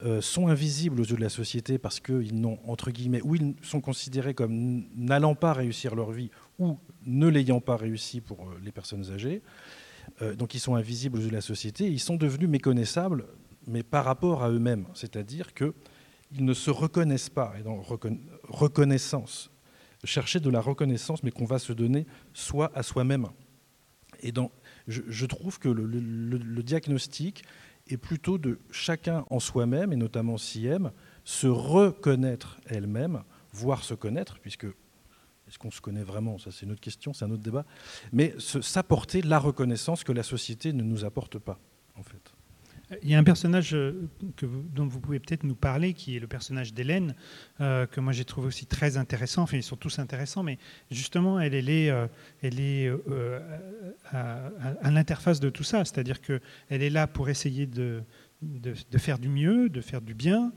euh, 0.05 0.21
sont 0.21 0.49
invisibles 0.49 1.01
aux 1.01 1.05
yeux 1.05 1.17
de 1.17 1.23
la 1.23 1.31
société 1.31 1.79
parce 1.79 2.01
qu'ils 2.01 2.39
n'ont, 2.39 2.59
entre 2.67 2.91
guillemets, 2.91 3.23
ou 3.23 3.35
ils 3.35 3.55
sont 3.63 3.81
considérés 3.81 4.35
comme 4.35 4.85
n'allant 4.95 5.35
pas 5.35 5.55
réussir 5.55 5.95
leur 5.95 6.13
vie 6.13 6.31
ou 6.59 6.79
ne 7.07 7.29
l'ayant 7.29 7.63
pas 7.63 7.79
réussi 7.79 8.21
pour 8.21 8.43
euh, 8.43 8.61
les 8.63 8.73
personnes 8.73 9.11
âgées. 9.11 9.41
Euh, 10.21 10.35
donc 10.35 10.55
ils 10.55 10.61
sont 10.61 10.75
invisibles 10.75 11.17
aux 11.17 11.23
yeux 11.23 11.31
de 11.31 11.35
la 11.35 11.41
société. 11.41 11.87
ils 11.87 11.99
sont 11.99 12.17
devenus 12.17 12.51
méconnaissables, 12.51 13.25
mais 13.67 13.83
par 13.83 14.05
rapport 14.05 14.45
à 14.45 14.51
eux-mêmes. 14.51 14.85
C'est-à-dire 14.93 15.55
qu'ils 15.55 15.73
ne 16.41 16.53
se 16.53 16.71
reconnaissent 16.71 17.31
pas. 17.31 17.55
Et 17.59 17.63
dans 17.63 17.81
reconnaissance, 18.51 19.51
chercher 20.05 20.41
de 20.41 20.51
la 20.51 20.61
reconnaissance, 20.61 21.23
mais 21.23 21.31
qu'on 21.31 21.45
va 21.45 21.59
se 21.59 21.73
donner 21.73 22.07
soi 22.35 22.71
à 22.75 22.83
soi-même. 22.83 23.29
Et 24.21 24.33
dans, 24.33 24.51
je, 24.89 25.27
trouve 25.27 25.59
que 25.59 25.69
le 25.69 26.63
diagnostic, 26.63 27.45
et 27.89 27.97
plutôt 27.97 28.39
de 28.39 28.59
chacun 28.71 29.25
en 29.31 29.41
soi-même, 29.41 29.93
et 29.93 29.97
notamment 29.97 30.39
si 30.39 30.67
aime, 30.67 30.93
se 31.25 31.47
reconnaître 31.47 32.59
elle-même, 32.67 33.23
voire 33.53 33.85
se 33.85 33.95
connaître, 33.95 34.39
puisque 34.41 34.67
est-ce 35.49 35.59
qu'on 35.59 35.71
se 35.71 35.81
connaît 35.81 36.03
vraiment? 36.03 36.39
Ça, 36.39 36.51
c'est 36.51 36.67
une 36.67 36.73
autre 36.73 36.81
question, 36.81 37.13
c'est 37.13 37.25
un 37.25 37.31
autre 37.31 37.43
débat. 37.43 37.65
Mais 38.13 38.35
s'apporter 38.39 39.23
la 39.23 39.39
reconnaissance 39.39 40.03
que 40.03 40.13
la 40.13 40.25
société 40.25 40.73
ne 40.73 40.83
nous 40.83 41.05
apporte 41.05 41.39
pas, 41.39 41.61
en 41.95 42.03
fait. 42.03 42.36
Il 43.03 43.11
y 43.11 43.15
a 43.17 43.19
un 43.19 43.25
personnage 43.25 43.75
euh, 43.75 44.09
dont 44.43 44.87
vous 44.87 45.01
pouvez 45.01 45.19
peut-être 45.19 45.43
nous 45.43 45.57
parler, 45.57 45.93
qui 45.93 46.17
est 46.17 46.21
le 46.21 46.29
personnage 46.29 46.73
d'Hélène, 46.73 47.17
euh, 47.61 47.85
que 47.87 48.01
moi 48.01 48.13
j'ai 48.13 48.25
trouvé 48.25 48.47
aussi 48.47 48.67
très 48.67 48.97
intéressant. 48.97 49.43
Enfin, 49.43 49.57
ils 49.57 49.63
sont 49.65 49.77
tous 49.77 49.99
intéressants, 49.99 50.45
mais 50.45 50.59
justement, 50.91 51.41
elle, 51.41 51.55
est, 51.69 51.91
euh, 51.91 53.41
à, 54.13 54.91
l'interface 54.91 55.41
de 55.41 55.51
tout 55.51 55.65
ça. 55.65 55.85
C'est-à-dire 55.85 56.21
qu'elle 56.21 56.39
est 56.69 56.91
là 56.91 57.09
pour 57.09 57.29
essayer 57.29 57.67
de, 57.67 58.05
de, 58.41 58.99
faire 58.99 59.19
du 59.19 59.29
mieux, 59.29 59.69
de 59.69 59.81
faire 59.81 60.01
du 60.01 60.15
bien, 60.15 60.53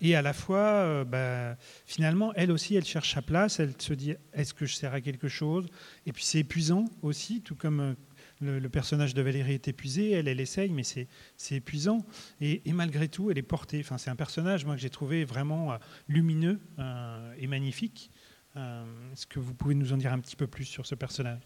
et 0.00 0.14
à 0.14 0.22
la 0.22 0.32
fois, 0.32 1.04
bah, 1.04 1.56
finalement, 1.84 2.32
elle 2.36 2.52
aussi, 2.52 2.74
elle 2.74 2.84
cherche 2.84 3.12
sa 3.12 3.20
place. 3.20 3.60
Elle 3.60 3.74
se 3.78 3.92
dit 3.92 4.14
est-ce 4.32 4.54
que 4.54 4.64
je 4.64 4.74
sers 4.74 4.94
à 4.94 5.02
quelque 5.02 5.28
chose? 5.28 5.66
Et 6.06 6.12
puis 6.12 6.24
c'est 6.24 6.38
épuisant 6.38 6.86
aussi, 7.02 7.42
tout 7.42 7.54
comme 7.54 7.96
le, 8.40 8.68
personnage 8.68 9.14
de 9.14 9.22
Valérie 9.22 9.52
est 9.52 9.68
épuisé, 9.68 10.12
elle, 10.12 10.28
elle 10.28 10.40
essaye, 10.40 10.70
mais 10.70 10.82
c'est 10.82 11.08
épuisant. 11.50 12.04
Et, 12.40 12.62
malgré 12.72 13.08
tout, 13.08 13.30
elle 13.30 13.38
est 13.38 13.42
portée. 13.42 13.80
Enfin, 13.80 13.98
c'est 13.98 14.10
un 14.10 14.16
personnage, 14.16 14.64
moi, 14.64 14.74
que 14.74 14.80
j'ai 14.80 14.90
trouvé 14.90 15.24
vraiment 15.24 15.72
euh, 15.72 15.76
lumineux 16.08 16.60
euh, 16.78 17.34
et 17.38 17.46
magnifique. 17.46 18.10
Euh, 18.56 18.84
est-ce 19.12 19.26
que 19.26 19.38
vous 19.38 19.54
pouvez 19.54 19.74
nous 19.74 19.92
en 19.92 19.96
dire 19.96 20.12
un 20.12 20.18
petit 20.18 20.36
peu 20.36 20.46
plus 20.46 20.64
sur 20.64 20.86
ce 20.86 20.94
personnage? 20.94 21.40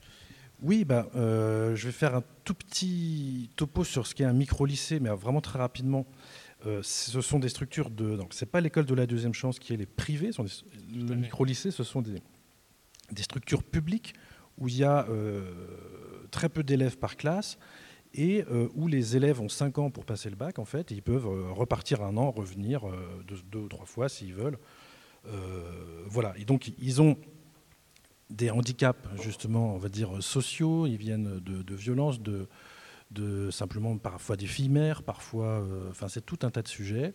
Oui, 0.62 0.84
bah, 0.84 1.10
je 1.14 1.84
vais 1.84 1.92
faire 1.92 2.14
un 2.14 2.22
tout 2.44 2.54
petit 2.54 3.50
topo 3.56 3.82
sur 3.84 4.06
ce 4.06 4.14
qu'est 4.14 4.24
un 4.24 4.32
micro-lycée, 4.32 5.00
mais 5.00 5.10
vraiment 5.10 5.40
très 5.40 5.58
rapidement. 5.58 6.06
ce 6.82 7.20
sont 7.20 7.40
des 7.40 7.48
structures 7.48 7.90
de. 7.90 8.16
Donc, 8.16 8.32
c'est 8.32 8.46
pas 8.46 8.60
l'école 8.60 8.86
de 8.86 8.94
la 8.94 9.06
deuxième 9.06 9.34
chance 9.34 9.58
qui 9.58 9.74
est 9.74 9.76
les 9.76 9.84
privées. 9.84 10.30
le 10.94 11.14
micro-lycée, 11.16 11.72
ce 11.72 11.82
sont 11.82 12.02
des, 12.02 12.22
des, 13.10 13.22
structures 13.24 13.64
publiques 13.64 14.14
où 14.56 14.68
il 14.68 14.76
y 14.76 14.84
a 14.84 15.06
très 16.34 16.48
peu 16.48 16.64
d'élèves 16.64 16.98
par 16.98 17.16
classe 17.16 17.58
et 18.12 18.44
euh, 18.50 18.68
où 18.74 18.88
les 18.88 19.16
élèves 19.16 19.40
ont 19.40 19.48
5 19.48 19.78
ans 19.78 19.90
pour 19.90 20.04
passer 20.04 20.30
le 20.30 20.36
bac, 20.36 20.58
en 20.58 20.64
fait, 20.64 20.90
ils 20.90 21.02
peuvent 21.02 21.26
euh, 21.26 21.52
repartir 21.52 22.02
un 22.02 22.16
an, 22.16 22.32
revenir 22.32 22.88
euh, 22.88 23.24
deux, 23.26 23.58
ou 23.60 23.68
trois 23.68 23.86
fois 23.86 24.08
s'ils 24.08 24.34
veulent. 24.34 24.58
voilà, 26.06 26.34
et 26.36 26.44
donc 26.44 26.72
ils 26.78 27.00
ont 27.00 27.16
des 28.30 28.50
handicaps, 28.50 29.08
justement, 29.22 29.74
on 29.74 29.78
va 29.78 29.88
dire, 29.88 30.10
sociaux, 30.20 30.86
ils 30.86 30.96
viennent 30.96 31.40
de, 31.40 31.74
violences, 31.74 32.20
de, 32.20 32.48
de, 33.12 33.50
simplement 33.50 33.96
parfois 33.96 34.36
des 34.36 34.46
filles 34.46 34.68
mères, 34.68 35.02
parfois, 35.02 35.64
enfin 35.88 36.08
c'est 36.08 36.24
tout 36.26 36.40
un 36.42 36.50
tas 36.50 36.62
de 36.62 36.68
sujets. 36.68 37.12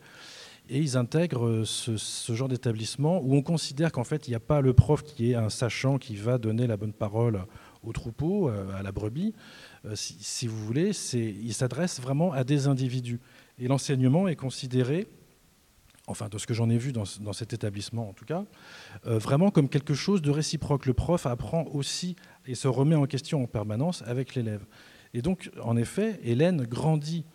Et 0.69 0.79
ils 0.79 0.97
intègrent 0.97 1.63
ce 1.65 2.34
genre 2.34 2.47
d'établissement 2.47 3.21
où 3.21 3.36
on 3.36 3.41
considère 3.41 3.91
qu'en 3.91 4.03
fait, 4.03 4.27
il 4.27 4.32
n'y 4.32 4.36
a 4.36 4.39
pas 4.53 4.62
le 4.62 4.73
prof 4.73 5.03
qui 5.03 5.32
est 5.32 5.36
un 5.36 5.49
sachant 5.49 5.97
qui 5.97 6.15
va 6.15 6.38
donner 6.38 6.67
la 6.67 6.77
bonne 6.77 6.93
parole 6.93 7.45
au 7.83 7.93
troupeau, 7.93 8.49
euh, 8.49 8.77
à 8.77 8.83
la 8.83 8.91
brebis, 8.91 9.33
euh, 9.85 9.93
si, 9.95 10.47
vous 10.47 10.65
voulez, 10.65 10.91
il 11.13 11.53
s'adresse 11.53 11.99
vraiment 11.99 12.33
à 12.33 12.43
des 12.43 12.67
individus. 12.67 13.19
Et 13.57 13.67
l'enseignement 13.67 14.27
est 14.27 14.35
considéré, 14.35 15.07
enfin 16.07 16.29
de 16.29 16.37
ce 16.37 16.47
que 16.47 16.53
j'en 16.53 16.69
ai 16.69 16.77
vu 16.77 16.91
dans, 16.91 17.05
cet 17.33 17.53
établissement 17.53 18.09
en 18.09 18.13
tout 18.13 18.25
cas, 18.25 18.45
euh, 19.05 19.17
vraiment 19.17 19.51
comme 19.51 19.69
quelque 19.69 19.93
chose 19.93 20.21
de 20.21 20.31
réciproque. 20.31 20.85
Le 20.85 20.93
prof 20.93 21.25
apprend 21.25 21.65
aussi 21.73 22.15
et 22.45 22.55
se 22.55 22.67
remet 22.67 22.95
en 22.95 23.05
question 23.05 23.43
en 23.43 23.47
permanence 23.47 24.03
avec 24.05 24.35
l'élève. 24.35 24.65
Et 25.13 25.21
donc, 25.21 25.49
en 25.61 25.75
effet, 25.75 26.19
Hélène 26.23 26.63
grandit 26.63 27.25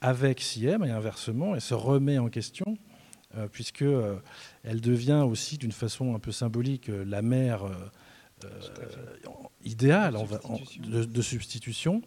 avec 0.00 0.40
Siem 0.40 0.84
et 0.84 0.90
inversement, 0.90 1.54
et 1.54 1.60
se 1.60 1.74
remet 1.74 2.18
en 2.18 2.28
question 2.28 2.76
elle 4.64 4.80
devient 4.80 5.24
aussi 5.24 5.56
d'une 5.56 5.70
façon 5.70 6.16
un 6.16 6.18
peu 6.18 6.32
symbolique 6.32 6.88
la 6.88 7.22
mère 7.22 7.62
idéale 9.64 10.16
de, 10.78 11.22
substitution. 11.22 12.02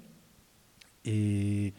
Et, 1.05 1.73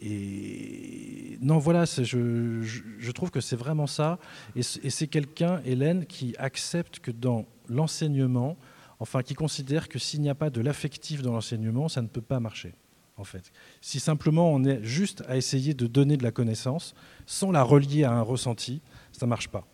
et 0.00 1.38
non, 1.40 1.58
voilà, 1.58 1.84
je, 1.84 2.62
je, 2.62 3.10
trouve 3.10 3.30
que 3.30 3.40
c'est 3.40 3.56
vraiment 3.56 3.86
ça. 3.86 4.18
Et, 4.54 4.62
c'est 4.62 5.06
quelqu'un, 5.08 5.60
Hélène, 5.64 6.06
qui 6.06 6.34
accepte 6.38 7.00
que 7.00 7.10
dans 7.10 7.46
l'enseignement, 7.68 8.56
enfin, 9.00 9.22
qui 9.22 9.34
considère 9.34 9.88
que 9.88 9.98
s'il 9.98 10.20
n'y 10.20 10.30
a 10.30 10.34
pas 10.34 10.50
de 10.50 10.60
l'affectif 10.60 11.22
dans 11.22 11.32
l'enseignement, 11.32 11.88
ça 11.88 12.02
ne 12.02 12.08
peut 12.08 12.22
pas 12.22 12.40
marcher. 12.40 12.74
En 13.16 13.24
fait. 13.24 13.50
Si 13.80 13.98
simplement 13.98 14.52
on 14.52 14.62
est 14.62 14.80
juste 14.84 15.24
à 15.26 15.36
essayer 15.36 15.74
de 15.74 15.88
donner 15.88 16.16
de 16.16 16.22
la 16.22 16.30
connaissance 16.30 16.94
sans 17.26 17.50
la 17.50 17.64
relier 17.64 18.04
à 18.04 18.12
un 18.12 18.22
ressenti, 18.22 18.80
ça 19.10 19.26
ne 19.26 19.30
marche 19.30 19.48
pas. 19.48 19.66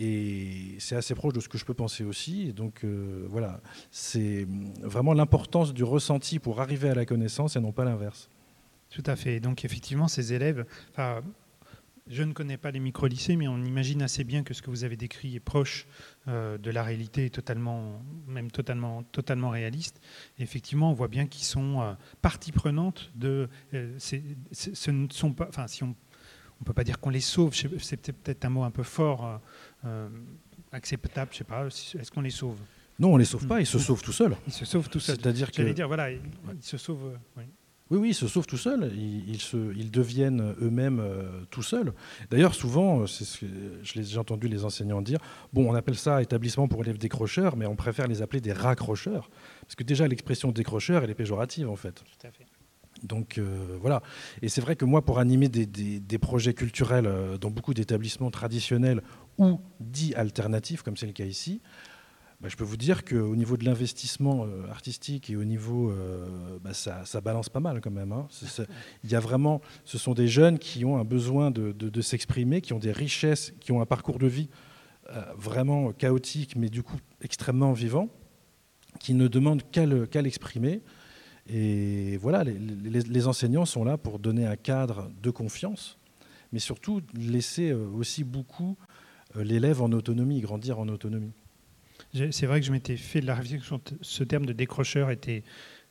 Et 0.00 0.76
c'est 0.78 0.94
assez 0.94 1.14
proche 1.16 1.32
de 1.32 1.40
ce 1.40 1.48
que 1.48 1.58
je 1.58 1.64
peux 1.64 1.74
penser 1.74 2.04
aussi. 2.04 2.52
Donc 2.52 2.84
euh, 2.84 3.26
voilà, 3.28 3.60
c'est 3.90 4.46
vraiment 4.80 5.12
l'importance 5.12 5.74
du 5.74 5.82
ressenti 5.82 6.38
pour 6.38 6.60
arriver 6.60 6.88
à 6.88 6.94
la 6.94 7.04
connaissance 7.04 7.56
et 7.56 7.60
non 7.60 7.72
pas 7.72 7.84
l'inverse. 7.84 8.30
Tout 8.90 9.02
à 9.06 9.16
fait. 9.16 9.40
Donc 9.40 9.64
effectivement, 9.64 10.06
ces 10.06 10.32
élèves, 10.32 10.64
je 12.10 12.22
ne 12.22 12.32
connais 12.32 12.56
pas 12.56 12.70
les 12.70 12.80
micro-lycées, 12.80 13.36
mais 13.36 13.48
on 13.48 13.62
imagine 13.64 14.02
assez 14.02 14.24
bien 14.24 14.42
que 14.42 14.54
ce 14.54 14.62
que 14.62 14.70
vous 14.70 14.84
avez 14.84 14.96
décrit 14.96 15.34
est 15.36 15.40
proche 15.40 15.86
euh, 16.26 16.56
de 16.58 16.70
la 16.70 16.82
réalité, 16.82 17.28
totalement, 17.28 18.02
même 18.26 18.50
totalement, 18.50 19.02
totalement 19.02 19.50
réaliste. 19.50 20.00
effectivement, 20.38 20.90
on 20.90 20.94
voit 20.94 21.08
bien 21.08 21.26
qu'ils 21.26 21.44
sont 21.44 21.82
euh, 21.82 21.92
partie 22.22 22.52
prenante 22.52 23.10
de. 23.14 23.48
Ce 24.02 24.90
ne 24.90 25.08
sont 25.10 25.32
pas. 25.32 25.48
Enfin, 25.48 25.66
si 25.66 25.82
on 25.82 25.88
ne 26.60 26.64
peut 26.64 26.72
pas 26.72 26.84
dire 26.84 26.98
qu'on 26.98 27.10
les 27.10 27.20
sauve, 27.20 27.54
c'est 27.54 28.12
peut-être 28.12 28.44
un 28.44 28.50
mot 28.50 28.62
un 28.62 28.70
peu 28.70 28.82
fort, 28.82 29.40
acceptable, 30.72 31.30
je 31.32 31.38
sais 31.38 31.44
pas. 31.44 31.66
Est-ce 31.66 32.10
qu'on 32.10 32.20
les 32.20 32.30
sauve? 32.30 32.58
Non, 32.98 33.14
on 33.14 33.16
les 33.16 33.24
sauve 33.24 33.46
pas. 33.46 33.60
Ils 33.60 33.66
se 33.66 33.78
sauvent 33.78 34.02
tout 34.02 34.12
seuls. 34.12 34.36
Ils 34.46 34.52
se 34.52 34.64
sauvent 34.64 34.88
tout 34.88 35.00
seuls. 35.00 35.16
C'est-à-dire 35.16 35.52
que. 35.52 35.62
dire, 35.72 35.86
voilà, 35.86 36.10
ils, 36.10 36.20
se 36.60 36.76
sauvent. 36.76 37.18
Oui. 37.36 37.44
Oui, 37.90 37.98
oui, 37.98 38.08
ils 38.10 38.14
se 38.14 38.28
sauvent 38.28 38.46
tout 38.46 38.58
seuls, 38.58 38.92
ils, 38.94 39.40
se, 39.40 39.56
ils 39.74 39.90
deviennent 39.90 40.54
eux-mêmes 40.60 41.00
euh, 41.00 41.44
tout 41.50 41.62
seuls. 41.62 41.94
D'ailleurs, 42.30 42.54
souvent, 42.54 43.06
c'est 43.06 43.24
ce 43.24 43.38
que 43.40 43.46
j'ai 43.82 44.18
entendu 44.18 44.46
les 44.46 44.64
enseignants 44.64 45.00
dire, 45.00 45.20
bon, 45.54 45.70
on 45.70 45.74
appelle 45.74 45.96
ça 45.96 46.20
établissement 46.20 46.68
pour 46.68 46.82
élèves 46.82 46.98
décrocheurs, 46.98 47.56
mais 47.56 47.64
on 47.64 47.76
préfère 47.76 48.06
les 48.06 48.20
appeler 48.20 48.42
des 48.42 48.52
raccrocheurs, 48.52 49.30
parce 49.62 49.74
que 49.74 49.84
déjà 49.84 50.06
l'expression 50.06 50.52
décrocheur, 50.52 51.02
elle 51.02 51.10
est 51.10 51.14
péjorative 51.14 51.70
en 51.70 51.76
fait. 51.76 51.94
Tout 51.94 52.26
à 52.26 52.30
fait. 52.30 52.44
Donc 53.02 53.38
euh, 53.38 53.78
voilà. 53.80 54.02
Et 54.42 54.48
c'est 54.48 54.60
vrai 54.60 54.76
que 54.76 54.84
moi, 54.84 55.02
pour 55.02 55.18
animer 55.18 55.48
des, 55.48 55.66
des 55.66 56.18
projets 56.18 56.52
culturels 56.52 57.06
euh, 57.06 57.38
dans 57.38 57.50
beaucoup 57.50 57.72
d'établissements 57.72 58.30
traditionnels 58.30 59.02
ou 59.38 59.60
dits 59.80 60.14
alternatifs, 60.14 60.82
comme 60.82 60.96
c'est 60.96 61.06
le 61.06 61.12
cas 61.12 61.24
ici, 61.24 61.60
bah, 62.40 62.48
je 62.48 62.54
peux 62.54 62.64
vous 62.64 62.76
dire 62.76 63.04
qu'au 63.04 63.34
niveau 63.34 63.56
de 63.56 63.64
l'investissement 63.64 64.44
euh, 64.44 64.70
artistique 64.70 65.28
et 65.28 65.34
au 65.34 65.42
niveau, 65.42 65.90
euh, 65.90 66.58
bah, 66.62 66.72
ça, 66.72 67.20
balance 67.20 67.48
pas 67.48 67.58
mal 67.58 67.80
quand 67.80 67.90
même. 67.90 68.12
Hein. 68.12 68.28
il 69.02 69.10
y 69.10 69.16
a 69.16 69.20
vraiment, 69.20 69.60
ce 69.84 69.98
sont 69.98 70.14
des 70.14 70.28
jeunes 70.28 70.60
qui 70.60 70.84
ont 70.84 70.98
un 70.98 71.04
besoin 71.04 71.50
de, 71.50 72.00
s'exprimer, 72.00 72.60
qui 72.60 72.72
ont 72.72 72.78
des 72.78 72.92
richesses, 72.92 73.52
qui 73.58 73.72
ont 73.72 73.80
un 73.80 73.86
parcours 73.86 74.20
de 74.20 74.28
vie 74.28 74.48
euh, 75.10 75.20
vraiment 75.36 75.90
chaotique, 75.92 76.54
mais 76.54 76.68
du 76.68 76.84
coup 76.84 76.98
extrêmement 77.22 77.72
vivant, 77.72 78.08
qui 79.00 79.14
ne 79.14 79.26
demandent 79.26 79.62
qu'à 79.70 80.22
l'exprimer. 80.22 80.82
Et 81.48 82.18
voilà, 82.18 82.44
les, 82.44 82.54
les, 82.54 83.26
enseignants 83.26 83.64
sont 83.64 83.82
là 83.82 83.96
pour 83.96 84.18
donner 84.18 84.46
un 84.46 84.56
cadre 84.56 85.10
de 85.22 85.30
confiance, 85.30 85.98
mais 86.52 86.58
surtout 86.58 87.00
laisser 87.14 87.72
aussi 87.72 88.22
beaucoup 88.22 88.76
l'élève 89.42 89.82
en 89.82 89.92
autonomie, 89.92 90.40
grandir 90.40 90.78
en 90.78 90.88
autonomie. 90.88 91.32
C'est 92.30 92.46
vrai 92.46 92.60
que 92.60 92.66
je 92.66 92.72
m'étais 92.72 92.96
fait 92.96 93.20
de 93.20 93.26
la 93.26 93.34
réflexion. 93.34 93.80
Ce 94.00 94.24
terme 94.24 94.46
de 94.46 94.52
décrocheur 94.52 95.10
était, 95.10 95.42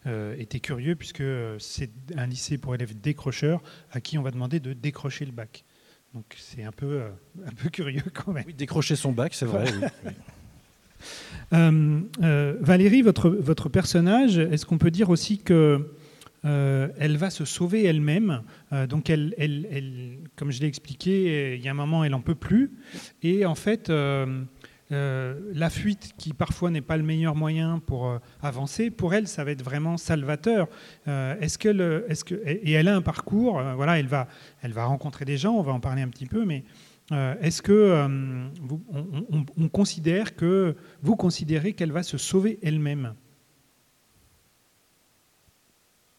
euh, 0.08 0.36
était 0.38 0.60
curieux, 0.60 0.95
puisque 0.95 1.24
c'est 1.60 1.91
un 2.16 2.26
lycée 2.26 2.58
pour 2.58 2.74
élèves 2.74 3.00
décrocheurs 3.00 3.62
à 3.91 4.02
qui 4.02 4.18
on 4.18 4.24
va 4.24 4.32
demander 4.32 4.60
de 4.60 4.74
décrocher 4.74 5.26
le 5.26 5.32
bac. 5.32 5.64
Donc 6.14 6.26
c'est 6.38 6.64
un 6.64 6.72
peu, 6.72 7.02
euh, 7.02 7.10
un 7.45 7.52
peu 7.52 7.70
curieux 7.70 8.04
quand 8.14 8.32
même. 8.32 8.45
Oui, 8.48 8.54
décrocher 8.54 8.95
son 8.95 9.12
bac, 9.12 9.34
c'est 9.34 9.45
vrai. 9.45 9.66
Euh, 11.54 12.58
Valérie, 12.60 13.04
votre, 13.04 13.30
votre 13.30 13.70
personnage, 13.70 14.38
est-ce 14.38 14.66
qu'on 14.66 14.80
peut 14.80 14.91
dire 14.91 15.10
aussi 15.10 15.38
que 15.38 15.95
elle 16.48 17.18
va 17.18 17.30
se 17.30 17.45
sauver 17.45 17.84
elle-même. 17.86 18.41
donc, 18.89 19.10
elle, 19.10 19.34
comme 20.36 20.52
je 20.52 20.62
l'ai 20.62 20.68
expliqué, 20.68 21.56
il 21.56 21.62
y 21.62 21.68
a 21.68 21.72
un 21.72 21.76
moment, 21.76 22.04
elle 22.04 22.12
n'en 22.12 22.22
peut 22.22 22.36
plus. 22.36 22.72
Et 23.22 23.45
en 23.45 23.56
fait, 23.56 23.91
euh, 24.91 25.36
la 25.54 25.70
fuite, 25.70 26.14
qui 26.18 26.34
parfois 26.34 26.70
n'est 26.72 26.82
pas 26.82 26.95
le 26.95 27.04
meilleur 27.04 27.36
moyen 27.36 27.80
pour 27.86 28.08
euh, 28.08 28.20
avancer, 28.41 28.89
pour 28.89 29.14
elle, 29.14 29.28
ça 29.28 29.43
va 29.43 29.52
être 29.52 29.64
vraiment 29.64 29.98
salvateur. 29.98 30.68
Euh, 31.08 31.36
est-ce 31.41 31.58
que, 31.58 32.06
est 32.08 32.24
que, 32.24 32.36
et 32.45 32.72
elle 32.72 32.88
a 32.88 32.95
un 32.95 33.02
parcours, 33.02 33.62
voilà, 33.76 34.00
elle 34.00 34.08
va, 34.08 34.28
elle 34.62 34.72
va 34.72 34.86
rencontrer 34.86 35.26
des 35.26 35.38
gens, 35.38 35.54
on 35.54 35.62
va 35.62 35.74
en 35.74 35.80
parler 35.80 36.02
un 36.02 36.10
petit 36.10 36.26
peu, 36.26 36.45
mais 36.45 36.64
est-ce 37.41 37.62
que 37.62 38.06
on, 39.58 39.70
considère 39.70 40.36
que 40.36 40.76
vous 41.02 41.16
considérez 41.16 41.72
qu'elle 41.72 41.93
va 41.93 42.04
se 42.04 42.18
sauver 42.18 42.60
elle-même? 42.62 43.14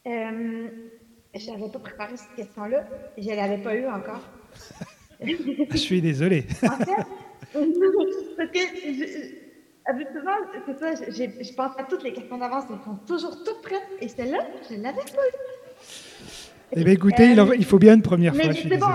Je 0.09 1.51
n'avais 1.51 1.71
pas 1.71 1.79
préparé 1.79 2.17
cette 2.17 2.35
question-là, 2.35 2.85
je 3.17 3.29
ne 3.29 3.37
l'avais 3.37 3.59
pas 3.59 3.75
eu 3.75 3.87
encore. 3.87 4.23
je 5.71 5.77
suis 5.77 6.01
désolé. 6.01 6.47
en 6.63 6.71
fait, 6.77 7.05
parce 8.37 8.51
que, 8.51 8.59
habituellement, 9.85 10.31
c'est 10.67 10.79
ça, 10.79 10.95
je 10.95 11.55
pense 11.55 11.73
à 11.79 11.85
toutes 11.85 12.03
les 12.03 12.13
questions 12.13 12.39
d'avance, 12.39 12.65
elles 12.71 12.85
sont 12.85 12.99
toujours 13.07 13.43
toutes 13.45 13.63
prêtes. 13.63 13.89
Et 14.01 14.09
celle-là, 14.09 14.47
je 14.69 14.77
ne 14.77 14.83
l'avais 14.83 14.97
pas 14.97 15.03
eu. 15.03 15.39
Eh 16.73 16.85
bien, 16.85 16.95
écoutez, 16.95 17.35
il 17.57 17.65
faut 17.65 17.79
bien 17.79 17.95
une 17.95 18.03
première 18.03 18.35
fois. 18.35 18.47
Mais 18.47 18.55
c'est 18.55 18.77
bon, 18.77 18.87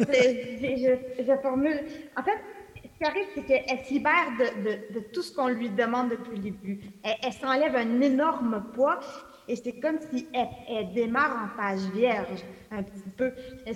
je, 0.00 1.24
je, 1.24 1.42
formule. 1.42 1.80
En 2.16 2.22
fait, 2.22 2.38
ce 2.76 2.98
qui 2.98 3.04
arrive, 3.04 3.26
c'est 3.34 3.42
qu'elle 3.42 3.84
se 3.84 3.92
libère 3.92 4.28
de, 4.38 4.62
de, 4.62 5.00
de, 5.00 5.06
tout 5.12 5.22
ce 5.22 5.34
qu'on 5.34 5.48
lui 5.48 5.70
demande 5.70 6.10
depuis 6.10 6.36
le 6.36 6.42
début. 6.42 6.80
Elle, 7.02 7.14
elle 7.22 7.32
s'enlève 7.32 7.74
un 7.76 8.00
énorme 8.00 8.64
poids 8.74 9.00
et 9.46 9.56
c'est 9.56 9.78
comme 9.80 9.98
si 10.10 10.26
elle, 10.32 10.92
démarre 10.94 11.44
en 11.44 11.56
page 11.56 11.80
vierge, 11.94 12.44
un 12.70 12.82
petit 12.82 13.10
peu. 13.16 13.32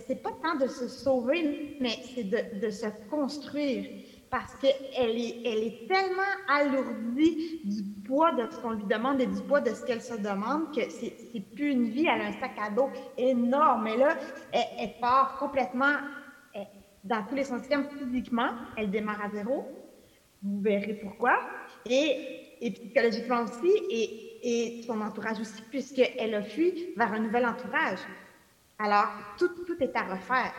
C'est 0.06 0.22
pas 0.22 0.32
tant 0.42 0.56
de 0.56 0.66
se 0.66 0.88
sauver, 0.88 1.76
mais 1.80 1.96
c'est 2.14 2.24
de, 2.24 2.70
se 2.70 2.86
construire 3.10 3.86
parce 4.30 4.54
qu'elle 4.56 5.16
est, 5.16 5.42
elle 5.44 5.64
est 5.64 5.88
tellement 5.88 6.22
alourdie 6.48 7.60
du 7.64 7.82
poids 8.02 8.32
de 8.32 8.50
ce 8.50 8.58
qu'on 8.60 8.72
lui 8.72 8.84
demande 8.84 9.20
et 9.20 9.26
du 9.26 9.40
poids 9.42 9.60
de 9.60 9.70
ce 9.70 9.84
qu'elle 9.84 10.02
se 10.02 10.14
demande 10.14 10.74
que 10.74 10.82
c'est 10.90 11.40
plus 11.54 11.70
une 11.70 11.88
vie, 11.88 12.06
elle 12.06 12.20
a 12.20 12.26
un 12.26 12.32
sac 12.32 12.52
à 12.60 12.70
dos 12.70 12.90
énorme. 13.16 13.86
Et 13.86 13.96
là, 13.96 14.16
elle, 14.52 14.98
part 15.00 15.38
complètement, 15.38 15.96
dans 17.04 17.24
tous 17.26 17.34
les 17.34 17.44
sens 17.44 17.62
physiquement, 17.98 18.50
elle 18.76 18.90
démarre 18.90 19.24
à 19.24 19.30
zéro. 19.30 19.66
Vous 20.42 20.60
verrez 20.60 20.94
pourquoi. 21.02 21.38
Et, 21.88 22.56
et 22.60 22.70
psychologiquement 22.70 23.42
aussi, 23.42 23.72
et, 23.90 24.27
et 24.42 24.82
son 24.86 25.00
entourage 25.00 25.40
aussi, 25.40 25.62
puisqu'elle 25.70 26.34
a 26.34 26.42
fui 26.42 26.94
vers 26.96 27.12
un 27.12 27.20
nouvel 27.20 27.46
entourage. 27.46 28.00
Alors, 28.78 29.08
tout, 29.38 29.48
tout 29.66 29.82
est 29.82 29.96
à 29.96 30.02
refaire 30.02 30.54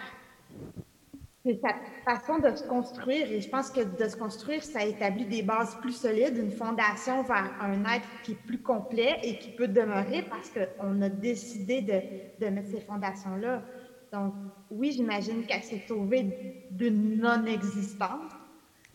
c'est 1.46 1.60
sa 1.62 1.74
façon 2.04 2.40
de 2.40 2.54
se 2.56 2.64
construire. 2.64 3.32
Et 3.32 3.42
je 3.42 3.50
pense 3.50 3.70
que 3.72 3.82
de 3.82 4.10
se 4.10 4.16
construire, 4.18 4.64
ça 4.64 4.84
établit 4.86 5.26
des 5.26 5.42
bases 5.42 5.76
plus 5.76 5.94
solides, 5.94 6.38
une 6.38 6.52
fondation 6.52 7.24
vers 7.24 7.52
un 7.62 7.84
être 7.86 8.08
qui 8.24 8.34
est 8.34 8.46
plus 8.46 8.60
complet 8.60 9.20
et 9.24 9.38
qui 9.38 9.52
peut 9.52 9.68
demeurer 9.68 10.24
parce 10.24 10.50
qu'on 10.50 11.02
a 11.02 11.10
décidé 11.10 11.82
de, 11.82 12.46
de 12.46 12.50
mettre 12.52 12.70
ces 12.70 12.82
fondations-là. 12.82 13.64
Donc, 14.12 14.34
oui, 14.72 14.92
j'imagine 14.92 15.46
qu'elle 15.46 15.64
s'est 15.64 15.84
sauvée 15.88 16.68
d'une 16.72 17.18
non-existence. 17.18 18.32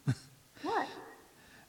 Ouais. 0.65 1.04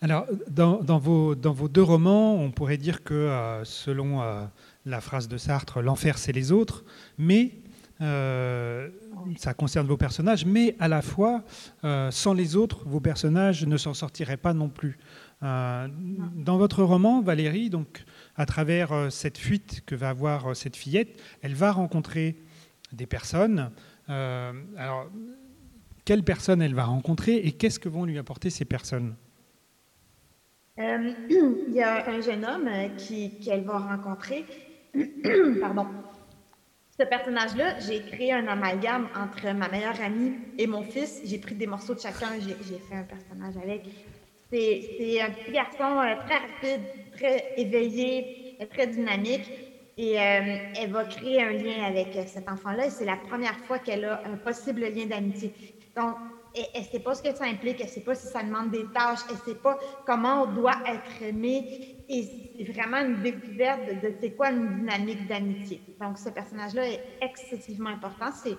Alors, 0.06 0.28
dans, 0.52 1.00
vos, 1.00 1.34
deux 1.34 1.82
romans, 1.82 2.36
on 2.36 2.52
pourrait 2.52 2.78
dire 2.78 3.04
que, 3.04 3.16
euh, 3.16 3.66
selon 3.66 4.22
euh, 4.22 4.46
la 4.86 5.02
phrase 5.02 5.28
de 5.28 5.36
Sartre, 5.36 5.82
l'enfer, 5.82 6.20
c'est 6.20 6.32
les 6.32 6.52
autres, 6.52 6.86
mais 7.18 7.54
euh, 8.02 8.88
ça 9.36 9.56
concerne 9.56 9.88
vos 9.88 9.98
personnages, 9.98 10.46
mais 10.46 10.76
à 10.80 10.88
la 10.88 11.02
fois, 11.02 11.44
sans 12.12 12.34
les 12.36 12.56
autres, 12.56 12.88
vos 12.88 13.00
personnages 13.00 13.66
ne 13.66 13.78
s'en 13.78 13.96
sortiraient 13.96 14.38
pas 14.38 14.54
non 14.54 14.70
plus. 14.70 15.00
Dans 15.42 16.58
votre 16.60 16.84
roman, 16.84 17.24
Valérie, 17.24 17.72
donc, 17.72 18.06
à 18.36 18.46
travers 18.46 19.12
cette 19.12 19.40
fuite 19.40 19.82
que 19.88 19.96
va 19.96 20.10
avoir 20.10 20.56
cette 20.56 20.76
fillette, 20.76 21.20
elle 21.42 21.56
va 21.56 21.72
rencontrer 21.72 22.36
des 22.94 23.08
personnes. 23.08 23.72
alors, 24.08 25.10
quelles 26.06 26.24
personnes 26.24 26.62
elle 26.62 26.76
va 26.76 26.86
rencontrer 26.86 27.38
et 27.38 27.54
qu'est-ce 27.54 27.80
que 27.80 27.90
vont 27.90 28.06
lui 28.06 28.20
apporter 28.20 28.52
ces 28.52 28.66
personnes? 28.66 29.16
Il 30.78 31.74
y 31.74 31.82
a 31.82 32.06
un 32.10 32.20
jeune 32.20 32.44
homme 32.46 32.70
qu'elle 33.44 33.64
va 33.64 33.78
rencontrer. 33.78 34.46
Pardon 35.62 35.88
Ce 37.00 37.04
personnage-là, 37.04 37.80
j'ai 37.80 38.02
créé 38.02 38.34
un 38.34 38.46
amalgame 38.48 39.08
entre 39.16 39.54
ma 39.54 39.70
meilleure 39.70 40.00
amie 40.02 40.34
et 40.58 40.68
mon 40.68 40.84
fils. 40.84 41.22
J'ai 41.24 41.38
pris 41.38 41.56
des 41.56 41.66
morceaux 41.66 41.94
de 41.94 42.02
chacun, 42.02 42.28
j'ai 42.42 42.80
fait 42.80 42.96
un 42.96 43.04
personnage 43.04 43.56
avec. 43.64 43.84
C'est 44.52 45.22
un 45.22 45.32
petit 45.32 45.52
garçon 45.54 46.00
euh, 46.00 46.16
très 46.26 46.38
rapide, 46.38 46.82
très 47.16 47.54
éveillé, 47.58 48.58
très 48.72 48.88
dynamique. 48.88 49.50
Et 49.98 50.20
euh, 50.20 50.58
elle 50.78 50.92
va 50.92 51.06
créer 51.06 51.42
un 51.42 51.54
lien 51.54 51.86
avec 51.86 52.10
cet 52.28 52.50
enfant-là. 52.50 52.88
Et 52.88 52.90
c'est 52.90 53.06
la 53.06 53.16
première 53.16 53.58
fois 53.60 53.80
qu'elle 53.80 54.04
a 54.04 54.22
un 54.26 54.36
possible 54.36 54.82
lien 54.82 55.06
d'amitié. 55.06 55.54
Donc, 55.96 56.16
elle 56.56 56.82
ne 56.82 56.88
sait 56.88 57.00
pas 57.00 57.16
ce 57.16 57.24
que 57.24 57.36
ça 57.36 57.46
implique, 57.46 57.80
elle 57.80 57.88
ne 57.88 57.92
sait 57.92 58.02
pas 58.02 58.16
si 58.16 58.28
ça 58.28 58.44
demande 58.44 58.72
des 58.72 58.86
tâches, 58.94 59.20
elle 59.30 59.36
ne 59.36 59.42
sait 59.42 59.62
pas 59.62 59.78
comment 60.06 60.44
on 60.44 60.54
doit 60.54 60.78
être 60.88 61.22
aimé. 61.22 62.04
Et 62.08 62.54
c'est 62.58 62.72
vraiment 62.72 62.98
une 62.98 63.22
découverte 63.22 63.88
de, 64.02 64.14
c'est 64.22 64.32
quoi 64.32 64.52
une 64.52 64.80
dynamique 64.80 65.28
d'amitié. 65.28 65.82
Donc, 66.00 66.18
ce 66.18 66.30
personnage-là 66.30 66.88
est 66.88 67.04
excessivement 67.22 67.90
important. 67.90 68.32
C'est, 68.32 68.56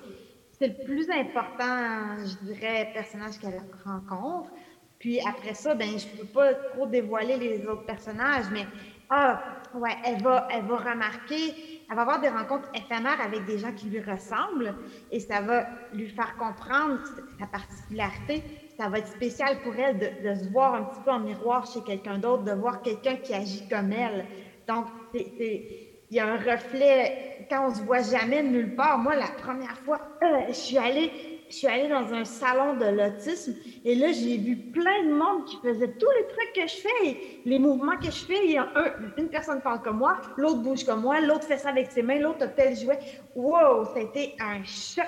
c'est 0.53 0.69
le 0.69 0.85
plus 0.85 1.09
important, 1.11 2.17
je 2.25 2.53
dirais, 2.53 2.91
personnage 2.93 3.39
qu'elle 3.39 3.63
rencontre. 3.85 4.51
Puis 4.99 5.21
après 5.21 5.55
ça, 5.55 5.75
ben, 5.75 5.99
je 5.99 6.07
ne 6.07 6.23
peux 6.23 6.27
pas 6.27 6.55
trop 6.55 6.87
dévoiler 6.87 7.37
les 7.37 7.67
autres 7.67 7.85
personnages, 7.85 8.47
mais 8.51 8.67
ah, 9.11 9.43
ouais, 9.75 9.95
elle 10.05 10.23
va, 10.23 10.49
elle 10.51 10.65
va 10.65 10.77
remarquer, 10.77 11.76
elle 11.89 11.97
va 11.97 12.03
avoir 12.03 12.21
des 12.21 12.29
rencontres 12.29 12.69
éphémères 12.75 13.21
avec 13.21 13.45
des 13.47 13.59
gens 13.59 13.73
qui 13.73 13.87
lui 13.87 14.01
ressemblent 14.01 14.75
et 15.13 15.21
ça 15.21 15.41
va 15.41 15.67
lui 15.93 16.09
faire 16.09 16.37
comprendre 16.37 16.99
sa 17.39 17.47
particularité. 17.47 18.43
Ça 18.77 18.89
va 18.89 18.99
être 18.99 19.09
spécial 19.09 19.61
pour 19.63 19.75
elle 19.77 19.99
de, 19.99 20.35
se 20.35 20.51
voir 20.51 20.75
un 20.75 20.83
petit 20.83 21.01
peu 21.05 21.11
en 21.13 21.21
miroir 21.21 21.65
chez 21.67 21.81
quelqu'un 21.83 22.19
d'autre, 22.19 22.43
de 22.43 22.53
voir 22.53 22.83
quelqu'un 22.83 23.17
qui 23.17 23.33
agit 23.33 23.69
comme 23.69 23.93
elle. 23.93 24.27
Donc, 24.67 24.87
il 25.15 26.17
y 26.17 26.19
a 26.19 26.27
un 26.27 26.37
reflet, 26.37 27.47
quand 27.49 27.69
on 27.69 27.75
se 27.75 27.83
voit 27.83 28.03
jamais 28.03 28.43
nulle 28.43 28.75
part. 28.75 28.99
Moi, 28.99 29.15
la 29.15 29.29
première 29.29 29.79
fois, 29.79 30.01
euh, 30.23 30.41
je 30.49 30.55
suis 30.55 30.79
allée 30.79 31.36
je 31.49 31.55
suis 31.55 31.67
allée 31.67 31.89
dans 31.89 32.13
un 32.13 32.25
salon 32.25 32.75
de 32.75 32.87
l'autisme 32.87 33.55
et 33.85 33.95
là, 33.95 34.13
j'ai 34.13 34.37
vu 34.37 34.57
plein 34.57 35.05
de 35.05 35.13
monde 35.13 35.45
qui 35.47 35.57
faisait 35.59 35.93
tous 35.93 36.11
les 36.19 36.27
trucs 36.27 36.53
que 36.55 36.67
je 36.67 36.77
fais, 36.77 37.41
les 37.45 37.59
mouvements 37.59 37.97
que 37.97 38.07
je 38.07 38.25
fais. 38.25 38.45
Il 38.45 38.53
y 38.53 38.59
a 38.59 38.69
une 39.17 39.29
personne 39.29 39.61
parle 39.61 39.83
comme 39.83 39.99
moi, 39.99 40.21
l'autre 40.37 40.63
bouge 40.63 40.85
comme 40.85 41.03
moi, 41.03 41.21
l'autre 41.21 41.45
fait 41.45 41.59
ça 41.59 41.71
avec 41.71 41.91
ses 41.91 42.03
mains, 42.03 42.19
l'autre 42.19 42.45
a 42.45 42.49
tel 42.49 42.77
jouet. 42.77 42.99
Wow, 43.35 43.85
ça 43.85 43.97
a 43.97 44.01
été 44.01 44.35
un 44.41 44.65
choc. 44.65 45.07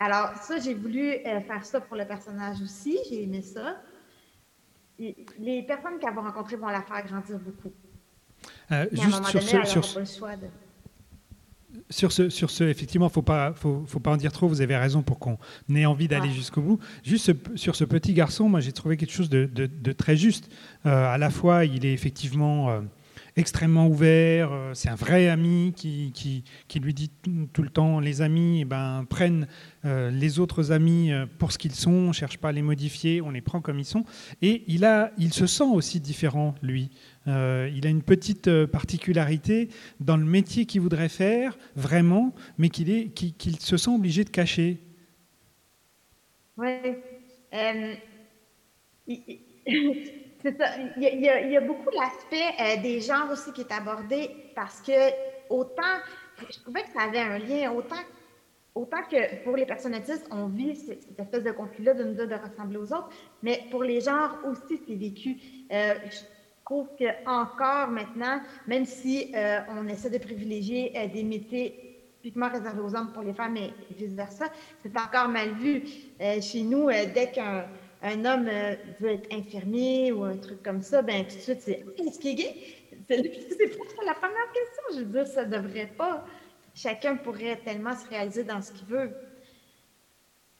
Alors, 0.00 0.34
ça, 0.34 0.58
j'ai 0.58 0.74
voulu 0.74 1.12
euh, 1.12 1.40
faire 1.42 1.64
ça 1.64 1.80
pour 1.80 1.96
le 1.96 2.04
personnage 2.04 2.60
aussi. 2.60 2.98
J'ai 3.08 3.22
aimé 3.22 3.40
ça. 3.40 3.76
les 4.98 5.62
personnes 5.62 5.98
qu'elle 6.00 6.14
va 6.14 6.22
rencontrer 6.22 6.56
vont 6.56 6.68
la 6.68 6.82
faire 6.82 7.04
grandir 7.06 7.38
beaucoup. 7.38 7.72
Euh, 8.72 8.86
juste 8.90 9.24
sur 9.26 9.84
ce, 9.84 10.04
sur, 10.04 10.28
sur 11.90 12.12
ce, 12.12 12.28
sur 12.28 12.50
ce, 12.50 12.64
effectivement, 12.64 13.08
faut 13.08 13.22
pas, 13.22 13.52
faut, 13.54 13.84
faut, 13.86 14.00
pas 14.00 14.10
en 14.10 14.16
dire 14.16 14.32
trop. 14.32 14.48
Vous 14.48 14.60
avez 14.60 14.76
raison 14.76 15.02
pour 15.02 15.18
qu'on 15.18 15.38
ait 15.74 15.86
envie 15.86 16.08
d'aller 16.08 16.30
jusqu'au 16.30 16.62
bout. 16.62 16.78
Juste 17.02 17.32
sur 17.56 17.76
ce 17.76 17.84
petit 17.84 18.14
garçon, 18.14 18.48
moi, 18.48 18.60
j'ai 18.60 18.72
trouvé 18.72 18.96
quelque 18.96 19.12
chose 19.12 19.30
de, 19.30 19.46
de, 19.46 19.92
très 19.92 20.16
juste. 20.16 20.50
Euh, 20.86 21.06
à 21.06 21.18
la 21.18 21.30
fois, 21.30 21.64
il 21.64 21.84
est 21.84 21.92
effectivement 21.92 22.70
euh, 22.70 22.80
extrêmement 23.36 23.86
ouvert. 23.86 24.52
Euh, 24.52 24.72
c'est 24.74 24.88
un 24.88 24.94
vrai 24.94 25.28
ami 25.28 25.72
qui, 25.76 26.12
qui, 26.14 26.44
qui, 26.68 26.80
lui 26.80 26.94
dit 26.94 27.10
tout 27.52 27.62
le 27.62 27.68
temps 27.68 28.00
les 28.00 28.22
amis 28.22 28.60
eh 28.62 28.64
ben, 28.64 29.04
prennent 29.08 29.46
les 29.84 30.38
autres 30.38 30.70
amis 30.70 31.10
pour 31.38 31.50
ce 31.50 31.58
qu'ils 31.58 31.74
sont, 31.74 31.90
on 31.90 32.08
ne 32.08 32.12
cherche 32.12 32.38
pas 32.38 32.50
à 32.50 32.52
les 32.52 32.62
modifier, 32.62 33.20
on 33.20 33.30
les 33.30 33.40
prend 33.40 33.60
comme 33.60 33.80
ils 33.80 33.84
sont. 33.84 34.04
Et 34.40 34.62
il, 34.68 34.84
a, 34.84 35.10
il 35.18 35.32
se 35.32 35.46
sent 35.46 35.64
aussi 35.64 36.00
différent, 36.00 36.54
lui. 36.62 36.90
Euh, 37.28 37.70
il 37.72 37.86
a 37.86 37.90
une 37.90 38.02
petite 38.02 38.48
euh, 38.48 38.66
particularité 38.66 39.68
dans 40.00 40.16
le 40.16 40.24
métier 40.24 40.66
qu'il 40.66 40.80
voudrait 40.80 41.08
faire, 41.08 41.56
vraiment, 41.76 42.34
mais 42.58 42.68
qu'il 42.68 43.60
se 43.60 43.76
sent 43.76 43.90
obligé 43.90 44.24
de 44.24 44.30
cacher. 44.30 44.80
Oui. 46.56 46.68
c'est 50.42 50.56
ça. 50.58 50.66
Il 50.96 51.20
y, 51.20 51.56
a, 51.56 51.60
beaucoup 51.60 51.90
l'aspect 51.94 52.50
euh, 52.60 52.82
des 52.82 53.00
genres 53.00 53.30
aussi 53.30 53.52
qui 53.52 53.60
est 53.60 53.72
abordé 53.72 54.30
parce 54.54 54.80
que 54.80 54.92
autant, 55.48 56.00
je 56.50 56.58
trouvais 56.60 56.82
que 56.82 56.90
ça 56.92 57.02
avait 57.02 57.20
un 57.20 57.38
lien, 57.38 57.70
autant, 57.72 57.94
autant 58.74 59.02
que 59.08 59.44
pour 59.44 59.56
les 59.56 59.66
personnes 59.66 59.94
autistes, 59.94 60.26
on 60.32 60.46
vit 60.46 60.74
cette, 60.74 61.18
espèce 61.18 61.44
de 61.44 61.52
conflit-là 61.52 61.94
de 61.94 62.02
nous 62.04 62.14
dire 62.14 62.26
de 62.26 62.34
ressembler 62.34 62.78
aux 62.78 62.92
autres, 62.92 63.10
mais 63.42 63.64
pour 63.70 63.84
les 63.84 64.00
genres 64.00 64.38
aussi, 64.44 64.80
c'est 64.86 64.96
vécu. 64.96 65.36
Je 65.70 66.31
trouve 66.72 66.88
qu'encore 66.98 67.88
maintenant, 67.88 68.40
même 68.66 68.86
si 68.86 69.30
euh, 69.34 69.60
on 69.68 69.86
essaie 69.88 70.08
de 70.08 70.18
privilégier 70.18 70.92
euh, 70.96 71.06
des 71.06 71.22
métiers 71.22 72.00
typiquement 72.22 72.48
réservés 72.48 72.80
aux 72.80 72.94
hommes 72.94 73.12
pour 73.12 73.22
les 73.22 73.34
femmes 73.34 73.56
et 73.56 73.72
vice-versa, 73.90 74.46
c'est 74.82 74.96
encore 74.96 75.28
mal 75.28 75.50
vu. 75.54 75.82
Euh, 76.20 76.40
chez 76.40 76.62
nous, 76.62 76.88
dès 76.88 77.30
qu'un 77.30 77.66
un 78.04 78.24
homme 78.24 78.48
veut 79.00 79.10
être 79.10 79.32
infirmier 79.32 80.10
ou 80.10 80.24
un 80.24 80.36
truc 80.36 80.60
comme 80.62 80.82
ça, 80.82 81.02
ben 81.02 81.24
tout 81.24 81.36
de 81.36 81.40
suite, 81.40 81.60
c'est 81.60 81.84
est-ce 81.98 82.18
qu'il 82.18 82.30
est 82.32 82.34
gay? 82.34 82.56
C'est 83.08 83.16
la 84.06 84.14
première 84.14 84.50
question. 84.52 84.82
Je 84.94 84.98
veux 85.00 85.04
dire, 85.04 85.26
ça 85.26 85.44
ne 85.44 85.56
devrait 85.56 85.92
pas. 85.96 86.24
Chacun 86.74 87.14
pourrait 87.16 87.60
tellement 87.64 87.94
se 87.94 88.08
réaliser 88.08 88.42
dans 88.42 88.60
ce 88.60 88.72
qu'il 88.72 88.86
veut. 88.86 89.12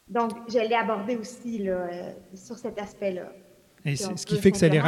Donc, 0.06 0.32
je 0.48 0.58
l'ai 0.58 0.74
abordé 0.74 1.16
aussi 1.16 1.58
là, 1.58 1.88
sur 2.34 2.56
cet 2.56 2.78
aspect-là. 2.78 3.32
Et 3.84 3.96
ce 3.96 4.24
qui 4.24 4.40
fait 4.40 4.52
que 4.52 4.58
ça 4.58 4.68
les 4.68 4.78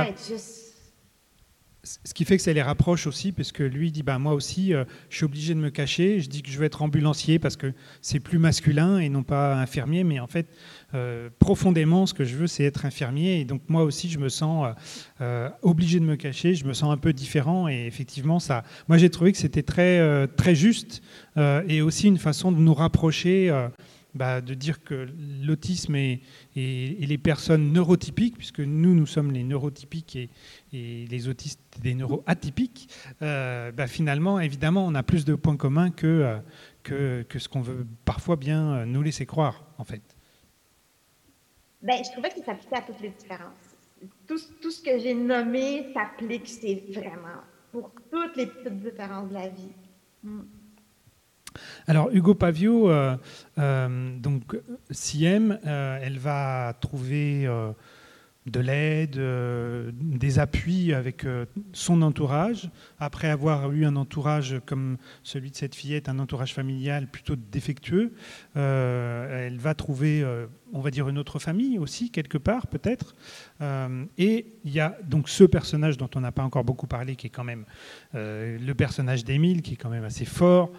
ce 1.85 2.15
qui 2.15 2.25
fait 2.25 2.37
que 2.37 2.43
ça 2.43 2.53
les 2.53 2.63
rapproche 2.63 3.07
aussi, 3.07 3.33
parce 3.33 3.53
que 3.53 3.63
lui 3.63 3.93
dit 3.93 4.03
bah, 4.03 4.19
Moi 4.19 4.33
aussi, 4.33 4.75
euh, 4.75 4.85
je 5.11 5.17
suis 5.17 5.25
obligé 5.25 5.55
de 5.55 5.61
me 5.61 5.71
cacher. 5.71 6.21
Je 6.21 6.29
dis 6.29 6.43
que 6.43 6.51
je 6.51 6.59
veux 6.59 6.65
être 6.65 6.83
ambulancier 6.83 7.39
parce 7.39 7.57
que 7.57 7.73
c'est 8.01 8.21
plus 8.21 8.39
masculin 8.39 8.99
et 8.99 9.09
non 9.09 9.23
pas 9.23 9.57
infirmier. 9.57 10.05
Mais 10.05 10.21
en 10.21 10.27
fait, 10.27 10.49
euh, 10.95 11.29
profondément, 11.39 12.07
ce 12.07 12.15
que 12.15 12.25
je 12.25 12.37
veux, 12.37 12.47
c'est 12.47 12.65
être 12.65 12.87
infirmier. 12.87 13.41
Et 13.41 13.45
donc, 13.45 13.63
moi 13.69 13.85
aussi, 13.85 14.09
je 14.09 14.19
me 14.19 14.29
sens 14.29 14.75
euh, 15.21 15.49
obligé 15.63 16.01
de 16.01 16.05
me 16.05 16.17
cacher. 16.17 16.55
Je 16.55 16.65
me 16.65 16.73
sens 16.73 16.93
un 16.93 16.99
peu 16.99 17.13
différent. 17.13 17.69
Et 17.69 17.87
effectivement, 17.87 18.41
ça, 18.41 18.65
moi, 18.89 18.99
j'ai 18.99 19.11
trouvé 19.11 19.33
que 19.33 19.39
c'était 19.39 19.63
très, 19.63 20.27
très 20.29 20.55
juste 20.55 21.03
et 21.37 21.83
aussi 21.83 22.09
une 22.09 22.19
façon 22.19 22.53
de 22.53 22.59
nous 22.59 22.75
rapprocher. 22.75 23.51
Bah, 24.15 24.41
de 24.41 24.55
dire 24.55 24.85
que 24.85 25.09
l'autisme 25.43 25.97
et, 25.97 26.21
les 26.55 27.19
personnes 27.19 27.73
neurotypiques, 27.73 28.39
puisque 28.39 28.61
nous, 28.61 28.95
nous 28.95 29.07
sommes 29.07 29.33
les 29.33 29.43
neurotypiques 29.43 30.15
et, 30.15 30.31
et 30.75 31.07
les 31.07 31.29
autistes 31.29 31.61
des 31.81 31.95
neuroatypiques, 31.95 32.89
euh, 33.23 33.73
bah, 33.73 33.87
finalement, 33.87 34.41
évidemment, 34.41 34.85
on 34.87 34.95
a 34.95 35.03
plus 35.03 35.25
de 35.25 35.35
points 35.35 35.57
communs 35.57 35.91
que, 35.91 36.07
euh, 36.07 36.39
que, 36.83 37.23
que 37.23 37.39
ce 37.39 37.49
qu'on 37.49 37.61
veut 37.61 37.87
parfois 38.05 38.37
bien 38.37 38.73
euh, 38.73 38.85
nous 38.85 39.03
laisser 39.03 39.27
croire, 39.27 39.65
en 39.79 39.85
fait. 39.85 40.03
Ben, 41.83 42.03
je 42.05 42.11
trouvais 42.13 42.31
que 42.31 42.37
ça 42.41 42.47
s'appliquait 42.47 42.77
à 42.77 42.83
toutes 42.83 43.01
les 43.01 43.11
différences. 43.11 43.77
Tout, 44.27 44.39
tout 44.61 44.71
ce 44.71 44.83
que 44.83 44.99
j'ai 44.99 45.15
nommé 45.15 45.93
s'applique, 45.95 46.49
c'est 46.49 46.83
vraiment 46.93 47.43
pour 47.73 47.91
toutes 48.11 48.37
les 48.37 48.47
petites 48.47 48.81
différences 48.81 49.29
de 49.29 49.35
la 49.35 49.49
vie. 49.49 49.73
Hmm. 50.23 50.43
Alors 51.87 52.11
Hugo 52.13 52.35
Pavio, 52.35 52.91
euh, 52.91 53.17
euh, 53.59 54.19
donc 54.19 54.55
euh, 54.55 55.99
elle 56.03 56.19
va 56.19 56.75
trouver 56.81 57.49
de 58.47 58.61
l'aide, 58.61 59.17
euh, 59.17 59.91
des 59.95 60.39
appuis 60.39 60.93
avec 60.93 61.25
euh, 61.25 61.47
son 61.73 62.03
entourage. 62.03 62.71
Après 62.99 63.29
avoir 63.29 63.73
eu 63.73 63.87
un 63.87 63.97
entourage 63.97 64.61
comme 64.67 64.99
celui 65.23 65.51
de 65.51 65.57
cette 65.57 65.75
fillette, 65.75 66.11
un 66.11 66.19
entourage 66.19 66.53
familial 66.53 67.07
plutôt 67.07 67.37
défectueux, 67.37 68.13
euh, 68.57 69.47
elle 69.47 69.59
va 69.59 69.75
trouver, 69.75 70.25
on 70.73 70.81
va 70.81 70.91
dire, 70.91 71.09
une 71.09 71.19
autre 71.19 71.39
famille 71.39 71.79
aussi, 71.79 72.11
quelque 72.11 72.37
part 72.39 72.67
peut-être. 72.67 73.15
et 74.19 74.47
il 74.65 74.73
y 74.73 74.81
a 74.81 74.97
donc 75.05 75.29
ce 75.29 75.45
personnage 75.45 75.97
dont 75.97 76.11
on 76.15 76.21
n'a 76.21 76.33
pas 76.33 76.43
encore 76.43 76.65
beaucoup 76.65 76.87
parlé, 76.87 77.17
qui 77.17 77.29
est 77.29 77.31
quand 77.31 77.45
même 77.45 77.65
le 78.13 78.73
personnage 78.73 79.25
d'Émile, 79.25 79.63
qui 79.63 79.75
est 79.75 79.77
quand 79.77 79.91
même 79.91 80.05
assez 80.05 80.25
fort, 80.25 80.73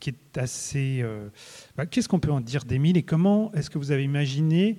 qui 0.00 0.10
est 0.10 0.38
assez... 0.38 1.04
Bah, 1.76 1.86
qu'est-ce 1.86 2.08
qu'on 2.08 2.20
peut 2.20 2.32
en 2.32 2.40
dire 2.40 2.64
d'Émile 2.64 2.96
et 2.96 3.02
comment 3.02 3.52
est-ce 3.52 3.70
que 3.70 3.78
vous 3.78 3.92
avez 3.92 4.04
imaginé 4.04 4.78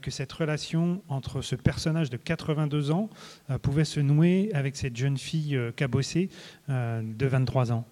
que 0.00 0.10
cette 0.10 0.32
relation 0.32 1.02
entre 1.08 1.42
ce 1.42 1.56
personnage 1.56 2.10
de 2.10 2.16
82 2.16 2.90
ans 2.90 3.10
euh, 3.50 3.58
pouvait 3.58 3.84
se 3.84 4.00
nouer 4.00 4.50
avec 4.54 4.76
cette 4.76 4.96
jeune 4.96 5.16
fille 5.16 5.56
euh, 5.56 5.72
cabossée 5.72 6.28
de 6.68 7.26
23 7.26 7.72
ans 7.72 7.84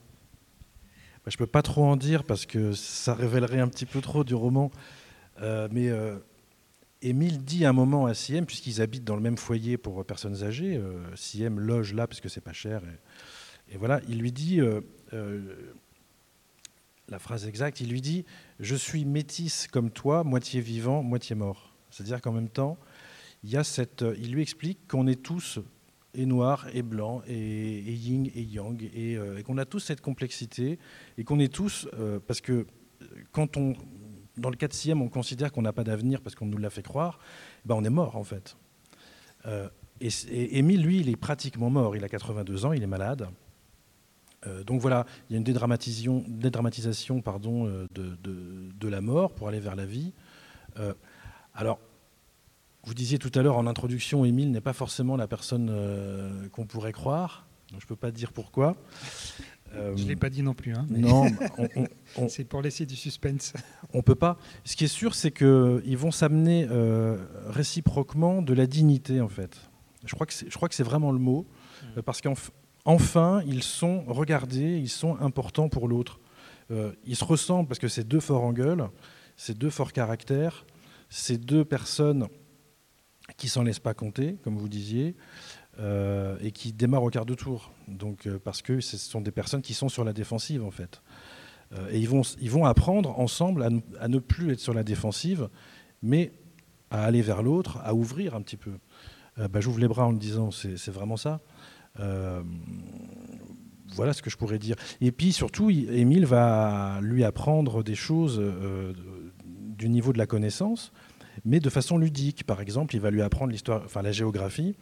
bah, 1.25 1.31
Je 1.31 1.35
ne 1.35 1.39
peux 1.39 1.47
pas 1.47 1.63
trop 1.63 1.85
en 1.85 1.97
dire 1.97 2.25
parce 2.25 2.47
que 2.47 2.73
ça 2.73 3.15
révélerait 3.15 3.61
un 3.61 3.69
petit 3.69 3.87
peu 3.87 4.01
trop 4.01 4.25
du 4.25 4.35
roman. 4.35 4.71
mais 5.41 5.91
Émile 7.03 7.43
dit 7.45 7.65
un 7.65 7.73
moment 7.73 8.07
à 8.07 8.15
Siem, 8.15 8.45
puisqu'ils 8.45 8.83
habitent 8.83 9.05
dans 9.05 9.17
le 9.17 9.23
même 9.23 9.39
foyer 9.39 9.79
pour 9.79 10.05
personnes 10.05 10.43
âgées, 10.43 10.81
Siem 11.15 11.59
loge 11.59 11.95
là 11.95 12.07
parce 12.07 12.21
que 12.21 12.29
c'est 12.29 12.43
pas 12.43 12.53
cher. 12.53 12.83
Et, 13.69 13.75
et, 13.75 13.79
voilà, 13.79 14.01
il 14.09 14.19
lui 14.19 14.33
dit 14.33 14.61
la 17.11 17.19
phrase 17.19 17.47
exacte, 17.47 17.81
il 17.81 17.91
lui 17.91 18.01
dit 18.01 18.25
Je 18.61 18.77
suis 18.77 19.05
métisse 19.05 19.67
comme 19.67 19.91
toi, 19.91 20.25
moitié 20.25 20.61
vivant, 20.61 21.03
moitié 21.03 21.35
mort. 21.35 21.70
C'est-à-dire 21.91 22.21
qu'en 22.21 22.33
même 22.33 22.49
temps, 22.49 22.79
cette, 23.63 24.05
il 24.19 24.33
lui 24.33 24.43
explique 24.43 24.87
qu'on 24.89 25.07
est 25.07 25.23
tous 25.23 25.59
et 26.15 26.27
noir 26.27 26.67
et 26.75 26.83
blanc 26.83 27.23
et, 27.27 27.35
et 27.35 27.93
yin 27.93 28.27
et 28.35 28.43
yang 28.43 28.83
et, 28.83 29.17
euh, 29.17 29.39
et 29.39 29.43
qu'on 29.45 29.59
a 29.59 29.65
tous 29.65 29.79
cette 29.79 30.01
complexité 30.01 30.79
et 31.17 31.25
qu'on 31.25 31.39
est 31.39 31.53
tous 31.53 31.87
euh, 31.95 32.19
parce 32.27 32.41
que 32.41 32.67
quand 33.31 33.57
on 33.57 33.75
dans 34.37 34.51
le 34.51 34.57
4 34.57 34.93
on 34.95 35.09
considère 35.09 35.53
qu'on 35.53 35.63
n'a 35.63 35.73
pas 35.73 35.85
d'avenir 35.85 36.21
parce 36.21 36.35
qu'on 36.35 36.47
nous 36.47 36.59
l'a 36.59 36.71
fait 36.71 36.83
croire, 36.83 37.19
ben 37.65 37.75
on 37.77 37.85
est 37.85 37.91
mort 37.91 38.17
en 38.17 38.25
fait. 38.25 38.57
Euh, 39.47 39.69
et, 40.01 40.09
et, 40.31 40.59
Émile, 40.59 40.83
lui, 40.83 41.01
il 41.01 41.09
est 41.09 41.17
pratiquement 41.17 41.71
mort. 41.71 41.97
Il 41.97 42.05
a 42.05 42.09
82 42.09 42.67
ans, 42.67 42.73
il 42.73 42.83
est 42.83 42.89
malade. 42.89 43.29
Euh, 44.47 44.65
donc 44.65 44.81
voilà, 44.81 45.05
il 45.29 45.35
y 45.35 45.37
a 45.37 45.39
une 45.39 45.45
dédramatisation, 45.45 46.25
euh, 47.67 47.87
de, 47.93 48.89
la 48.89 49.01
mort 49.01 49.35
pour 49.35 49.49
aller 49.49 49.61
vers 49.61 49.77
la 49.77 49.85
vie. 49.85 50.13
Alors, 51.55 51.79
vous 52.85 52.95
disiez 52.95 53.19
tout 53.19 53.31
à 53.35 53.43
l'heure 53.43 53.59
en 53.59 53.67
introduction, 53.67 54.25
Émile 54.25 54.51
n'est 54.51 54.61
pas 54.61 54.73
forcément 54.73 55.17
la 55.17 55.29
personne 55.29 55.69
euh, 55.71 56.49
qu'on 56.49 56.67
pourrait 56.67 56.93
croire. 56.93 57.47
Donc, 57.71 57.81
je 57.81 57.85
ne 57.85 57.89
peux 57.89 57.97
pas 57.97 58.11
dire 58.11 58.33
pourquoi. 58.33 58.75
Euh, 59.75 59.97
je 59.97 60.03
ne 60.03 60.09
l'ai 60.09 60.17
pas 60.17 60.31
dit 60.31 60.43
non 60.43 60.55
plus. 60.55 60.75
Hein, 60.75 60.87
non, 60.91 61.27
c'est 62.29 62.45
pour 62.45 62.63
laisser 62.63 62.87
du 62.87 62.97
suspense. 62.97 63.53
On 63.93 63.99
ne 63.99 64.03
peut 64.03 64.15
pas. 64.15 64.39
Ce 64.65 64.77
qui 64.77 64.85
est 64.85 64.89
sûr, 64.89 65.15
c'est 65.15 65.31
qu'ils 65.31 65.97
vont 65.97 66.11
s'amener 66.11 66.67
euh, 66.71 67.19
réciproquement 67.47 68.43
de 68.43 68.55
la 68.55 68.67
dignité, 68.67 69.21
en 69.21 69.29
fait. 69.29 69.61
Je 70.05 70.15
crois 70.15 70.27
que 70.69 70.75
c'est 70.75 70.83
vraiment 70.83 71.13
le 71.13 71.19
mot, 71.19 71.47
mmh. 71.97 72.03
parce 72.03 72.23
qu'enfin, 72.23 73.43
ils 73.47 73.63
sont 73.63 74.03
regardés, 74.07 74.79
ils 74.79 74.89
sont 74.89 75.19
importants 75.21 75.69
pour 75.69 75.87
l'autre. 75.87 76.19
Ils 77.05 77.17
se 77.17 77.25
ressemblent 77.25 77.69
parce 77.69 77.81
que 77.81 77.89
c'est 77.89 78.07
deux 78.07 78.21
forts 78.21 78.45
en 78.45 78.53
gueule, 78.53 78.89
c'est 79.37 79.59
deux 79.59 79.71
forts 79.71 79.93
caractères, 79.93 80.65
c'est 81.11 81.39
deux 81.39 81.65
personnes 81.65 82.29
qui 83.37 83.49
s'en 83.49 83.63
laissent 83.63 83.81
pas 83.81 83.95
compter, 83.95 84.37
comme 84.43 84.57
vous 84.57 84.69
disiez 84.69 85.17
euh, 85.79 86.37
et 86.41 86.53
qui 86.53 86.73
démarrent 86.73 87.05
au 87.05 87.11
quart 87.11 87.27
de 87.27 87.35
tour. 87.35 87.73
Donc, 87.89 88.27
euh, 88.27 88.39
parce 88.43 88.63
que 88.63 88.81
ce 88.81 88.97
sont 88.97 89.21
des 89.21 89.31
personnes 89.31 89.63
qui 89.63 89.75
sont 89.75 89.89
sur 89.89 90.05
la 90.05 90.13
défensive, 90.13 90.65
en 90.65 90.71
fait. 90.71 91.03
Euh, 91.73 91.89
et 91.91 91.99
ils 91.99 92.09
vont, 92.09 92.23
ils 92.41 92.51
vont 92.51 92.65
apprendre 92.65 93.19
ensemble 93.19 93.63
à, 93.99 94.09
ne 94.09 94.19
plus 94.19 94.53
être 94.53 94.61
sur 94.61 94.75
la 94.75 94.83
défensive, 94.83 95.49
mais 96.03 96.33
à 96.91 97.05
aller 97.05 97.23
vers 97.23 97.43
l'autre, 97.43 97.79
à 97.83 97.95
ouvrir 97.95 98.35
un 98.35 98.43
petit 98.43 98.57
peu. 98.57 98.73
Bah, 99.37 99.61
J'ouvre 99.61 99.79
les 99.79 99.89
bras 99.89 100.07
en 100.07 100.11
le 100.11 100.19
disant, 100.19 100.51
c'est 100.51 100.91
vraiment 100.91 101.17
ça. 101.17 101.41
Voilà 103.95 104.13
ce 104.13 104.23
que 104.23 104.29
je 104.29 104.37
pourrais 104.37 104.59
dire. 104.59 104.77
Et 105.01 105.13
puis 105.13 105.33
surtout, 105.33 105.71
Émile 105.71 106.27
va 106.27 106.99
lui 107.01 107.25
apprendre 107.25 107.83
des 107.83 107.95
choses 107.95 108.43
du 109.81 109.89
niveau 109.89 110.13
de 110.13 110.19
la 110.19 110.27
connaissance, 110.27 110.93
mais 111.45 111.59
de 111.59 111.71
façon 111.71 111.99
ludique. 111.99 112.45
Par 112.45 112.61
exemple, 112.61 112.95
il 112.95 113.01
va 113.01 113.11
lui 113.11 113.23
apprendre 113.23 113.51
l'histoire, 113.51 113.83
enfin 113.85 114.03
la 114.03 114.13
géographie, 114.13 114.77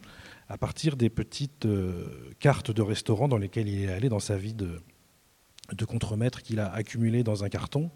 à 0.49 0.57
partir 0.57 0.97
des 0.97 1.09
petites 1.09 1.65
euh, 1.65 2.33
cartes 2.39 2.69
de 2.69 2.81
restaurants 2.81 3.27
dans 3.27 3.37
lesquelles 3.37 3.69
il 3.69 3.85
est 3.85 3.91
allé 3.91 4.09
dans 4.09 4.19
sa 4.19 4.37
vie 4.37 4.53
de, 4.53 4.81
contremaître 5.85 6.41
qu'il 6.41 6.59
a 6.59 6.71
accumulé 6.71 7.23
dans 7.23 7.43
un 7.43 7.49
carton. 7.49 7.89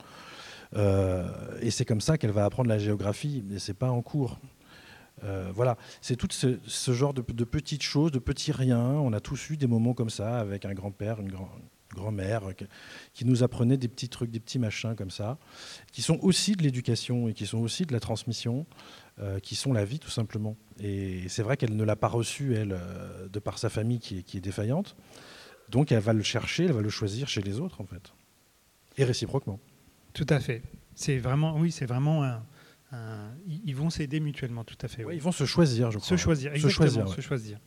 Euh, 0.76 1.28
et 1.62 1.72
c'est 1.72 1.86
comme 1.86 2.01
ça 2.01 2.18
qu'elle 2.18 2.32
va 2.32 2.45
apprendre 2.45 2.70
la 2.70 2.80
géographie, 2.80 3.43
mais 3.47 3.60
c'est 3.60 3.74
pas 3.74 3.91
en 3.91 4.01
cours. 4.01 4.39
Euh, 5.24 5.51
voilà, 5.54 5.78
c'est 6.01 6.16
tout 6.16 6.28
ce, 6.32 6.93
genre 6.93 7.14
de, 7.14 7.22
de, 7.22 7.43
petites 7.43 7.84
choses, 7.84 8.12
de 8.12 8.20
petits 8.20 8.51
riens. 8.51 8.80
On 8.80 9.14
a 9.14 9.20
tous 9.20 9.49
eu 9.49 9.58
des 9.58 9.68
moments 9.68 9.93
comme 9.93 10.10
ça 10.10 10.39
avec 10.39 10.66
un 10.66 10.74
grand-père, 10.74 11.20
une 11.20 11.30
grand, 11.30 11.49
grand-mère 11.94 12.44
qui 13.14 13.26
nous 13.26 13.44
apprenait 13.44 13.78
des 13.78 13.88
petits 13.88 14.10
trucs, 14.10 14.32
des 14.32 14.39
petits 14.39 14.60
machins 14.60 14.96
comme 14.96 15.12
ça, 15.12 15.38
qui 15.91 16.02
sont 16.02 16.20
aussi 16.22 16.54
de 16.54 16.64
l'éducation 16.64 17.28
et 17.28 17.34
qui 17.34 17.46
sont 17.46 17.60
aussi 17.60 17.86
de 17.86 17.94
la 17.94 18.00
transmission, 18.00 18.66
euh, 19.20 19.39
qui 19.39 19.56
sont 19.56 19.74
la 19.74 19.86
vie 19.86 20.00
tout 20.00 20.10
simplement. 20.10 20.58
Et 20.80 21.28
c'est 21.30 21.44
vrai 21.44 21.58
qu'elle 21.58 21.76
ne 21.76 21.84
l'a 21.84 21.96
pas 21.96 22.08
reçu, 22.08 22.56
elle, 22.56 22.74
euh, 22.74 23.28
de 23.28 23.39
par 23.39 23.58
sa 23.58 23.70
famille 23.70 24.00
qui 24.00 24.18
est, 24.20 24.41
défaillante. 24.41 24.96
Donc 25.70 25.91
elle 25.91 26.00
va 26.00 26.14
le 26.14 26.24
chercher, 26.24 26.66
elle 26.66 26.74
va 26.74 26.82
le 26.82 26.89
choisir 26.89 27.28
chez 27.28 27.41
les 27.41 27.60
autres 27.60 27.82
en 27.82 27.86
fait. 27.86 28.14
Et 28.98 29.04
réciproquement. 29.04 29.60
Tout 30.14 30.28
à 30.30 30.39
fait. 30.39 30.62
C'est 30.96 31.18
vraiment, 31.18 31.58
oui, 31.58 31.72
c'est 31.72 31.88
vraiment 31.88 32.24
un, 32.24 32.44
un, 32.94 33.32
ils 33.66 33.76
vont 33.76 33.89
s'aider 33.89 34.20
mutuellement, 34.20 34.64
tout 34.64 34.78
à 34.82 34.88
fait. 34.88 35.04
Ouais, 35.04 35.10
oui. 35.10 35.16
Ils 35.16 35.22
vont 35.22 35.32
se 35.32 35.46
choisir, 35.46 35.91
je 35.91 35.98
crois. 35.98 36.08
Se 36.08 36.16
choisir, 36.16 36.54
exactement, 36.54 36.88
se 36.88 36.91
choisir. 36.91 37.06
Ouais. 37.08 37.16
Se 37.16 37.22
choisir. 37.22 37.60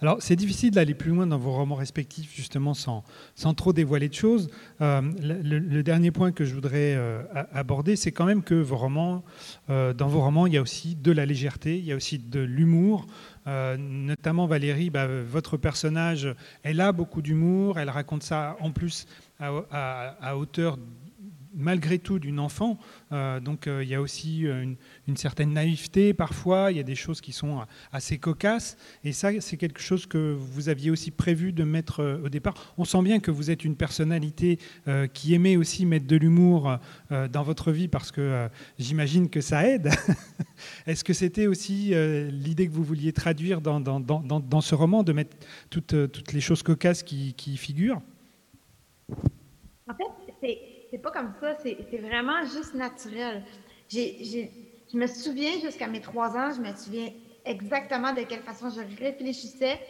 Alors, 0.00 0.18
c'est 0.20 0.36
difficile 0.36 0.70
d'aller 0.70 0.94
plus 0.94 1.10
loin 1.10 1.26
dans 1.26 1.38
vos 1.38 1.52
romans 1.52 1.76
respectifs, 1.76 2.34
justement, 2.34 2.74
sans, 2.74 3.04
sans 3.34 3.54
trop 3.54 3.72
dévoiler 3.72 4.08
de 4.08 4.14
choses. 4.14 4.50
Euh, 4.80 5.00
le, 5.22 5.58
le, 5.58 5.82
dernier 5.82 6.10
point 6.10 6.32
que 6.32 6.44
je 6.44 6.54
voudrais 6.54 6.94
euh, 6.94 7.22
aborder, 7.52 7.96
c'est 7.96 8.12
quand 8.12 8.24
même 8.26 8.42
que 8.42 8.54
vos 8.54 8.76
romans, 8.76 9.24
euh, 9.70 9.94
dans 9.94 10.08
vos 10.08 10.20
romans, 10.20 10.46
il 10.46 10.52
y 10.52 10.58
a 10.58 10.62
aussi 10.62 10.94
de 10.94 11.12
la 11.12 11.24
légèreté, 11.26 11.78
il 11.78 11.84
y 11.84 11.92
a 11.92 11.96
aussi 11.96 12.18
de 12.18 12.40
l'humour. 12.40 13.06
Euh, 13.46 13.76
notamment 13.76 14.46
Valérie, 14.46 14.90
bah, 14.90 15.06
votre 15.06 15.56
personnage, 15.56 16.28
elle 16.62 16.80
a 16.80 16.92
beaucoup 16.92 17.22
d'humour, 17.22 17.78
elle 17.78 17.90
raconte 17.90 18.22
ça 18.22 18.56
en 18.60 18.70
plus 18.70 19.06
à, 19.40 19.50
à, 19.70 20.16
à 20.20 20.36
hauteur 20.36 20.78
malgré 21.54 21.98
tout 21.98 22.18
d'une 22.18 22.40
enfant. 22.40 22.78
Euh, 23.12 23.40
donc 23.40 23.66
euh, 23.66 23.82
il 23.82 23.88
y 23.88 23.94
a 23.94 24.00
aussi 24.00 24.40
une, 24.40 24.76
une, 25.08 25.16
certaine 25.16 25.52
naïveté 25.52 26.14
parfois, 26.14 26.70
il 26.70 26.76
y 26.76 26.80
a 26.80 26.84
des 26.84 26.94
choses 26.94 27.20
qui 27.20 27.32
sont 27.32 27.64
assez 27.92 28.18
cocasses. 28.18 28.76
Et 29.04 29.12
ça, 29.12 29.30
c'est 29.40 29.56
quelque 29.56 29.80
chose 29.80 30.06
que 30.06 30.32
vous 30.32 30.68
aviez 30.68 30.90
aussi 30.90 31.10
prévu 31.10 31.52
de 31.52 31.64
mettre 31.64 32.00
euh, 32.00 32.24
au 32.24 32.28
départ. 32.28 32.54
On 32.78 32.84
sent 32.84 33.02
bien 33.02 33.20
que 33.20 33.30
vous 33.30 33.50
êtes 33.50 33.64
une 33.64 33.76
personnalité 33.76 34.58
euh, 34.88 35.06
qui 35.06 35.34
aimait 35.34 35.56
aussi 35.56 35.86
mettre 35.86 36.06
de 36.06 36.16
l'humour 36.16 36.78
euh, 37.10 37.28
dans 37.28 37.42
votre 37.42 37.72
vie 37.72 37.88
parce 37.88 38.10
que 38.10 38.48
j'imagine 38.78 39.28
que 39.28 39.40
ça 39.40 39.66
aide. 39.66 39.90
Est-ce 40.86 41.04
que 41.04 41.12
c'était 41.12 41.46
aussi 41.46 41.92
l'idée 42.30 42.66
que 42.66 42.72
vous 42.72 42.84
vouliez 42.84 43.12
traduire 43.12 43.60
dans, 43.60 44.60
ce 44.60 44.74
roman, 44.74 45.02
de 45.02 45.12
mettre 45.12 45.36
toutes, 45.70 45.94
les 46.32 46.40
choses 46.40 46.62
cocasses 46.62 47.02
qui, 47.02 47.34
qui 47.34 47.54
y 47.54 47.56
figurent? 47.56 48.00
En 49.88 49.94
fait, 49.94 50.71
c'est 50.92 50.98
pas 50.98 51.10
comme 51.10 51.32
ça, 51.40 51.56
c'est 51.62 51.98
vraiment 51.98 52.44
juste 52.44 52.74
naturel. 52.74 53.42
Je 53.90 54.46
me 54.92 55.06
souviens 55.06 55.58
jusqu'à 55.58 55.86
mes 55.86 56.02
trois 56.02 56.36
ans, 56.36 56.50
je 56.54 56.60
me 56.60 56.76
souviens 56.76 57.08
exactement 57.46 58.12
de 58.12 58.20
quelle 58.22 58.42
façon 58.42 58.68
je 58.68 58.80
réfléchissais. 59.02 59.80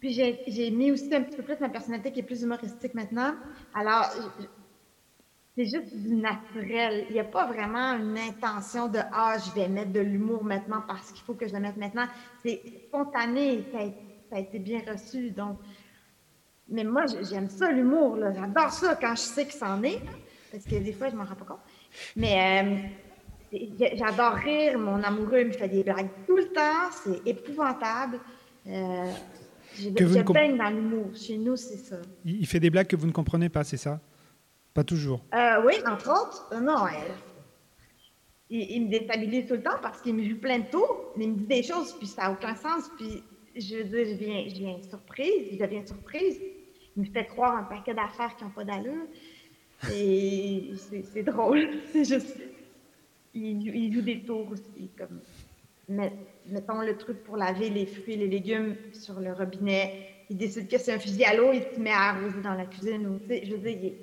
Puis 0.00 0.12
j'ai 0.12 0.70
mis 0.72 0.90
aussi 0.90 1.14
un 1.14 1.22
petit 1.22 1.36
peu 1.36 1.44
plus 1.44 1.60
ma 1.60 1.68
personnalité 1.68 2.10
qui 2.10 2.20
est 2.20 2.24
plus 2.24 2.42
humoristique 2.42 2.92
maintenant. 2.94 3.34
Alors, 3.72 4.10
c'est 5.54 5.64
juste 5.64 5.96
du 5.96 6.16
naturel. 6.16 7.06
Il 7.08 7.12
n'y 7.14 7.20
a 7.20 7.24
pas 7.24 7.46
vraiment 7.46 7.92
une 7.92 8.18
intention 8.18 8.88
de 8.88 8.98
Ah, 9.12 9.36
je 9.38 9.52
vais 9.52 9.68
mettre 9.68 9.92
de 9.92 10.00
l'humour 10.00 10.42
maintenant 10.42 10.82
parce 10.88 11.12
qu'il 11.12 11.22
faut 11.22 11.34
que 11.34 11.46
je 11.46 11.54
le 11.54 11.60
mette 11.60 11.76
maintenant. 11.76 12.08
C'est 12.42 12.60
spontané, 12.88 13.64
ça 13.72 13.78
a, 13.78 13.84
ça 14.28 14.36
a 14.36 14.38
été 14.40 14.58
bien 14.58 14.82
reçu. 14.90 15.30
Donc, 15.30 15.58
mais 16.68 16.84
moi, 16.84 17.04
j'aime 17.30 17.48
ça, 17.48 17.70
l'humour. 17.70 18.18
J'adore 18.20 18.70
ça 18.70 18.96
quand 18.96 19.14
je 19.14 19.20
sais 19.20 19.46
que 19.46 19.52
c'en 19.52 19.82
est. 19.82 20.00
Parce 20.50 20.64
que 20.64 20.76
des 20.76 20.92
fois, 20.92 21.08
je 21.10 21.16
m'en 21.16 21.24
rends 21.24 21.34
pas 21.34 21.44
compte. 21.44 21.60
Mais 22.16 22.64
euh, 23.52 23.58
j'adore 23.94 24.34
rire. 24.34 24.78
Mon 24.78 25.02
amoureux 25.02 25.44
me 25.44 25.52
fait 25.52 25.68
des 25.68 25.82
blagues 25.82 26.08
tout 26.26 26.36
le 26.36 26.48
temps. 26.48 26.90
C'est 27.04 27.26
épouvantable. 27.28 28.18
Euh, 28.66 29.12
je, 29.74 29.90
je 29.90 30.32
baigne 30.32 30.56
dans 30.56 30.70
l'humour. 30.70 31.10
Chez 31.14 31.36
nous, 31.36 31.56
c'est 31.56 31.78
ça. 31.78 31.96
Il 32.24 32.46
fait 32.46 32.60
des 32.60 32.70
blagues 32.70 32.86
que 32.86 32.96
vous 32.96 33.06
ne 33.06 33.12
comprenez 33.12 33.48
pas, 33.48 33.62
c'est 33.62 33.76
ça? 33.76 34.00
Pas 34.74 34.84
toujours 34.84 35.20
euh, 35.34 35.62
Oui, 35.64 35.74
entre 35.86 36.10
autres. 36.10 36.48
Euh, 36.52 36.60
non, 36.60 36.86
elle. 36.86 37.12
Il, 38.48 38.70
il, 38.70 38.86
me 38.86 38.90
déstabilise 38.90 39.46
tout 39.46 39.54
le 39.54 39.62
temps 39.62 39.78
parce 39.82 40.00
qu'il 40.00 40.14
me 40.14 40.28
joue 40.28 40.38
plein 40.38 40.60
de 40.60 40.66
tours. 40.66 41.12
Il 41.18 41.30
me 41.30 41.36
dit 41.36 41.46
des 41.46 41.62
choses, 41.62 41.92
puis 41.98 42.06
ça 42.06 42.22
n'a 42.22 42.32
aucun 42.32 42.54
sens. 42.54 42.90
Puis 42.96 43.22
je 43.56 43.76
veux 43.76 43.84
dire, 43.84 44.06
je 44.06 44.14
viens, 44.14 44.44
je 44.48 44.54
viens 44.54 44.78
surprise. 44.88 45.48
Je 45.52 45.58
deviens 45.58 45.84
surprise. 45.84 46.40
Il 46.96 47.02
me 47.02 47.06
fait 47.06 47.26
croire 47.26 47.56
un 47.56 47.64
paquet 47.64 47.94
d'affaires 47.94 48.34
qui 48.36 48.44
n'ont 48.44 48.50
pas 48.50 48.64
d'allure. 48.64 49.06
Et 49.92 50.70
c'est 51.12 51.22
drôle. 51.22 51.68
C'est 51.92 52.04
juste. 52.04 52.38
Il, 53.34 53.66
il, 53.68 53.92
joue 53.92 54.00
des 54.00 54.20
tours 54.20 54.50
aussi. 54.50 54.88
Comme, 54.96 55.20
mettons 55.88 56.80
le 56.80 56.96
truc 56.96 57.22
pour 57.24 57.36
laver 57.36 57.68
les 57.68 57.84
fruits 57.84 58.14
et 58.14 58.16
les 58.16 58.28
légumes 58.28 58.76
sur 58.92 59.20
le 59.20 59.32
robinet. 59.32 60.08
Il 60.30 60.38
décide 60.38 60.68
que 60.68 60.78
c'est 60.78 60.92
un 60.92 60.98
fusil 60.98 61.24
à 61.24 61.36
l'eau, 61.36 61.52
il 61.52 61.62
se 61.62 61.78
met 61.78 61.92
à 61.92 62.10
arroser 62.10 62.40
dans 62.42 62.54
la 62.54 62.64
cuisine. 62.64 63.06
Ou, 63.06 63.20
je 63.28 63.54
veux 63.54 63.58
dire, 63.58 63.92
est... 63.92 63.98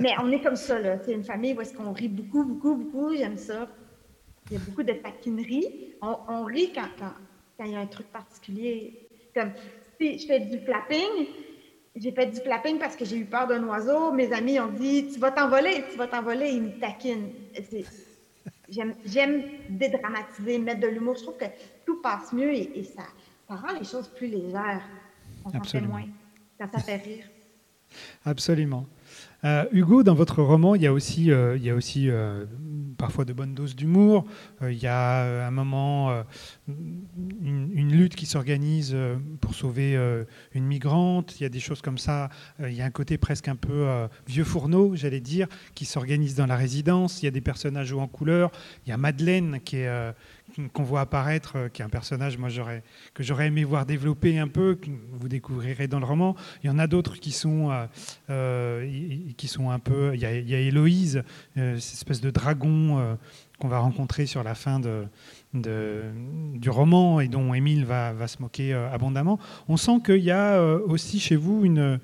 Mais 0.00 0.14
on 0.20 0.32
est 0.32 0.40
comme 0.40 0.56
ça, 0.56 0.80
là. 0.80 0.98
C'est 1.04 1.12
une 1.12 1.22
famille 1.22 1.52
où 1.52 1.60
est-ce 1.60 1.74
qu'on 1.74 1.92
rit 1.92 2.08
beaucoup, 2.08 2.42
beaucoup, 2.42 2.74
beaucoup. 2.74 3.14
J'aime 3.14 3.36
ça. 3.36 3.68
Il 4.50 4.54
y 4.54 4.56
a 4.56 4.60
beaucoup 4.60 4.82
de 4.82 4.92
taquinerie. 4.94 5.94
On, 6.02 6.16
on 6.26 6.44
rit 6.44 6.72
quand, 6.74 6.88
quand, 6.98 7.12
quand, 7.56 7.64
il 7.64 7.72
y 7.72 7.76
a 7.76 7.80
un 7.80 7.86
truc 7.86 8.06
particulier. 8.08 9.08
Comme 9.34 9.52
si 10.00 10.18
je 10.18 10.26
fais 10.26 10.40
du 10.40 10.58
flapping, 10.60 11.26
j'ai 11.96 12.12
fait 12.12 12.26
du 12.26 12.40
flapping 12.40 12.78
parce 12.78 12.96
que 12.96 13.04
j'ai 13.04 13.16
eu 13.16 13.24
peur 13.24 13.46
d'un 13.46 13.62
oiseau. 13.64 14.12
Mes 14.12 14.32
amis 14.32 14.58
ont 14.58 14.72
dit 14.72 15.08
Tu 15.12 15.20
vas 15.20 15.30
t'envoler, 15.30 15.84
tu 15.90 15.96
vas 15.96 16.08
t'envoler. 16.08 16.50
Ils 16.50 16.62
me 16.62 16.80
taquinent. 16.80 17.30
J'aime 18.68 19.42
dédramatiser, 19.68 20.58
mettre 20.58 20.80
de 20.80 20.88
l'humour. 20.88 21.16
Je 21.16 21.22
trouve 21.22 21.36
que 21.36 21.44
tout 21.86 22.00
passe 22.00 22.32
mieux 22.32 22.52
et, 22.52 22.78
et 22.78 22.84
ça, 22.84 23.04
ça, 23.48 23.56
rend 23.56 23.78
les 23.78 23.84
choses 23.84 24.08
plus 24.08 24.26
légères. 24.26 24.82
On 25.44 25.50
s'en 25.50 25.62
fait 25.62 25.80
moins 25.80 26.06
quand 26.58 26.70
ça 26.72 26.78
fait 26.80 26.96
rire. 26.96 27.24
Absolument. 28.24 28.86
Euh, 29.44 29.66
Hugo, 29.72 30.02
dans 30.02 30.14
votre 30.14 30.42
roman, 30.42 30.74
il 30.74 30.82
y 30.82 30.86
a 30.86 30.92
aussi, 30.92 31.30
euh, 31.30 31.56
il 31.56 31.62
y 31.62 31.68
a 31.68 31.74
aussi 31.74 32.08
euh, 32.08 32.46
parfois 32.96 33.26
de 33.26 33.34
bonnes 33.34 33.54
doses 33.54 33.76
d'humour. 33.76 34.24
il 34.62 34.78
y 34.78 34.86
a 34.86 35.46
un 35.46 35.50
moment, 35.50 36.24
une, 36.68 37.92
lutte 37.92 38.14
qui 38.14 38.24
s'organise 38.24 38.96
pour 39.40 39.54
sauver 39.54 39.98
une 40.54 40.64
migrante. 40.64 41.38
Il 41.38 41.42
y 41.42 41.46
a 41.46 41.50
des 41.50 41.60
choses 41.60 41.82
comme 41.82 41.98
ça. 41.98 42.30
il 42.60 42.72
y 42.72 42.80
a 42.80 42.84
un 42.84 42.90
côté 42.90 43.18
presque 43.18 43.48
un 43.48 43.56
peu 43.56 43.86
vieux 44.26 44.44
fourneau, 44.44 44.94
j'allais 44.94 45.20
dire, 45.20 45.48
qui 45.74 45.84
s'organise 45.84 46.34
dans 46.34 46.46
la 46.46 46.56
résidence. 46.56 47.22
Il 47.22 47.26
y 47.26 47.28
a 47.28 47.32
des 47.32 47.42
personnages 47.42 47.92
en 47.92 48.06
couleur. 48.06 48.50
Il 48.86 48.90
y 48.90 48.92
a 48.92 48.96
Madeleine 48.96 49.60
qui 49.64 49.78
est 49.78 50.14
qu'on 50.72 50.82
voit 50.82 51.00
apparaître, 51.00 51.56
euh, 51.56 51.68
qui 51.68 51.82
est 51.82 51.84
un 51.84 51.88
personnage 51.88 52.38
que 53.14 53.22
j'aurais 53.22 53.46
aimé 53.46 53.64
voir 53.64 53.86
développer 53.86 54.38
un 54.38 54.48
peu, 54.48 54.76
que 54.76 54.88
vous 55.12 55.28
découvrirez 55.28 55.88
dans 55.88 55.98
le 55.98 56.06
roman. 56.06 56.36
Il 56.62 56.66
y 56.66 56.70
en 56.70 56.78
a 56.78 56.86
d'autres 56.86 57.16
qui, 57.18 57.32
sont 57.32 57.70
euh, 57.70 57.86
euh, 58.30 59.30
qui 59.36 59.48
sont 59.48 59.70
un 59.70 59.78
peu... 59.78 60.12
Il 60.14 60.20
y 60.20 60.26
a, 60.26 60.60
Héloïse, 60.60 61.22
cette 61.54 61.76
espèce 61.76 62.20
de 62.20 62.30
dragon 62.30 63.18
qu'on 63.58 63.68
va 63.68 63.78
rencontrer 63.78 64.26
sur 64.26 64.42
la 64.42 64.54
fin 64.54 64.80
de, 64.80 65.04
du 65.54 66.68
roman 66.68 67.20
et 67.20 67.28
dont 67.28 67.54
Émile 67.54 67.84
va, 67.84 68.12
va, 68.12 68.26
se 68.26 68.42
moquer 68.42 68.74
euh, 68.74 68.90
abondamment. 68.90 69.38
On 69.68 69.76
sent 69.76 70.00
qu'il 70.04 70.22
y 70.22 70.32
a 70.32 70.54
euh, 70.54 70.80
aussi 70.86 71.20
chez 71.20 71.36
vous 71.36 71.64
une, 71.64 72.00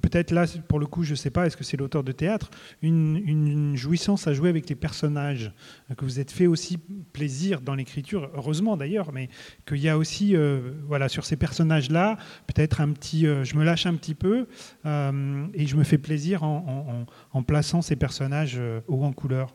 peut-être 0.00 0.30
là 0.30 0.44
pour 0.68 0.78
le 0.78 0.86
coup, 0.86 1.02
je 1.02 1.10
ne 1.10 1.16
sais 1.16 1.30
pas, 1.30 1.46
est-ce 1.46 1.56
que 1.56 1.64
c'est 1.64 1.76
l'auteur 1.76 2.04
de 2.04 2.12
théâtre, 2.12 2.50
une, 2.82 3.74
jouissance 3.74 4.28
à 4.28 4.32
jouer 4.32 4.48
avec 4.48 4.68
les 4.68 4.76
personnages, 4.76 5.52
que 5.96 6.04
vous 6.04 6.20
êtes 6.20 6.30
fait 6.30 6.46
aussi 6.46 6.78
plaisir 7.12 7.60
dans 7.60 7.74
l'écriture, 7.74 8.30
heureusement 8.34 8.76
d'ailleurs, 8.76 9.12
mais 9.12 9.28
qu'il 9.66 9.78
y 9.78 9.88
a 9.88 9.98
aussi, 9.98 10.36
euh, 10.36 10.72
voilà, 10.86 11.08
sur 11.08 11.24
ces 11.24 11.36
personnages-là, 11.36 12.16
peut-être 12.46 12.80
un 12.80 12.92
petit, 12.92 13.22
je 13.22 13.56
me 13.56 13.64
lâche 13.64 13.86
un 13.86 13.94
petit 13.94 14.14
peu 14.14 14.46
et 14.84 15.66
je 15.66 15.76
me 15.76 15.84
fais 15.84 15.98
plaisir 15.98 16.44
en, 16.44 17.06
en, 17.32 17.38
en 17.38 17.42
plaçant 17.42 17.82
ces 17.82 17.96
personnages 17.96 18.60
haut 18.86 19.02
en 19.02 19.12
couleur. 19.12 19.54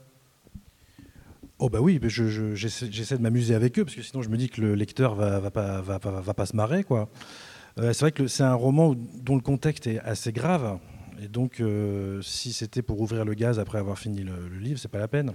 Oh 1.62 1.70
bah 1.70 1.82
oui, 1.82 2.00
j'essaie 2.02 3.18
de 3.18 3.22
m'amuser 3.22 3.54
avec 3.54 3.78
eux 3.78 3.84
parce 3.84 3.94
que 3.94 4.02
sinon 4.02 4.22
je 4.22 4.30
me 4.30 4.38
dis 4.38 4.50
que 4.50 4.62
le 4.62 4.76
lecteur 4.76 5.14
va, 5.14 5.42
va 5.42 5.52
pas, 5.52 6.46
se 6.46 6.56
marrer. 6.56 6.86
Euh, 6.90 7.92
c'est 7.92 8.00
vrai 8.00 8.12
que 8.14 8.28
c'est 8.28 8.44
un 8.44 8.54
roman 8.54 8.96
dont 8.96 9.36
le 9.36 9.42
contexte 9.42 9.86
est 9.86 10.00
assez 10.00 10.32
grave 10.32 10.80
et 11.22 11.28
donc 11.28 11.60
euh, 11.60 12.22
si 12.22 12.54
c'était 12.54 12.82
pour 12.82 13.02
ouvrir 13.02 13.26
le 13.26 13.34
gaz 13.34 13.60
après 13.60 13.78
avoir 13.78 14.00
fini 14.00 14.24
le, 14.24 14.48
livre, 14.58 14.80
c'est 14.80 14.88
pas 14.88 15.00
la 15.00 15.10
peine. 15.10 15.34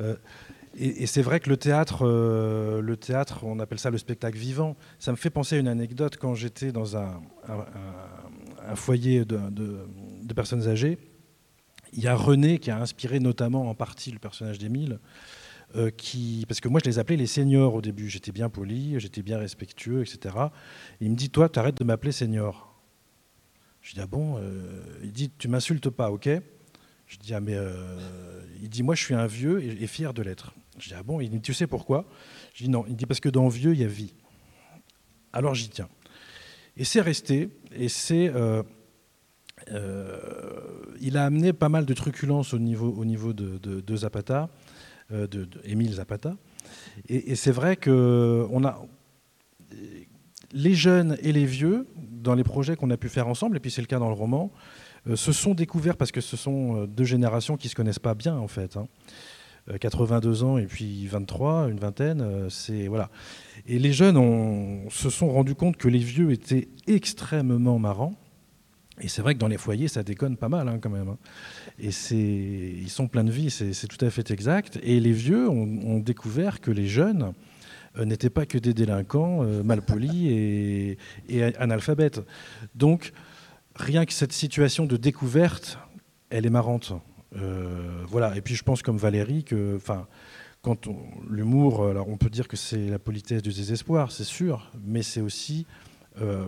Euh, 0.00 0.14
et, 0.76 1.06
c'est 1.06 1.22
vrai 1.22 1.40
que 1.40 1.50
le 1.50 1.56
théâtre, 1.56 2.06
le 2.06 2.96
on 3.42 3.58
appelle 3.58 3.80
ça 3.80 3.90
le 3.90 3.98
spectacle 3.98 4.38
vivant. 4.38 4.76
Ça 5.00 5.10
me 5.10 5.16
fait 5.16 5.28
penser 5.28 5.56
à 5.56 5.58
une 5.58 5.68
anecdote 5.68 6.16
quand 6.18 6.34
j'étais 6.34 6.70
dans 6.70 6.96
un, 6.96 7.20
foyer 8.76 9.24
de 9.24 10.34
personnes 10.34 10.68
âgées 10.68 10.98
il 11.92 12.02
y 12.02 12.08
a 12.08 12.14
René 12.14 12.58
qui 12.58 12.70
a 12.70 12.78
inspiré 12.78 13.20
notamment 13.20 13.68
en 13.68 13.74
partie 13.74 14.10
le 14.10 14.18
personnage 14.18 14.58
d'Émile. 14.58 14.98
Euh, 15.74 15.90
qui, 15.90 16.44
parce 16.46 16.60
que 16.60 16.68
moi 16.68 16.80
je 16.84 16.90
les 16.90 16.98
appelais 16.98 17.16
les 17.16 17.26
seniors 17.26 17.74
au 17.74 17.80
début, 17.80 18.10
j'étais 18.10 18.30
bien 18.30 18.50
poli, 18.50 19.00
j'étais 19.00 19.22
bien 19.22 19.38
respectueux, 19.38 20.02
etc. 20.02 20.36
il 21.00 21.10
me 21.10 21.16
dit, 21.16 21.30
toi, 21.30 21.48
tu 21.48 21.58
arrêtes 21.58 21.78
de 21.78 21.84
m'appeler 21.84 22.12
senior. 22.12 22.78
Je 23.80 23.94
dis, 23.94 24.00
ah 24.00 24.06
bon 24.06 24.36
euh, 24.36 24.82
Il 25.02 25.12
dit, 25.12 25.30
tu 25.30 25.48
m'insultes 25.48 25.88
pas, 25.88 26.10
ok? 26.10 26.28
Je 27.06 27.16
dis, 27.16 27.32
ah 27.32 27.40
mais... 27.40 27.54
Euh, 27.54 28.42
il 28.60 28.68
dit, 28.68 28.82
moi 28.82 28.94
je 28.94 29.02
suis 29.02 29.14
un 29.14 29.26
vieux 29.26 29.62
et, 29.62 29.86
fier 29.86 30.12
de 30.12 30.22
l'être. 30.22 30.54
Je 30.78 30.88
dis, 30.88 30.94
ah 30.94 31.02
bon? 31.02 31.20
Il 31.20 31.30
dit, 31.30 31.40
tu 31.40 31.54
sais 31.54 31.66
pourquoi? 31.66 32.06
Je 32.54 32.64
dis, 32.64 32.70
non. 32.70 32.84
Il 32.86 32.94
dit, 32.94 33.06
parce 33.06 33.20
que 33.20 33.30
dans 33.30 33.48
vieux, 33.48 33.72
il 33.72 33.80
y 33.80 33.84
a 33.84 33.88
vie. 33.88 34.12
Alors 35.32 35.54
j'y 35.54 35.70
tiens. 35.70 35.88
Et 36.76 36.84
c'est 36.84 37.00
resté, 37.00 37.48
et 37.74 37.88
c'est... 37.88 38.30
Euh, 39.70 40.18
il 41.00 41.16
a 41.16 41.24
amené 41.24 41.52
pas 41.52 41.68
mal 41.68 41.84
de 41.84 41.94
truculence 41.94 42.54
au 42.54 42.58
niveau, 42.58 42.92
au 42.96 43.04
niveau 43.04 43.32
de, 43.32 43.96
Zapata, 43.96 44.48
euh, 45.12 45.26
de, 45.26 45.48
Émile 45.64 45.94
Zapata. 45.94 46.36
Et, 47.08 47.34
c'est 47.34 47.50
vrai 47.50 47.76
que 47.76 48.46
on 48.50 48.64
a 48.64 48.80
les 50.52 50.74
jeunes 50.74 51.16
et 51.22 51.32
les 51.32 51.46
vieux, 51.46 51.86
dans 51.96 52.34
les 52.34 52.44
projets 52.44 52.76
qu'on 52.76 52.90
a 52.90 52.96
pu 52.96 53.08
faire 53.08 53.26
ensemble, 53.26 53.56
et 53.56 53.60
puis 53.60 53.70
c'est 53.70 53.80
le 53.80 53.86
cas 53.86 53.98
dans 53.98 54.08
le 54.08 54.14
roman, 54.14 54.52
euh, 55.08 55.16
se 55.16 55.32
sont 55.32 55.54
découverts 55.54 55.96
parce 55.96 56.12
que 56.12 56.20
ce 56.20 56.36
sont 56.36 56.84
deux 56.84 57.04
générations 57.04 57.56
qui 57.56 57.66
ne 57.66 57.70
se 57.70 57.74
connaissent 57.74 57.98
pas 57.98 58.14
bien 58.14 58.36
en 58.36 58.48
fait. 58.48 58.78
82 59.80 60.42
hein. 60.42 60.46
ans 60.46 60.58
et 60.58 60.66
puis 60.66 61.06
23, 61.06 61.68
une 61.68 61.78
vingtaine, 61.78 62.48
c'est 62.50 62.88
voilà. 62.88 63.10
Et 63.66 63.78
les 63.78 63.92
jeunes 63.92 64.88
se 64.90 65.08
sont 65.08 65.30
rendus 65.30 65.54
compte 65.54 65.76
que 65.76 65.88
les 65.88 65.98
vieux 65.98 66.32
étaient 66.32 66.68
extrêmement 66.86 67.78
marrants 67.78 68.14
et 69.00 69.08
c'est 69.08 69.22
vrai 69.22 69.34
que 69.34 69.38
dans 69.38 69.48
les 69.48 69.56
foyers, 69.56 69.88
ça 69.88 70.02
déconne 70.02 70.36
pas 70.36 70.48
mal 70.48 70.68
hein, 70.68 70.78
quand 70.80 70.90
même. 70.90 71.08
Hein. 71.08 71.18
Et 71.78 71.88
ils 71.88 72.90
sont 72.90 73.08
pleins 73.08 73.24
de 73.24 73.30
vie, 73.30 73.50
c'est 73.50 73.86
tout 73.86 74.04
à 74.04 74.10
fait 74.10 74.30
exact. 74.30 74.78
Et 74.82 75.00
les 75.00 75.12
vieux 75.12 75.48
ont, 75.48 75.98
découvert 75.98 76.60
que 76.60 76.70
les 76.70 76.86
jeunes 76.86 77.32
euh, 77.96 78.04
n'étaient 78.04 78.30
pas 78.30 78.44
que 78.44 78.58
des 78.58 78.74
délinquants 78.74 79.42
euh, 79.42 79.62
malpolis 79.62 80.28
et, 81.28 81.42
analphabètes. 81.58 82.20
Donc, 82.74 83.12
rien 83.76 84.04
que 84.04 84.12
cette 84.12 84.32
situation 84.32 84.84
de 84.84 84.96
découverte, 84.96 85.78
elle 86.28 86.44
est 86.44 86.50
marrante. 86.50 86.92
Euh, 87.36 88.02
voilà. 88.08 88.36
Et 88.36 88.42
puis, 88.42 88.54
je 88.54 88.62
pense 88.62 88.82
comme 88.82 88.98
Valérie 88.98 89.44
que, 89.44 89.78
quand 90.60 90.86
l'humour, 91.30 91.86
alors 91.86 92.08
on 92.08 92.18
peut 92.18 92.30
dire 92.30 92.46
que 92.46 92.56
c'est 92.56 92.88
la 92.88 92.98
politesse 92.98 93.42
du 93.42 93.52
désespoir, 93.52 94.12
c'est 94.12 94.24
sûr, 94.24 94.70
mais 94.84 95.02
c'est 95.02 95.22
aussi 95.22 95.66
euh, 96.20 96.46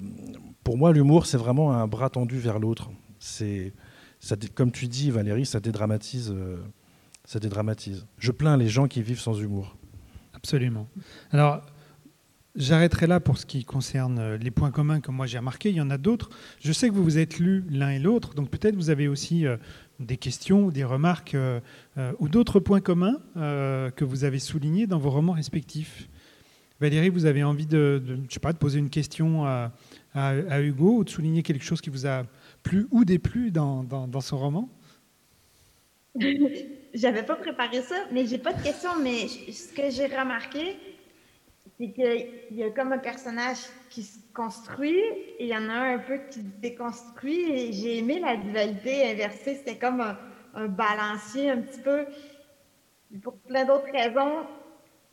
pour 0.64 0.78
moi, 0.78 0.92
l'humour, 0.92 1.26
c'est 1.26 1.36
vraiment 1.36 1.72
un 1.72 1.86
bras 1.86 2.08
tendu 2.08 2.38
vers 2.38 2.58
l'autre. 2.58 2.90
C'est, 3.18 3.72
comme 4.54 4.72
tu 4.72 4.88
dis, 4.88 5.10
Valérie, 5.10 5.46
ça 5.46 5.60
dédramatise, 5.60 6.32
euh, 6.34 6.56
ça 7.24 7.38
dédramatise. 7.38 8.06
Je 8.18 8.32
plains 8.32 8.56
les 8.56 8.68
gens 8.68 8.88
qui 8.88 9.02
vivent 9.02 9.20
sans 9.20 9.38
humour. 9.38 9.76
Absolument. 10.32 10.88
Alors, 11.30 11.60
j'arrêterai 12.56 13.06
là 13.06 13.20
pour 13.20 13.36
ce 13.36 13.44
qui 13.44 13.64
concerne 13.64 14.18
euh, 14.18 14.38
les 14.38 14.50
points 14.50 14.70
communs 14.70 15.00
que 15.00 15.10
moi 15.10 15.26
j'ai 15.26 15.38
remarqués. 15.38 15.68
Il 15.68 15.76
y 15.76 15.80
en 15.82 15.90
a 15.90 15.98
d'autres. 15.98 16.30
Je 16.60 16.72
sais 16.72 16.88
que 16.88 16.94
vous 16.94 17.04
vous 17.04 17.18
êtes 17.18 17.38
lus 17.38 17.64
l'un 17.68 17.90
et 17.90 17.98
l'autre, 17.98 18.34
donc 18.34 18.50
peut-être 18.50 18.74
vous 18.74 18.90
avez 18.90 19.06
aussi 19.06 19.44
des 20.00 20.16
questions 20.16 20.70
des 20.70 20.84
remarques 20.84 21.36
ou 22.18 22.28
d'autres 22.28 22.58
points 22.58 22.80
communs 22.80 23.18
que 23.34 24.04
vous 24.04 24.24
avez 24.24 24.38
soulignés 24.38 24.86
dans 24.86 24.98
vos 24.98 25.10
romans 25.10 25.32
respectifs. 25.32 26.08
Valérie, 26.80 27.08
vous 27.08 27.26
avez 27.26 27.44
envie 27.44 27.66
de, 27.66 28.02
je 28.28 28.34
sais 28.34 28.40
pas, 28.40 28.52
de 28.52 28.58
poser 28.58 28.78
une 28.78 28.90
question 28.90 29.46
à, 29.46 29.72
Hugo 30.14 30.98
ou 30.98 31.04
de 31.04 31.10
souligner 31.10 31.42
quelque 31.42 31.64
chose 31.64 31.80
qui 31.80 31.90
vous 31.90 32.06
a 32.06 32.24
plu 32.62 32.86
ou 32.90 33.04
déplu 33.04 33.50
dans, 33.50 33.82
dans, 33.82 34.20
son 34.20 34.38
roman? 34.38 34.68
J'avais 36.94 37.24
pas 37.24 37.34
préparé 37.34 37.82
ça, 37.82 37.96
mais 38.12 38.24
j'ai 38.24 38.38
pas 38.38 38.52
de 38.52 38.62
question. 38.62 38.90
Mais 39.02 39.26
ce 39.26 39.72
que 39.74 39.90
j'ai 39.90 40.06
remarqué, 40.06 40.76
c'est 41.78 41.90
qu'il 41.90 42.56
y 42.56 42.62
a 42.62 42.70
comme 42.70 42.92
un 42.92 42.98
personnage 42.98 43.58
qui 43.90 44.04
se 44.04 44.18
construit 44.32 45.00
et 45.38 45.44
il 45.44 45.48
y 45.48 45.56
en 45.56 45.68
a 45.68 45.72
un, 45.72 45.94
un 45.96 45.98
peu 45.98 46.18
qui 46.30 46.40
se 46.40 46.46
déconstruit. 46.62 47.50
Et 47.50 47.72
j'ai 47.72 47.98
aimé 47.98 48.20
la 48.20 48.36
dualité 48.36 49.10
inversée. 49.10 49.56
C'était 49.56 49.78
comme 49.78 50.00
un, 50.00 50.16
un, 50.54 50.68
balancier 50.68 51.50
un 51.50 51.62
petit 51.62 51.80
peu. 51.80 52.06
Pour 53.20 53.36
plein 53.38 53.64
d'autres 53.64 53.90
raisons, 53.92 54.46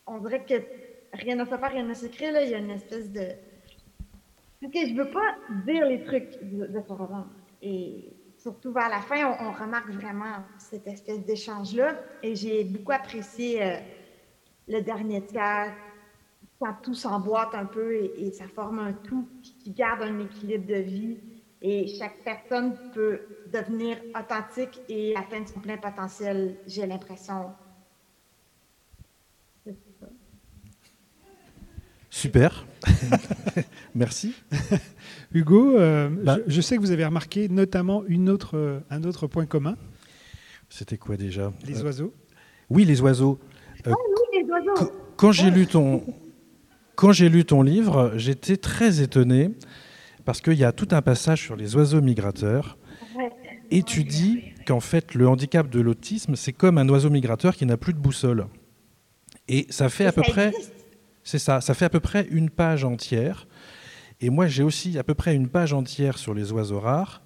on 0.05 0.19
dirait 0.19 0.45
que 0.45 0.61
rien 1.13 1.35
ne 1.35 1.45
s'apparaît, 1.45 1.75
rien 1.75 1.83
ne 1.83 1.93
s'écrit, 1.93 2.31
là, 2.31 2.43
il 2.43 2.51
y 2.51 2.53
a 2.53 2.57
une 2.57 2.71
espèce 2.71 3.11
de. 3.11 3.27
Ok, 4.63 4.73
je 4.75 4.93
veux 4.93 5.09
pas 5.09 5.37
dire 5.65 5.87
les 5.87 6.03
trucs 6.03 6.37
de, 6.43 6.79
ce 6.87 6.93
roman. 6.93 7.25
Et 7.63 8.13
surtout 8.37 8.71
vers 8.71 8.89
la 8.89 8.99
fin, 8.99 9.35
on, 9.39 9.51
remarque 9.51 9.89
vraiment 9.89 10.43
cette 10.59 10.85
espèce 10.85 11.25
d'échange-là. 11.25 11.95
Et 12.21 12.35
j'ai 12.35 12.63
beaucoup 12.63 12.91
apprécié 12.91 13.63
euh, 13.63 13.77
le 14.67 14.81
dernier 14.81 15.25
tiers, 15.25 15.73
quand 16.59 16.75
tout 16.83 16.93
s'emboîte 16.93 17.55
un 17.55 17.65
peu 17.65 17.91
et, 17.95 18.31
ça 18.31 18.47
forme 18.47 18.77
un 18.77 18.93
tout 18.93 19.27
qui 19.41 19.71
garde 19.71 20.03
un 20.03 20.19
équilibre 20.19 20.67
de 20.67 20.75
vie. 20.75 21.17
Et 21.63 21.87
chaque 21.87 22.23
personne 22.23 22.77
peut 22.93 23.19
devenir 23.51 23.97
authentique 24.15 24.79
et 24.87 25.15
atteindre 25.15 25.47
son 25.47 25.59
plein 25.59 25.77
potentiel, 25.77 26.57
j'ai 26.67 26.85
l'impression. 26.85 27.51
Super. 32.11 32.65
Merci. 33.95 34.35
Hugo, 35.33 35.77
euh, 35.77 36.09
bah. 36.09 36.37
je, 36.45 36.59
sais 36.59 36.75
que 36.75 36.81
vous 36.81 36.91
avez 36.91 37.05
remarqué 37.05 37.47
notamment 37.47 38.03
une 38.05 38.29
autre, 38.29 38.57
euh, 38.57 38.79
un 38.89 39.03
autre 39.05 39.27
point 39.27 39.45
commun. 39.45 39.77
C'était 40.69 40.97
quoi 40.97 41.15
déjà? 41.15 41.53
Les 41.65 41.79
euh, 41.79 41.85
oiseaux. 41.85 42.13
Oui, 42.69 42.83
les 42.83 43.01
oiseaux. 43.01 43.39
oh, 43.87 43.89
oui, 43.89 44.41
les 44.43 44.49
oiseaux. 44.49 44.91
Quand 45.15 45.31
j'ai 45.31 45.51
lu 45.51 45.67
ton, 45.67 46.03
quand 46.95 47.13
j'ai 47.13 47.29
lu 47.29 47.45
ton 47.45 47.61
livre, 47.61 48.11
j'étais 48.17 48.57
très 48.57 49.01
étonné 49.01 49.51
parce 50.25 50.41
qu'il 50.41 50.57
y 50.57 50.65
a 50.65 50.73
tout 50.73 50.89
un 50.91 51.01
passage 51.01 51.41
sur 51.41 51.55
les 51.55 51.77
oiseaux 51.77 52.01
migrateurs. 52.01 52.77
Et 53.71 53.83
tu 53.83 54.03
dis 54.03 54.43
qu'en 54.67 54.81
fait, 54.81 55.15
le 55.15 55.29
handicap 55.29 55.69
de 55.69 55.79
l'autisme, 55.79 56.35
c'est 56.35 56.51
comme 56.51 56.77
un 56.77 56.89
oiseau 56.89 57.09
migrateur 57.09 57.55
qui 57.55 57.65
n'a 57.65 57.77
plus 57.77 57.93
de 57.93 57.99
boussole. 57.99 58.47
Et 59.47 59.65
ça 59.69 59.87
fait 59.87 60.05
à 60.05 60.11
peu 60.11 60.21
près. 60.23 60.51
C'est 61.23 61.39
ça, 61.39 61.61
ça 61.61 61.73
fait 61.73 61.85
à 61.85 61.89
peu 61.89 61.99
près 61.99 62.27
une 62.29 62.49
page 62.49 62.83
entière. 62.83 63.47
Et 64.21 64.29
moi, 64.29 64.47
j'ai 64.47 64.63
aussi 64.63 64.97
à 64.97 65.03
peu 65.03 65.13
près 65.13 65.35
une 65.35 65.49
page 65.49 65.73
entière 65.73 66.17
sur 66.17 66.33
les 66.33 66.51
oiseaux 66.51 66.79
rares. 66.79 67.21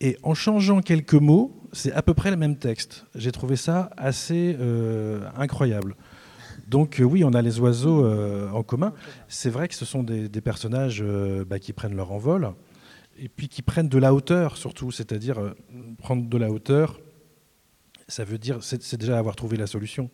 Et 0.00 0.16
en 0.22 0.34
changeant 0.34 0.80
quelques 0.80 1.14
mots, 1.14 1.62
c'est 1.72 1.92
à 1.92 2.02
peu 2.02 2.12
près 2.12 2.30
le 2.30 2.36
même 2.36 2.56
texte. 2.56 3.06
J'ai 3.14 3.30
trouvé 3.30 3.54
ça 3.54 3.90
assez 3.96 4.56
euh, 4.58 5.28
incroyable. 5.36 5.96
Donc 6.66 7.00
euh, 7.00 7.04
oui, 7.04 7.22
on 7.22 7.32
a 7.34 7.42
les 7.42 7.60
oiseaux 7.60 8.04
euh, 8.04 8.50
en 8.50 8.64
commun. 8.64 8.94
C'est 9.28 9.50
vrai 9.50 9.68
que 9.68 9.74
ce 9.74 9.84
sont 9.84 10.02
des, 10.02 10.28
personnages 10.40 11.04
bah, 11.46 11.60
qui 11.60 11.72
prennent 11.72 11.94
leur 11.94 12.10
envol 12.10 12.52
et 13.16 13.28
puis 13.28 13.48
qui 13.48 13.62
prennent 13.62 13.88
de 13.88 13.98
la 13.98 14.12
hauteur 14.12 14.56
surtout, 14.56 14.90
c'est-à-dire 14.90 15.54
prendre 15.98 16.28
de 16.28 16.38
la 16.38 16.50
hauteur, 16.50 16.98
ça 18.08 18.24
veut 18.24 18.38
dire 18.38 18.58
c'est 18.62 18.96
déjà 18.96 19.18
avoir 19.18 19.36
trouvé 19.36 19.56
la 19.56 19.66
solution 19.66 20.10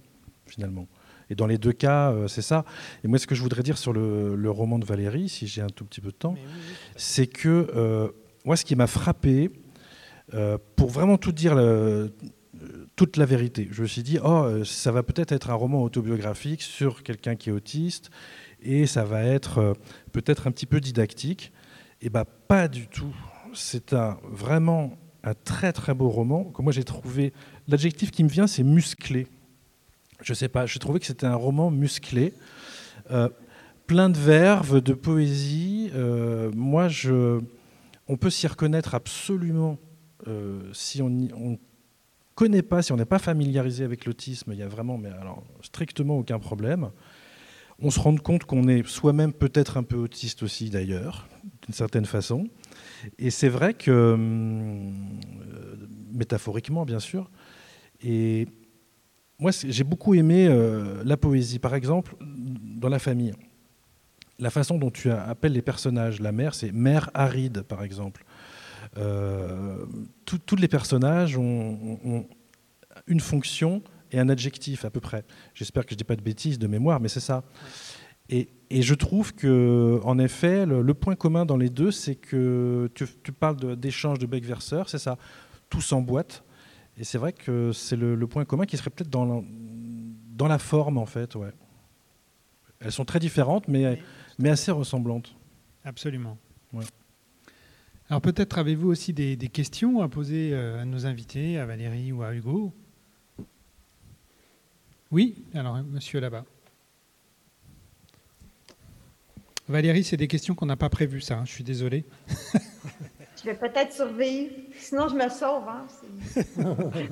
finalement. 0.47 0.87
Et 1.31 1.35
dans 1.35 1.47
les 1.47 1.59
deux 1.59 1.73
cas, 1.73 2.15
c'est 2.27 2.43
ça. 2.43 2.65
Et 3.05 3.09
moi, 3.09 3.19
ce 3.19 3.27
que 3.27 3.35
je 3.35 3.43
voudrais 3.43 3.63
dire 3.63 3.77
sur 3.77 3.93
le, 3.93 4.51
roman 4.51 4.79
de 4.79 4.87
Valérie, 4.87 5.29
si 5.29 5.47
j'ai 5.47 5.61
un 5.61 5.69
tout 5.69 5.85
petit 5.85 6.01
peu 6.01 6.09
de 6.09 6.17
temps, 6.17 6.35
c'est 6.97 7.27
que 7.27 8.13
moi, 8.45 8.57
ce 8.57 8.65
qui 8.65 8.77
m'a 8.77 8.87
frappé, 8.87 9.51
euh, 10.35 10.57
pour 10.77 10.91
vraiment 10.91 11.19
tout 11.19 11.33
dire, 11.33 11.57
toute 12.97 13.17
la 13.17 13.27
vérité. 13.27 13.69
Je 13.71 13.83
me 13.83 13.87
suis 13.87 14.03
dit, 14.03 14.19
oh, 14.23 14.43
euh, 14.45 14.65
ça 14.65 14.93
va 14.93 15.03
peut-être 15.03 15.33
être 15.33 15.51
un 15.51 15.55
roman 15.55 15.83
autobiographique 15.83 16.63
sur 16.63 17.03
quelqu'un 17.03 17.37
qui 17.37 17.51
est 17.51 17.53
autiste, 17.53 18.11
et 18.61 18.87
ça 18.87 19.05
va 19.05 19.23
être 19.23 19.59
euh, 19.59 19.73
peut-être 20.13 20.47
un 20.47 20.51
petit 20.51 20.67
peu 20.67 20.81
didactique. 20.81 21.53
Et 22.01 22.11
bien, 22.11 22.25
pas 22.25 22.69
du 22.69 22.89
tout. 22.89 23.15
C'est 23.55 23.93
un, 23.93 24.19
vraiment 24.25 24.99
un 25.25 25.35
très 25.35 25.73
très 25.73 25.95
beau 25.95 26.09
roman 26.09 26.45
que 26.45 26.61
moi 26.63 26.73
j'ai 26.73 26.85
trouvé. 26.85 27.33
L'adjectif 27.67 28.11
qui 28.11 28.25
me 28.25 28.29
vient, 28.29 28.47
c'est 28.47 28.63
musclé. 28.63 29.27
Je 30.21 30.35
sais 30.35 30.49
pas, 30.49 30.67
je 30.67 30.79
trouvais 30.79 31.01
que 31.01 31.07
c'était 31.07 31.27
un 31.27 31.35
roman 31.35 31.71
musclé, 31.71 32.35
plein 33.87 34.11
de 34.11 34.19
verve, 34.19 34.81
de 34.81 34.93
poésie. 34.93 35.91
moi, 36.55 36.89
je, 36.89 37.41
on 38.09 38.17
peut 38.17 38.31
s'y 38.31 38.47
reconnaître 38.47 38.95
absolument 38.95 39.79
euh, 40.27 40.71
si 40.73 41.01
on 41.03 41.11
ne 41.11 41.57
connaît 42.35 42.63
pas, 42.63 42.83
si 42.83 42.93
on 42.93 42.97
n'est 42.97 43.05
pas 43.05 43.19
familiarisé 43.19 43.85
avec 43.85 44.05
l'autisme, 44.05 44.53
il 44.53 44.59
y 44.59 44.63
a 44.63 44.69
vraiment 44.69 44.99
mais 44.99 45.11
alors, 45.11 45.45
strictement 45.63 46.19
aucun 46.19 46.39
problème. 46.39 46.91
On 47.81 47.91
se 47.91 48.01
rend 48.01 48.17
compte 48.17 48.45
qu'on 48.45 48.67
est 48.67 48.87
soi-même 48.87 49.33
peut-être 49.33 49.77
un 49.77 49.85
peu 49.85 49.97
autiste 49.97 50.43
aussi 50.43 50.69
d'ailleurs, 50.69 51.29
d'une 51.65 51.75
certaine 51.75 52.07
façon. 52.07 52.49
Et 53.19 53.31
c'est 53.31 53.49
vrai 53.49 53.75
que, 53.75 53.91
euh, 53.91 54.17
métaphoriquement 56.13 56.85
bien 56.85 56.99
sûr, 56.99 57.31
et 58.03 58.49
moi 59.39 59.51
j'ai 59.53 59.85
beaucoup 59.85 60.15
aimé 60.15 60.47
euh, 60.49 61.03
la 61.05 61.17
poésie. 61.17 61.59
Par 61.59 61.75
exemple, 61.75 62.17
dans 62.21 62.89
la 62.89 62.99
famille, 62.99 63.33
la 64.39 64.51
façon 64.51 64.79
dont 64.79 64.91
tu 64.91 65.11
appelles 65.11 65.53
les 65.53 65.63
personnages, 65.63 66.21
la 66.21 66.33
mère, 66.33 66.55
c'est 66.55 66.73
mère 66.73 67.11
aride 67.15 67.63
par 67.63 67.83
exemple. 67.83 68.25
Euh, 68.97 69.85
tous 70.25 70.57
les 70.57 70.69
personnages 70.69 71.37
ont, 71.37 72.27
une 73.07 73.21
fonction 73.21 73.83
et 74.11 74.19
un 74.19 74.29
adjectif 74.29 74.85
à 74.85 74.91
peu 74.91 75.01
près. 75.01 75.25
J'espère 75.55 75.85
que 75.85 75.91
je 75.91 75.95
ne 75.95 75.99
dis 75.99 76.05
pas 76.05 76.17
de 76.17 76.23
bêtises 76.23 76.59
de 76.59 76.67
mémoire, 76.67 77.01
mais 77.01 77.09
c'est 77.09 77.21
ça. 77.21 77.45
Et, 78.31 78.49
je 78.71 78.95
trouve 78.95 79.35
que, 79.35 80.01
en 80.05 80.19
effet, 80.19 80.67
le, 80.67 80.95
point 80.95 81.15
commun 81.15 81.47
dans 81.47 81.57
les 81.57 81.71
deux, 81.71 81.91
c'est 81.91 82.17
que 82.17 82.91
tu, 82.95 83.33
parles 83.33 83.77
d'échange 83.77 84.19
de, 84.19 84.27
bec 84.27 84.45
verseur, 84.45 84.91
c'est 84.91 84.99
ça. 84.99 85.17
Tout 85.71 85.81
s'emboîte. 85.81 86.45
Et 86.99 87.05
c'est 87.05 87.19
vrai 87.19 87.33
que 87.33 87.73
c'est 87.73 87.97
le, 87.97 88.27
point 88.27 88.45
commun 88.45 88.67
qui 88.67 88.77
serait 88.77 88.91
peut-être 88.91 89.11
dans, 89.11 89.45
dans 90.35 90.49
la 90.49 90.59
forme, 90.59 90.99
en 90.99 91.07
fait. 91.07 91.35
Ouais. 91.37 91.53
Elles 92.81 92.93
sont 92.93 93.05
très 93.05 93.19
différentes, 93.21 93.69
mais, 93.69 94.01
mais 94.39 94.51
assez 94.51 94.71
ressemblantes. 94.71 95.35
Absolument. 95.85 96.39
Ouais. 96.73 96.85
Alors 98.11 98.23
peut-être 98.23 98.59
avez-vous 98.59 98.89
aussi 98.89 99.13
des, 99.13 99.37
questions 99.49 100.01
à 100.01 100.09
poser 100.09 100.53
euh, 100.53 100.81
à 100.81 100.85
nos 100.85 101.07
invités, 101.07 101.59
à 101.59 101.67
Valérie 101.67 102.11
ou 102.11 102.23
à 102.23 102.35
Hugo? 102.35 102.73
Oui, 105.11 105.45
alors 105.55 105.77
monsieur 105.85 106.21
là-bas. 106.21 106.45
Valérie, 109.69 110.05
c'est 110.05 110.17
des 110.17 110.29
questions 110.29 110.55
qu'on 110.55 110.67
n'a 110.67 110.77
pas 110.77 110.89
prévues, 110.89 111.21
ça, 111.21 111.39
hein, 111.39 111.45
je 111.45 111.53
suis 111.53 111.65
désolé. 111.65 112.07
je 113.41 113.51
vais 113.51 113.55
peut-être 113.55 113.93
survivre, 113.93 114.53
sinon 114.79 115.09
je 115.09 115.15
me 115.15 115.29
sauve. 115.29 115.65
Hein, 115.69 115.87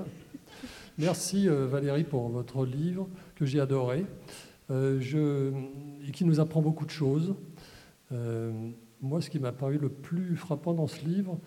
Merci 0.98 1.48
euh, 1.48 1.66
Valérie 1.66 2.04
pour 2.04 2.28
votre 2.28 2.64
livre 2.64 3.08
que 3.34 3.44
j'ai 3.44 3.60
adoré 3.60 4.06
euh, 4.70 5.52
et 6.06 6.10
qui 6.10 6.24
nous 6.24 6.40
apprend 6.40 6.62
beaucoup 6.62 6.86
de 6.86 6.90
choses 6.90 7.34
moi, 9.00 9.20
ce 9.20 9.30
qui 9.30 9.38
m'a 9.38 9.52
paru 9.52 9.78
le 9.78 9.88
plus 9.88 10.36
frappant 10.36 10.74
dans 10.74 10.86
ce 10.86 11.04
livre, 11.04 11.38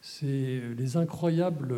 c'est 0.00 0.60
les 0.76 0.96
incroyables, 0.96 1.74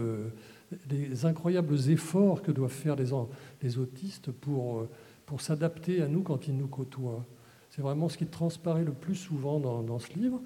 les 0.90 1.26
incroyables 1.26 1.90
efforts 1.90 2.42
que 2.42 2.50
doivent 2.50 2.70
faire 2.70 2.96
les, 2.96 3.78
autistes 3.78 4.30
pour 4.30 5.40
s'adapter 5.40 6.02
à 6.02 6.08
nous 6.08 6.22
quand 6.22 6.48
ils 6.48 6.56
nous 6.56 6.68
côtoient. 6.68 7.24
C'est 7.70 7.82
vraiment 7.82 8.08
ce 8.08 8.18
qui 8.18 8.26
transparaît 8.26 8.84
le 8.84 8.92
plus 8.92 9.14
souvent 9.14 9.60
dans, 9.60 9.98
ce 9.98 10.12
livre. 10.14 10.40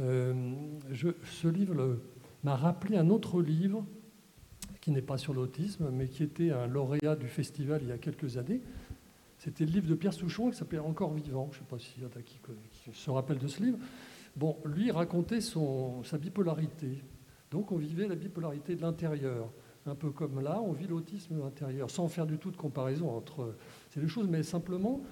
Euh, 0.00 0.54
je, 0.90 1.08
ce 1.24 1.48
livre 1.48 1.98
m'a 2.42 2.56
rappelé 2.56 2.96
un 2.96 3.10
autre 3.10 3.40
livre 3.40 3.84
qui 4.80 4.90
n'est 4.90 5.02
pas 5.02 5.18
sur 5.18 5.32
l'autisme, 5.32 5.90
mais 5.92 6.08
qui 6.08 6.22
était 6.22 6.50
un 6.50 6.66
lauréat 6.66 7.16
du 7.16 7.28
festival 7.28 7.80
il 7.82 7.88
y 7.88 7.92
a 7.92 7.98
quelques 7.98 8.36
années. 8.36 8.60
C'était 9.38 9.64
le 9.64 9.72
livre 9.72 9.88
de 9.88 9.94
Pierre 9.94 10.12
Souchon 10.12 10.50
qui 10.50 10.56
s'appelait 10.56 10.78
Encore 10.78 11.12
vivant. 11.12 11.48
Je 11.52 11.58
ne 11.58 11.64
sais 11.64 11.68
pas 11.68 11.78
s'il 11.78 12.02
y 12.02 12.06
en 12.06 12.08
a 12.08 12.22
qui, 12.22 12.38
qui 12.70 12.90
se 12.92 13.10
rappellent 13.10 13.38
de 13.38 13.48
ce 13.48 13.62
livre. 13.62 13.78
Bon, 14.36 14.56
lui 14.64 14.90
racontait 14.90 15.40
son, 15.40 16.02
sa 16.02 16.18
bipolarité. 16.18 17.02
Donc 17.50 17.70
on 17.70 17.76
vivait 17.76 18.08
la 18.08 18.16
bipolarité 18.16 18.74
de 18.74 18.82
l'intérieur. 18.82 19.50
Un 19.86 19.94
peu 19.94 20.10
comme 20.10 20.40
là, 20.40 20.60
on 20.60 20.72
vit 20.72 20.86
l'autisme 20.86 21.36
de 21.36 21.40
l'intérieur, 21.40 21.90
sans 21.90 22.08
faire 22.08 22.26
du 22.26 22.38
tout 22.38 22.50
de 22.50 22.56
comparaison 22.56 23.10
entre 23.14 23.54
ces 23.90 24.00
deux 24.00 24.08
choses, 24.08 24.28
mais 24.28 24.42
simplement, 24.42 25.02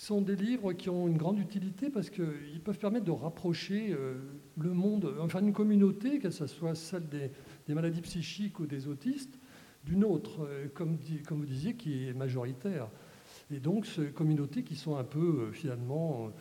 sont 0.00 0.22
des 0.22 0.34
livres 0.34 0.72
qui 0.72 0.88
ont 0.88 1.06
une 1.06 1.18
grande 1.18 1.38
utilité 1.38 1.90
parce 1.90 2.08
qu'ils 2.08 2.60
peuvent 2.64 2.78
permettre 2.78 3.04
de 3.04 3.10
rapprocher 3.10 3.92
euh, 3.92 4.14
le 4.58 4.72
monde, 4.72 5.14
enfin 5.20 5.40
une 5.40 5.52
communauté, 5.52 6.18
que 6.18 6.30
ce 6.30 6.46
soit 6.46 6.74
celle 6.74 7.06
des, 7.08 7.30
maladies 7.74 8.00
psychiques 8.00 8.60
ou 8.60 8.66
des 8.66 8.88
autistes, 8.88 9.38
d'une 9.84 10.04
autre, 10.04 10.46
euh, 10.46 10.68
comme, 10.72 10.96
comme, 11.28 11.40
vous 11.40 11.46
disiez, 11.46 11.74
qui 11.74 12.08
est 12.08 12.14
majoritaire. 12.14 12.88
Et 13.52 13.60
donc, 13.60 13.84
ces 13.84 14.06
communautés 14.06 14.62
qui 14.62 14.74
sont 14.74 14.96
un 14.96 15.04
peu, 15.04 15.48
euh, 15.48 15.52
finalement, 15.52 16.32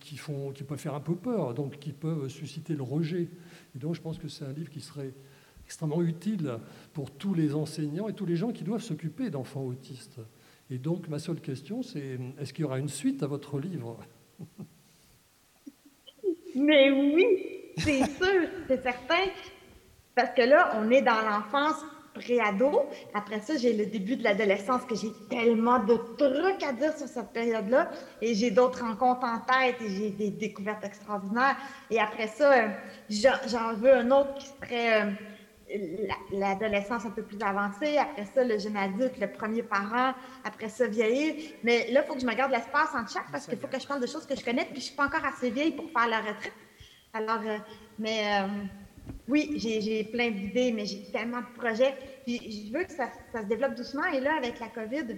qui, 0.00 0.16
font, 0.16 0.50
qui 0.50 0.64
peuvent 0.64 0.78
faire 0.78 0.94
un 0.94 1.00
peu 1.00 1.14
peur, 1.14 1.52
donc 1.52 1.78
qui 1.78 1.92
peuvent 1.92 2.28
susciter 2.28 2.74
le 2.74 2.82
rejet. 2.82 3.28
Et 3.76 3.78
donc 3.78 3.94
je 3.94 4.00
pense 4.00 4.18
que 4.18 4.28
c'est 4.28 4.46
un 4.46 4.52
livre 4.52 4.70
qui 4.70 4.80
serait 4.80 5.12
extrêmement 5.66 6.00
utile 6.00 6.56
pour 6.94 7.10
tous 7.10 7.34
les 7.34 7.54
enseignants 7.54 8.08
et 8.08 8.14
tous 8.14 8.26
les 8.26 8.36
gens 8.36 8.52
qui 8.52 8.64
doivent 8.64 8.82
s'occuper 8.82 9.28
d'enfants 9.28 9.64
autistes. 9.64 10.18
Et 10.72 10.78
donc 10.78 11.06
ma 11.06 11.18
seule 11.18 11.42
question, 11.42 11.82
c'est 11.82 12.18
est-ce 12.40 12.54
qu'il 12.54 12.62
y 12.62 12.64
aura 12.64 12.78
une 12.78 12.88
suite 12.88 13.22
à 13.22 13.26
votre 13.26 13.60
livre? 13.60 13.98
Mais 16.54 16.90
oui, 16.90 17.26
c'est 17.76 18.06
sûr, 18.06 18.48
c'est 18.66 18.82
certain. 18.82 19.26
Parce 20.14 20.30
que 20.34 20.40
là, 20.40 20.72
on 20.76 20.90
est 20.90 21.02
dans 21.02 21.20
l'enfance 21.20 21.84
préado. 22.14 22.88
Après 23.12 23.40
ça, 23.40 23.58
j'ai 23.58 23.74
le 23.74 23.84
début 23.84 24.16
de 24.16 24.24
l'adolescence 24.24 24.86
que 24.86 24.94
j'ai 24.94 25.12
tellement 25.28 25.78
de 25.78 25.94
trucs 26.16 26.62
à 26.62 26.72
dire 26.72 26.96
sur 26.96 27.06
cette 27.06 27.34
période-là. 27.34 27.90
Et 28.22 28.34
j'ai 28.34 28.50
d'autres 28.50 28.82
rencontres 28.82 29.26
en 29.26 29.40
tête 29.40 29.76
et 29.82 29.90
j'ai 29.90 30.08
des 30.08 30.30
découvertes 30.30 30.84
extraordinaires. 30.86 31.56
Et 31.90 32.00
après 32.00 32.28
ça, 32.28 32.50
euh, 32.50 32.68
j'en 33.10 33.74
veux 33.74 33.92
un 33.92 34.10
autre 34.10 34.36
qui 34.36 34.46
serait 34.46 35.02
euh, 35.02 35.10
l'adolescence 36.32 37.04
un 37.04 37.10
peu 37.10 37.22
plus 37.22 37.40
avancée. 37.40 37.96
Après 37.96 38.24
ça, 38.26 38.44
le 38.44 38.58
jeune 38.58 38.76
adulte, 38.76 39.18
le 39.18 39.30
premier 39.30 39.62
parent. 39.62 40.14
Après 40.44 40.68
ça, 40.68 40.86
vieillir. 40.86 41.52
Mais 41.62 41.90
là, 41.90 42.02
il 42.02 42.06
faut 42.06 42.14
que 42.14 42.20
je 42.20 42.26
me 42.26 42.34
garde 42.34 42.52
l'espace 42.52 42.94
en 42.94 43.06
chaque 43.06 43.30
parce 43.30 43.46
qu'il 43.46 43.58
faut 43.58 43.68
que 43.68 43.80
je 43.80 43.86
parle 43.86 44.00
de 44.00 44.06
choses 44.06 44.26
que 44.26 44.36
je 44.36 44.44
connais. 44.44 44.64
Puis 44.66 44.76
je 44.76 44.86
suis 44.86 44.96
pas 44.96 45.06
encore 45.06 45.24
assez 45.24 45.50
vieille 45.50 45.72
pour 45.72 45.90
faire 45.90 46.08
la 46.08 46.20
retraite. 46.20 46.52
Alors, 47.14 47.42
euh, 47.46 47.58
mais 47.98 48.26
oui, 49.28 49.54
j'ai 49.56 50.04
plein 50.04 50.30
d'idées, 50.30 50.72
mais 50.72 50.86
j'ai 50.86 51.10
tellement 51.10 51.40
de 51.40 51.58
projets. 51.58 51.96
Je 52.26 52.72
veux 52.72 52.84
que 52.84 52.92
ça, 52.92 53.10
se 53.34 53.44
développe 53.44 53.74
doucement. 53.74 54.04
Et 54.06 54.20
là, 54.20 54.36
avec 54.36 54.60
la 54.60 54.68
COVID, 54.68 55.16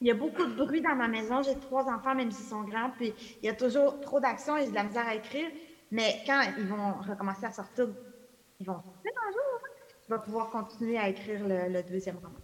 il 0.00 0.06
y 0.06 0.10
a 0.10 0.14
beaucoup 0.14 0.44
de 0.44 0.54
bruit 0.54 0.80
dans 0.80 0.94
ma 0.94 1.08
maison. 1.08 1.42
J'ai 1.42 1.58
trois 1.58 1.84
enfants, 1.84 2.14
même 2.14 2.30
s'ils 2.30 2.46
sont 2.46 2.62
grands. 2.62 2.90
Puis 2.96 3.12
il 3.42 3.46
y 3.46 3.48
a 3.48 3.54
toujours 3.54 4.00
trop 4.00 4.20
d'actions 4.20 4.56
et 4.56 4.68
de 4.68 4.74
la 4.74 4.84
misère 4.84 5.06
à 5.06 5.14
écrire. 5.14 5.48
Mais 5.90 6.22
quand 6.26 6.42
ils 6.58 6.66
vont 6.66 6.94
recommencer 7.08 7.46
à 7.46 7.52
sortir, 7.52 7.88
ils 8.60 8.66
vont 8.66 8.82
c'est 9.04 9.10
un 9.10 9.32
jour, 9.32 9.60
je 10.08 10.14
vais 10.14 10.20
pouvoir 10.20 10.50
continuer 10.50 10.98
à 10.98 11.08
écrire 11.08 11.40
le 11.46 11.82
deuxième 11.82 12.16
roman. 12.16 12.38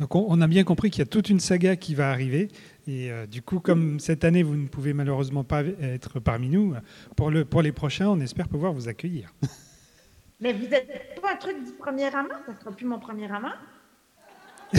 Donc 0.00 0.16
on, 0.16 0.40
a 0.40 0.46
bien 0.48 0.64
compris 0.64 0.90
qu'il 0.90 1.00
y 1.00 1.02
a 1.02 1.06
toute 1.06 1.30
une 1.30 1.38
saga 1.38 1.76
qui 1.76 1.94
va 1.94 2.10
arriver. 2.10 2.48
Et 2.88 3.12
euh, 3.12 3.26
du 3.26 3.42
coup, 3.42 3.60
comme 3.60 4.00
cette 4.00 4.24
année, 4.24 4.42
vous 4.42 4.56
ne 4.56 4.66
pouvez 4.66 4.92
malheureusement 4.92 5.44
pas 5.44 5.62
être 5.80 6.18
parmi 6.18 6.48
nous, 6.48 6.74
pour, 7.16 7.30
le, 7.30 7.44
pour 7.44 7.62
les 7.62 7.70
prochains, 7.70 8.08
on 8.08 8.18
espère 8.20 8.48
pouvoir 8.48 8.72
vous 8.72 8.88
accueillir. 8.88 9.32
Mais 10.40 10.52
vous 10.52 10.66
n'êtes 10.66 11.20
pas 11.22 11.34
un 11.34 11.36
truc 11.36 11.64
du 11.64 11.72
premier 11.72 12.08
roman? 12.08 12.34
Ça 12.44 12.52
ne 12.52 12.58
sera 12.58 12.72
plus 12.72 12.86
mon 12.86 12.98
premier 12.98 13.26
roman? 13.26 13.52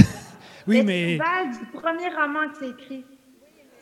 Oui, 0.67 0.81
mais... 0.83 1.19
du 1.19 1.65
premier 1.79 2.09
roman 2.09 2.49
que 2.49 2.57
c'est 2.59 2.69
écrit? 2.69 3.05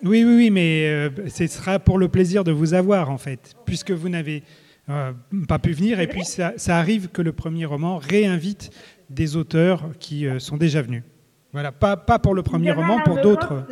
Oui, 0.04 0.26
oui, 0.26 0.36
oui, 0.36 0.50
mais 0.50 0.86
euh, 0.90 1.30
ce 1.30 1.48
sera 1.48 1.80
pour 1.80 1.98
le 1.98 2.10
plaisir 2.10 2.44
de 2.44 2.52
vous 2.52 2.74
avoir, 2.74 3.10
en 3.10 3.18
fait, 3.18 3.54
puisque 3.66 3.92
vous 3.92 4.10
n'avez 4.10 4.44
pas 4.88 5.60
pu 5.60 5.72
venir. 5.72 6.00
Et 6.00 6.08
puis 6.08 6.26
ça, 6.26 6.54
arrive 6.68 7.10
que 7.10 7.22
le 7.22 7.34
premier 7.34 7.66
roman 7.66 7.98
réinvite 7.98 8.72
des 9.10 9.36
auteurs 9.36 9.90
qui 10.00 10.28
sont 10.40 10.58
déjà 10.58 10.82
venus. 10.82 11.04
Voilà, 11.52 11.72
pas, 11.72 11.98
pas 11.98 12.20
pour 12.20 12.34
le 12.34 12.42
premier 12.42 12.72
roman, 12.72 13.02
pour 13.04 13.22
d'autres. 13.22 13.66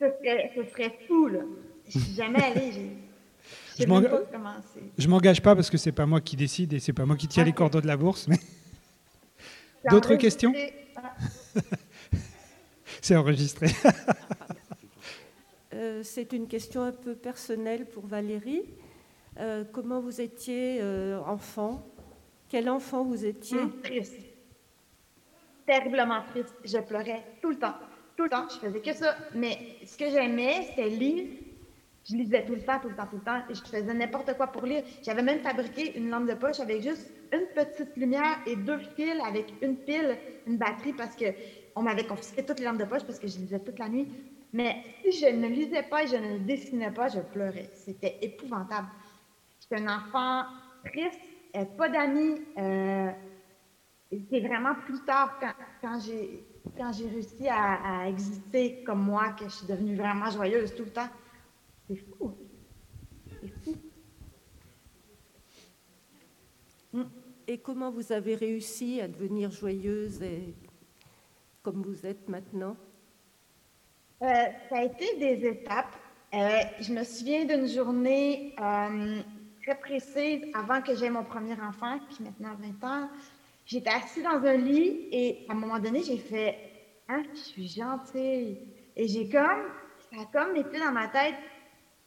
Ce 0.00 0.06
serait, 0.70 0.98
fou, 1.06 1.28
là. 1.28 1.40
Je 1.86 1.98
suis 1.98 2.14
jamais 2.14 2.42
allée. 2.42 2.90
Je 4.98 5.08
m'engage 5.08 5.40
pas 5.42 5.54
parce 5.54 5.70
que 5.70 5.76
c'est 5.76 5.92
pas 5.92 6.06
moi 6.06 6.20
qui 6.20 6.36
décide 6.36 6.72
et 6.72 6.80
c'est 6.80 6.92
pas 6.92 7.06
moi 7.06 7.16
qui 7.16 7.28
tiens 7.28 7.44
les 7.44 7.52
cordons 7.52 7.80
de 7.80 7.86
la 7.86 7.96
bourse. 7.96 8.28
Mais... 8.28 8.38
D'autres 9.90 10.16
questions 10.16 10.52
C'est 13.02 13.16
enregistré. 13.16 13.68
Euh, 15.74 16.02
c'est 16.04 16.32
une 16.32 16.46
question 16.46 16.82
un 16.82 16.92
peu 16.92 17.16
personnelle 17.16 17.86
pour 17.86 18.06
Valérie. 18.06 18.62
Euh, 19.38 19.64
comment 19.72 20.00
vous 20.00 20.20
étiez 20.20 20.78
euh, 20.80 21.20
enfant? 21.26 21.86
Quel 22.48 22.68
enfant 22.70 23.04
vous 23.04 23.24
étiez? 23.24 23.58
Hum, 23.58 23.80
Triste. 23.82 24.18
Terriblement 25.66 26.22
triste. 26.30 26.54
Je 26.64 26.78
pleurais 26.78 27.24
tout 27.40 27.50
le 27.50 27.58
temps. 27.58 27.74
Tout 28.16 28.24
le 28.24 28.30
temps. 28.30 28.46
Je 28.48 28.58
faisais 28.58 28.80
que 28.80 28.92
ça. 28.92 29.16
Mais 29.34 29.58
ce 29.84 29.96
que 29.96 30.10
j'aimais, 30.10 30.62
c'était 30.68 30.88
lire 30.88 31.26
je 32.08 32.16
lisais 32.16 32.44
tout 32.44 32.54
le 32.54 32.60
temps, 32.60 32.78
tout 32.80 32.88
le 32.88 32.94
temps, 32.94 33.06
tout 33.06 33.16
le 33.16 33.22
temps. 33.22 33.40
Je 33.48 33.60
faisais 33.60 33.94
n'importe 33.94 34.36
quoi 34.36 34.48
pour 34.48 34.66
lire. 34.66 34.82
J'avais 35.02 35.22
même 35.22 35.40
fabriqué 35.40 35.96
une 35.96 36.10
lampe 36.10 36.28
de 36.28 36.34
poche 36.34 36.60
avec 36.60 36.82
juste 36.82 37.10
une 37.32 37.46
petite 37.54 37.96
lumière 37.96 38.38
et 38.46 38.56
deux 38.56 38.78
fils 38.94 39.20
avec 39.26 39.54
une 39.62 39.76
pile, 39.76 40.16
une 40.46 40.58
batterie, 40.58 40.92
parce 40.92 41.16
que 41.16 41.24
on 41.74 41.82
m'avait 41.82 42.04
confisqué 42.04 42.44
toutes 42.44 42.58
les 42.60 42.66
lampes 42.66 42.78
de 42.78 42.84
poche 42.84 43.04
parce 43.04 43.18
que 43.18 43.26
je 43.26 43.38
lisais 43.38 43.58
toute 43.58 43.78
la 43.78 43.88
nuit. 43.88 44.08
Mais 44.52 44.82
si 45.02 45.12
je 45.18 45.26
ne 45.34 45.48
lisais 45.48 45.82
pas 45.82 46.04
et 46.04 46.06
je 46.06 46.16
ne 46.16 46.38
dessinais 46.38 46.90
pas, 46.90 47.08
je 47.08 47.20
pleurais. 47.20 47.70
C'était 47.72 48.18
épouvantable. 48.20 48.86
J'étais 49.70 49.82
un 49.82 49.96
enfant 49.98 50.44
triste, 50.84 51.18
euh, 51.56 51.64
pas 51.64 51.88
d'amis. 51.88 52.40
Euh, 52.58 53.10
c'est 54.30 54.40
vraiment 54.40 54.74
plus 54.74 55.00
tard, 55.04 55.38
quand, 55.40 55.52
quand 55.80 56.00
j'ai 56.00 56.44
quand 56.76 56.92
j'ai 56.92 57.08
réussi 57.08 57.46
à, 57.48 58.02
à, 58.02 58.08
exister 58.08 58.82
comme 58.84 59.02
moi, 59.02 59.32
que 59.32 59.44
je 59.44 59.50
suis 59.50 59.66
devenue 59.66 59.96
vraiment 59.96 60.30
joyeuse 60.30 60.74
tout 60.74 60.84
le 60.84 60.92
temps. 60.92 61.08
C'est 61.86 61.96
fou. 61.96 62.34
C'est 63.40 63.48
fou. 63.62 63.76
Mm. 66.94 67.02
Et 67.46 67.58
comment 67.58 67.90
vous 67.90 68.12
avez 68.12 68.34
réussi 68.34 69.00
à 69.00 69.08
devenir 69.08 69.50
joyeuse 69.50 70.22
et 70.22 70.54
comme 71.62 71.82
vous 71.82 72.06
êtes 72.06 72.28
maintenant? 72.28 72.76
Euh, 74.22 74.26
Ça 74.70 74.78
a 74.78 74.84
été 74.84 75.18
des 75.18 75.46
étapes. 75.48 75.94
Euh, 76.32 76.60
je 76.80 76.92
me 76.92 77.04
souviens 77.04 77.44
d'une 77.44 77.68
journée 77.68 78.56
euh, 78.58 79.20
très 79.64 79.78
précise 79.78 80.42
avant 80.54 80.82
que 80.82 80.94
j'aie 80.94 81.10
mon 81.10 81.24
premier 81.24 81.54
enfant, 81.60 81.98
qui 82.10 82.22
maintenant 82.22 82.54
20 82.82 82.88
ans. 82.88 83.08
J'étais 83.66 83.90
assise 83.90 84.22
dans 84.22 84.44
un 84.44 84.56
lit 84.56 85.08
et 85.10 85.46
à 85.48 85.52
un 85.52 85.56
moment 85.56 85.78
donné, 85.78 86.02
j'ai 86.02 86.18
fait 86.18 86.58
Ah, 87.08 87.22
je 87.32 87.38
suis 87.38 87.68
gentille. 87.68 88.58
Et 88.96 89.08
j'ai 89.08 89.28
comme, 89.28 89.64
ça 90.10 90.20
a 90.20 90.24
comme 90.32 90.56
été 90.56 90.78
dans 90.78 90.92
ma 90.92 91.08
tête 91.08 91.34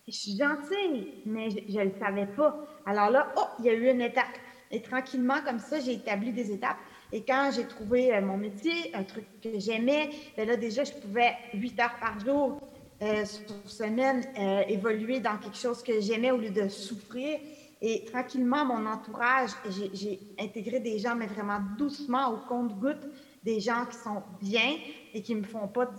je 0.08 0.14
suis 0.14 0.38
gentille, 0.38 1.16
mais 1.26 1.50
je 1.50 1.80
ne 1.80 1.84
le 1.84 1.92
savais 2.00 2.28
pas. 2.28 2.66
Alors 2.86 3.10
là, 3.10 3.34
oh, 3.36 3.44
il 3.60 3.66
y 3.66 3.70
a 3.70 3.74
eu 3.74 3.90
une 3.90 4.02
étape. 4.02 4.38
Et 4.72 4.82
tranquillement, 4.82 5.42
comme 5.46 5.60
ça, 5.60 5.80
j'ai 5.80 5.94
établi 5.94 6.32
des 6.32 6.52
étapes. 6.52 6.78
Et 7.12 7.24
quand 7.24 7.52
j'ai 7.54 7.66
trouvé 7.66 8.14
euh, 8.14 8.22
mon 8.22 8.38
métier, 8.38 8.94
un 8.94 9.04
truc 9.04 9.26
que 9.42 9.60
j'aimais, 9.60 10.10
ben 10.36 10.48
là, 10.48 10.56
déjà, 10.56 10.84
je 10.84 10.94
pouvais, 10.94 11.36
huit 11.54 11.78
heures 11.80 11.96
par 12.00 12.20
jour, 12.20 12.62
euh, 13.02 13.26
sur 13.26 13.70
semaine, 13.70 14.26
euh, 14.38 14.64
évoluer 14.68 15.20
dans 15.20 15.38
quelque 15.38 15.58
chose 15.58 15.84
que 15.84 16.00
j'aimais 16.02 16.32
au 16.32 16.38
lieu 16.38 16.50
de 16.50 16.68
souffrir. 16.68 17.40
Et 17.80 18.06
tranquillement, 18.06 18.66
mon 18.66 18.88
entourage, 18.88 19.52
j'ai 19.94 20.20
intégré 20.40 20.80
des 20.80 20.98
gens, 20.98 21.16
mais 21.16 21.28
vraiment 21.28 21.60
doucement, 21.78 22.30
au 22.34 22.38
compte-goutte, 22.48 23.08
des 23.44 23.60
gens 23.60 23.86
qui 23.86 23.98
sont 23.98 24.24
bien 24.42 24.78
et 25.14 25.22
qui 25.22 25.36
me 25.36 25.44
font 25.44 25.68
pas 25.68 25.92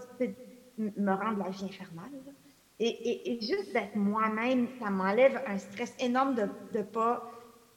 me 0.76 1.12
rendre 1.12 1.38
la 1.38 1.50
vie 1.50 1.66
infernale. 1.66 2.10
Et, 2.80 3.38
juste 3.40 3.72
d'être 3.72 3.96
moi-même, 3.96 4.68
ça 4.80 4.90
m'enlève 4.90 5.40
un 5.46 5.58
stress 5.58 5.94
énorme 5.98 6.34
de 6.34 6.48
ne 6.78 6.82
pas 6.82 7.30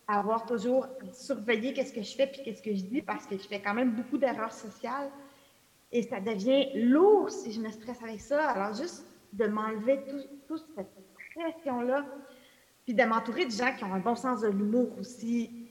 avoir 0.08 0.46
toujours 0.46 0.88
surveillé 1.14 1.74
qu'est-ce 1.74 1.94
que 1.94 2.04
je 2.04 2.16
fais 2.16 2.28
puis 2.28 2.42
qu'est-ce 2.44 2.62
que 2.62 2.76
je 2.76 2.84
dis 2.84 3.02
parce 3.02 3.26
que 3.26 3.38
je 3.38 3.48
fais 3.48 3.62
quand 3.62 3.74
même 3.74 3.92
beaucoup 3.92 4.18
d'erreurs 4.18 4.52
sociales. 4.52 5.10
Et 5.92 6.04
ça 6.04 6.20
devient 6.20 6.70
lourd 6.76 7.30
si 7.30 7.52
je 7.52 7.60
me 7.60 7.70
stresse 7.72 8.02
avec 8.04 8.20
ça. 8.20 8.50
Alors, 8.50 8.76
juste 8.76 9.06
de 9.34 9.48
m'enlever 9.48 10.00
toute 10.48 10.66
cette 10.76 10.94
pression-là, 11.36 12.06
puis 12.86 12.94
de 12.94 13.04
m'entourer 13.04 13.46
de 13.46 13.52
gens 13.52 13.76
qui 13.76 13.84
ont 13.84 13.94
un 13.94 14.00
bon 14.00 14.16
sens 14.16 14.42
de 14.42 14.48
l'humour 14.48 14.98
aussi. 15.00 15.68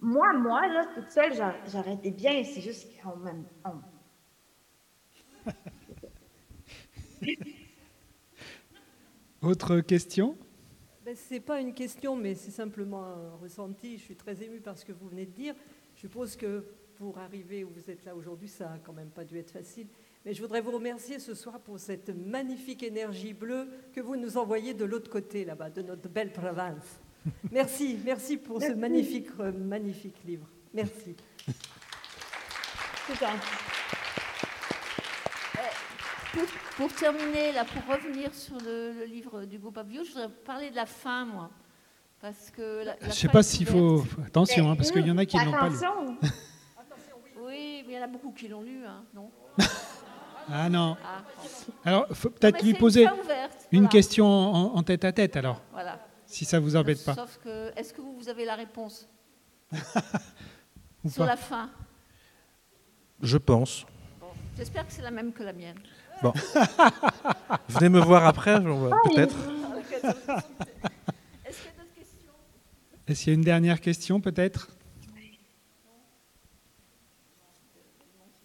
Moi, 0.00 0.32
moi, 0.34 0.66
là, 0.68 0.86
toute 0.94 1.10
seule, 1.10 1.32
j'aurais 1.72 1.94
été 1.94 2.10
bien. 2.10 2.44
C'est 2.44 2.60
juste 2.60 2.88
qu'on 3.02 3.16
m'aime. 3.16 3.44
Autre 9.42 9.80
question? 9.80 10.36
Ben, 11.04 11.16
Ce 11.16 11.34
n'est 11.34 11.40
pas 11.40 11.60
une 11.60 11.74
question, 11.74 12.16
mais 12.16 12.34
c'est 12.34 12.50
simplement 12.50 13.04
un 13.04 13.36
ressenti. 13.36 13.96
Je 13.96 14.02
suis 14.02 14.16
très 14.16 14.42
émue 14.42 14.60
par 14.60 14.76
ce 14.76 14.84
que 14.84 14.92
vous 14.92 15.08
venez 15.08 15.26
de 15.26 15.32
dire. 15.32 15.54
Je 15.94 16.00
suppose 16.00 16.36
que 16.36 16.64
pour 16.96 17.18
arriver 17.18 17.64
où 17.64 17.70
vous 17.70 17.90
êtes 17.90 18.04
là 18.04 18.14
aujourd'hui, 18.14 18.48
ça 18.48 18.68
n'a 18.68 18.78
quand 18.78 18.92
même 18.92 19.10
pas 19.10 19.24
dû 19.24 19.38
être 19.38 19.50
facile. 19.50 19.88
Mais 20.26 20.34
je 20.34 20.42
voudrais 20.42 20.60
vous 20.60 20.72
remercier 20.72 21.20
ce 21.20 21.34
soir 21.34 21.60
pour 21.60 21.78
cette 21.78 22.08
magnifique 22.08 22.82
énergie 22.82 23.32
bleue 23.32 23.68
que 23.92 24.00
vous 24.00 24.16
nous 24.16 24.36
envoyez 24.36 24.74
de 24.74 24.84
l'autre 24.84 25.08
côté, 25.08 25.44
là-bas, 25.44 25.70
de 25.70 25.82
notre 25.82 26.08
belle 26.08 26.32
province. 26.32 27.00
Merci, 27.52 27.98
merci 28.04 28.36
pour 28.36 28.62
ce 28.62 28.70
magnifique, 28.72 29.26
euh, 29.40 29.50
magnifique 29.50 30.14
livre. 30.24 30.46
Merci. 30.72 31.16
Pour, 36.76 36.92
terminer, 36.92 37.50
là, 37.50 37.64
pour 37.64 37.94
revenir 37.94 38.32
sur 38.32 38.58
le, 38.58 39.04
livre 39.06 39.44
du 39.44 39.58
groupe 39.58 39.76
Abio, 39.78 40.04
je 40.04 40.10
voudrais 40.10 40.28
parler 40.28 40.70
de 40.70 40.76
la 40.76 40.86
fin, 40.86 41.24
moi. 41.24 41.50
Parce 42.20 42.50
que 42.50 42.84
je 43.00 43.06
ne 43.06 43.12
sais 43.12 43.28
pas 43.28 43.42
s'il 43.42 43.66
faut. 43.66 44.04
Attention, 44.24 44.70
hein, 44.70 44.76
parce 44.76 44.92
qu'il 44.92 45.06
y 45.06 45.10
en 45.10 45.18
a 45.18 45.26
qui 45.26 45.36
n'ont 45.36 45.50
pas 45.50 45.68
lu. 45.68 45.76
oui, 47.40 47.82
mais 47.86 47.92
il 47.92 47.94
y 47.94 47.98
en 47.98 48.02
a 48.02 48.06
beaucoup 48.06 48.30
qui 48.30 48.46
l'ont 48.46 48.62
lu, 48.62 48.84
hein, 48.84 49.04
non? 49.14 49.30
Ah 50.50 50.68
non. 50.68 50.96
Ah, 51.02 51.22
alors, 51.84 52.06
faut 52.12 52.30
peut-être 52.30 52.62
lui 52.62 52.74
poser 52.74 53.06
une, 53.72 53.88
question 53.88 54.26
en, 54.26 54.82
tête 54.82 55.04
à 55.04 55.12
tête, 55.12 55.36
alors. 55.36 55.60
Voilà. 55.72 55.98
Si 56.26 56.44
ça 56.44 56.58
vous 56.58 56.76
embête 56.76 57.04
pas. 57.04 57.14
Sauf 57.14 57.38
que, 57.42 57.72
est-ce 57.76 57.92
que 57.92 58.00
vous, 58.00 58.28
avez 58.28 58.44
la 58.44 58.54
réponse 58.54 59.08
Sur 61.08 61.24
la 61.24 61.36
fin? 61.36 61.70
Je 63.22 63.38
pense. 63.38 63.86
J'espère 64.56 64.86
que 64.86 64.92
c'est 64.92 65.02
la 65.02 65.10
même 65.10 65.32
que 65.32 65.42
la 65.42 65.52
mienne. 65.52 65.78
Bon. 66.22 66.32
Venez 67.68 67.88
me 67.88 68.00
voir 68.00 68.26
après, 68.26 68.60
peut-être. 68.60 69.36
Est-ce 71.44 71.58
qu'il 71.58 71.66
y 71.66 71.68
a 71.68 71.76
d'autres 71.76 71.94
questions 71.94 72.32
Est-ce 73.06 73.20
qu'il 73.22 73.32
y 73.32 73.34
a 73.34 73.34
une 73.34 73.44
dernière 73.44 73.80
question, 73.80 74.20
peut-être? 74.20 74.75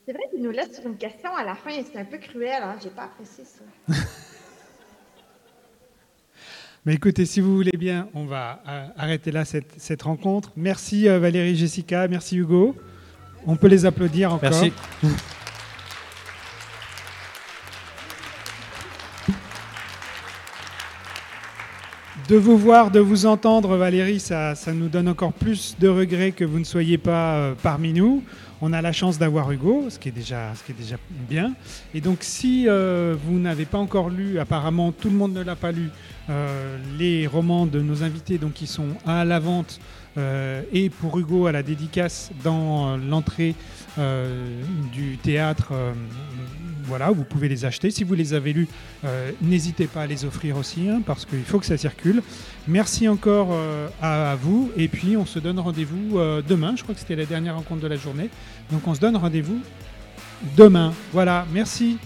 C'est 0.06 0.14
vrai 0.14 0.24
qu'il 0.32 0.42
nous 0.42 0.50
laisse 0.52 0.74
sur 0.76 0.88
une 0.88 0.98
question 0.98 1.36
à 1.36 1.44
la 1.44 1.54
fin, 1.54 1.70
c'est 1.72 2.00
un 2.00 2.06
peu 2.06 2.18
cruel, 2.18 2.64
hein? 2.64 2.76
j'ai 2.82 2.90
pas 2.90 3.04
apprécié 3.04 3.44
ça. 3.46 3.62
Mais 6.86 6.96
écoutez, 6.96 7.28
si 7.28 7.40
vous 7.40 7.56
voulez 7.56 7.78
bien, 7.78 8.10
on 8.16 8.26
va 8.26 8.64
euh, 8.68 8.88
arrêter 8.98 9.32
là 9.32 9.46
cette, 9.46 9.80
cette 9.80 10.02
rencontre. 10.02 10.52
Merci 10.56 11.08
euh, 11.08 11.20
Valérie, 11.20 11.56
Jessica, 11.56 12.08
merci 12.08 12.38
Hugo. 12.38 12.76
On 13.46 13.56
peut 13.56 13.68
les 13.68 13.86
applaudir 13.86 14.34
encore. 14.34 14.50
Merci. 14.50 14.74
de 22.28 22.36
vous 22.38 22.58
voir, 22.58 22.90
de 22.90 23.00
vous 23.00 23.28
entendre, 23.28 23.78
Valérie, 23.78 24.20
ça, 24.20 24.56
ça, 24.56 24.74
nous 24.74 24.88
donne 24.88 25.08
encore 25.10 25.34
plus 25.34 25.78
de 25.80 25.88
regrets 25.88 26.32
que 26.32 26.44
vous 26.44 26.58
ne 26.58 26.64
soyez 26.64 26.98
pas 26.98 27.36
euh, 27.36 27.54
parmi 27.62 27.94
nous. 27.94 28.24
On 28.62 28.74
a 28.74 28.82
la 28.82 28.92
chance 28.92 29.18
d'avoir 29.18 29.52
Hugo, 29.52 29.86
ce 29.90 29.98
qui, 29.98 30.10
est 30.10 30.12
déjà, 30.12 30.54
bien. 31.28 31.54
Et 31.94 32.02
donc, 32.02 32.20
si 32.22 32.66
euh, 32.68 33.16
vous 33.26 33.40
n'avez 33.40 33.66
pas 33.66 33.80
encore 33.80 34.10
lu, 34.10 34.40
apparemment 34.40 34.92
tout 34.92 35.10
le 35.10 35.16
monde 35.16 35.34
ne 35.34 35.42
l'a 35.42 35.56
pas 35.56 35.72
lu, 35.72 35.90
euh, 36.30 36.78
les 37.00 37.26
romans 37.26 37.66
de 37.66 37.82
nos 37.82 38.04
invités, 38.04 38.38
donc 38.38 38.54
qui 38.54 38.68
sont 38.68 38.90
à 39.06 39.26
la 39.26 39.40
vente 39.40 39.80
et 40.74 40.90
pour 40.90 41.18
Hugo 41.18 41.48
à 41.48 41.54
la 41.54 41.64
dédicace 41.64 42.32
dans 42.44 42.98
l'entrée 42.98 43.56
du 44.92 45.18
théâtre 45.18 45.72
voilà, 46.92 47.10
vous 47.10 47.24
pouvez 47.24 47.48
les 47.48 47.64
acheter. 47.64 47.90
Si 47.90 48.04
vous 48.04 48.16
les 48.16 48.34
avez 48.34 48.52
lus, 48.52 48.68
euh, 49.06 49.32
n'hésitez 49.42 49.88
pas 49.88 50.02
à 50.02 50.08
les 50.08 50.26
offrir 50.26 50.58
aussi, 50.58 50.90
hein, 50.90 51.02
parce 51.06 51.26
qu'il 51.26 51.46
faut 51.46 51.58
que 51.58 51.66
ça 51.66 51.78
circule. 51.78 52.22
Merci 52.68 53.08
encore 53.08 53.48
euh, 53.52 53.88
à, 54.02 54.36
vous, 54.36 54.70
et 54.76 54.90
puis 54.90 55.16
on 55.16 55.26
se 55.26 55.40
donne 55.40 55.58
rendez-vous 55.58 56.20
euh, 56.20 56.42
demain. 56.46 56.74
Je 56.76 56.84
crois 56.84 56.94
que 56.94 57.00
c'était 57.00 57.16
la 57.16 57.26
dernière 57.26 57.56
rencontre 57.56 57.80
de 57.80 57.88
la 57.88 57.96
journée. 57.96 58.30
Donc 58.74 58.86
on 58.90 58.94
se 58.94 59.00
donne 59.00 59.16
rendez-vous 59.16 59.62
demain. 60.58 60.94
Voilà, 61.14 61.46
merci. 61.54 61.98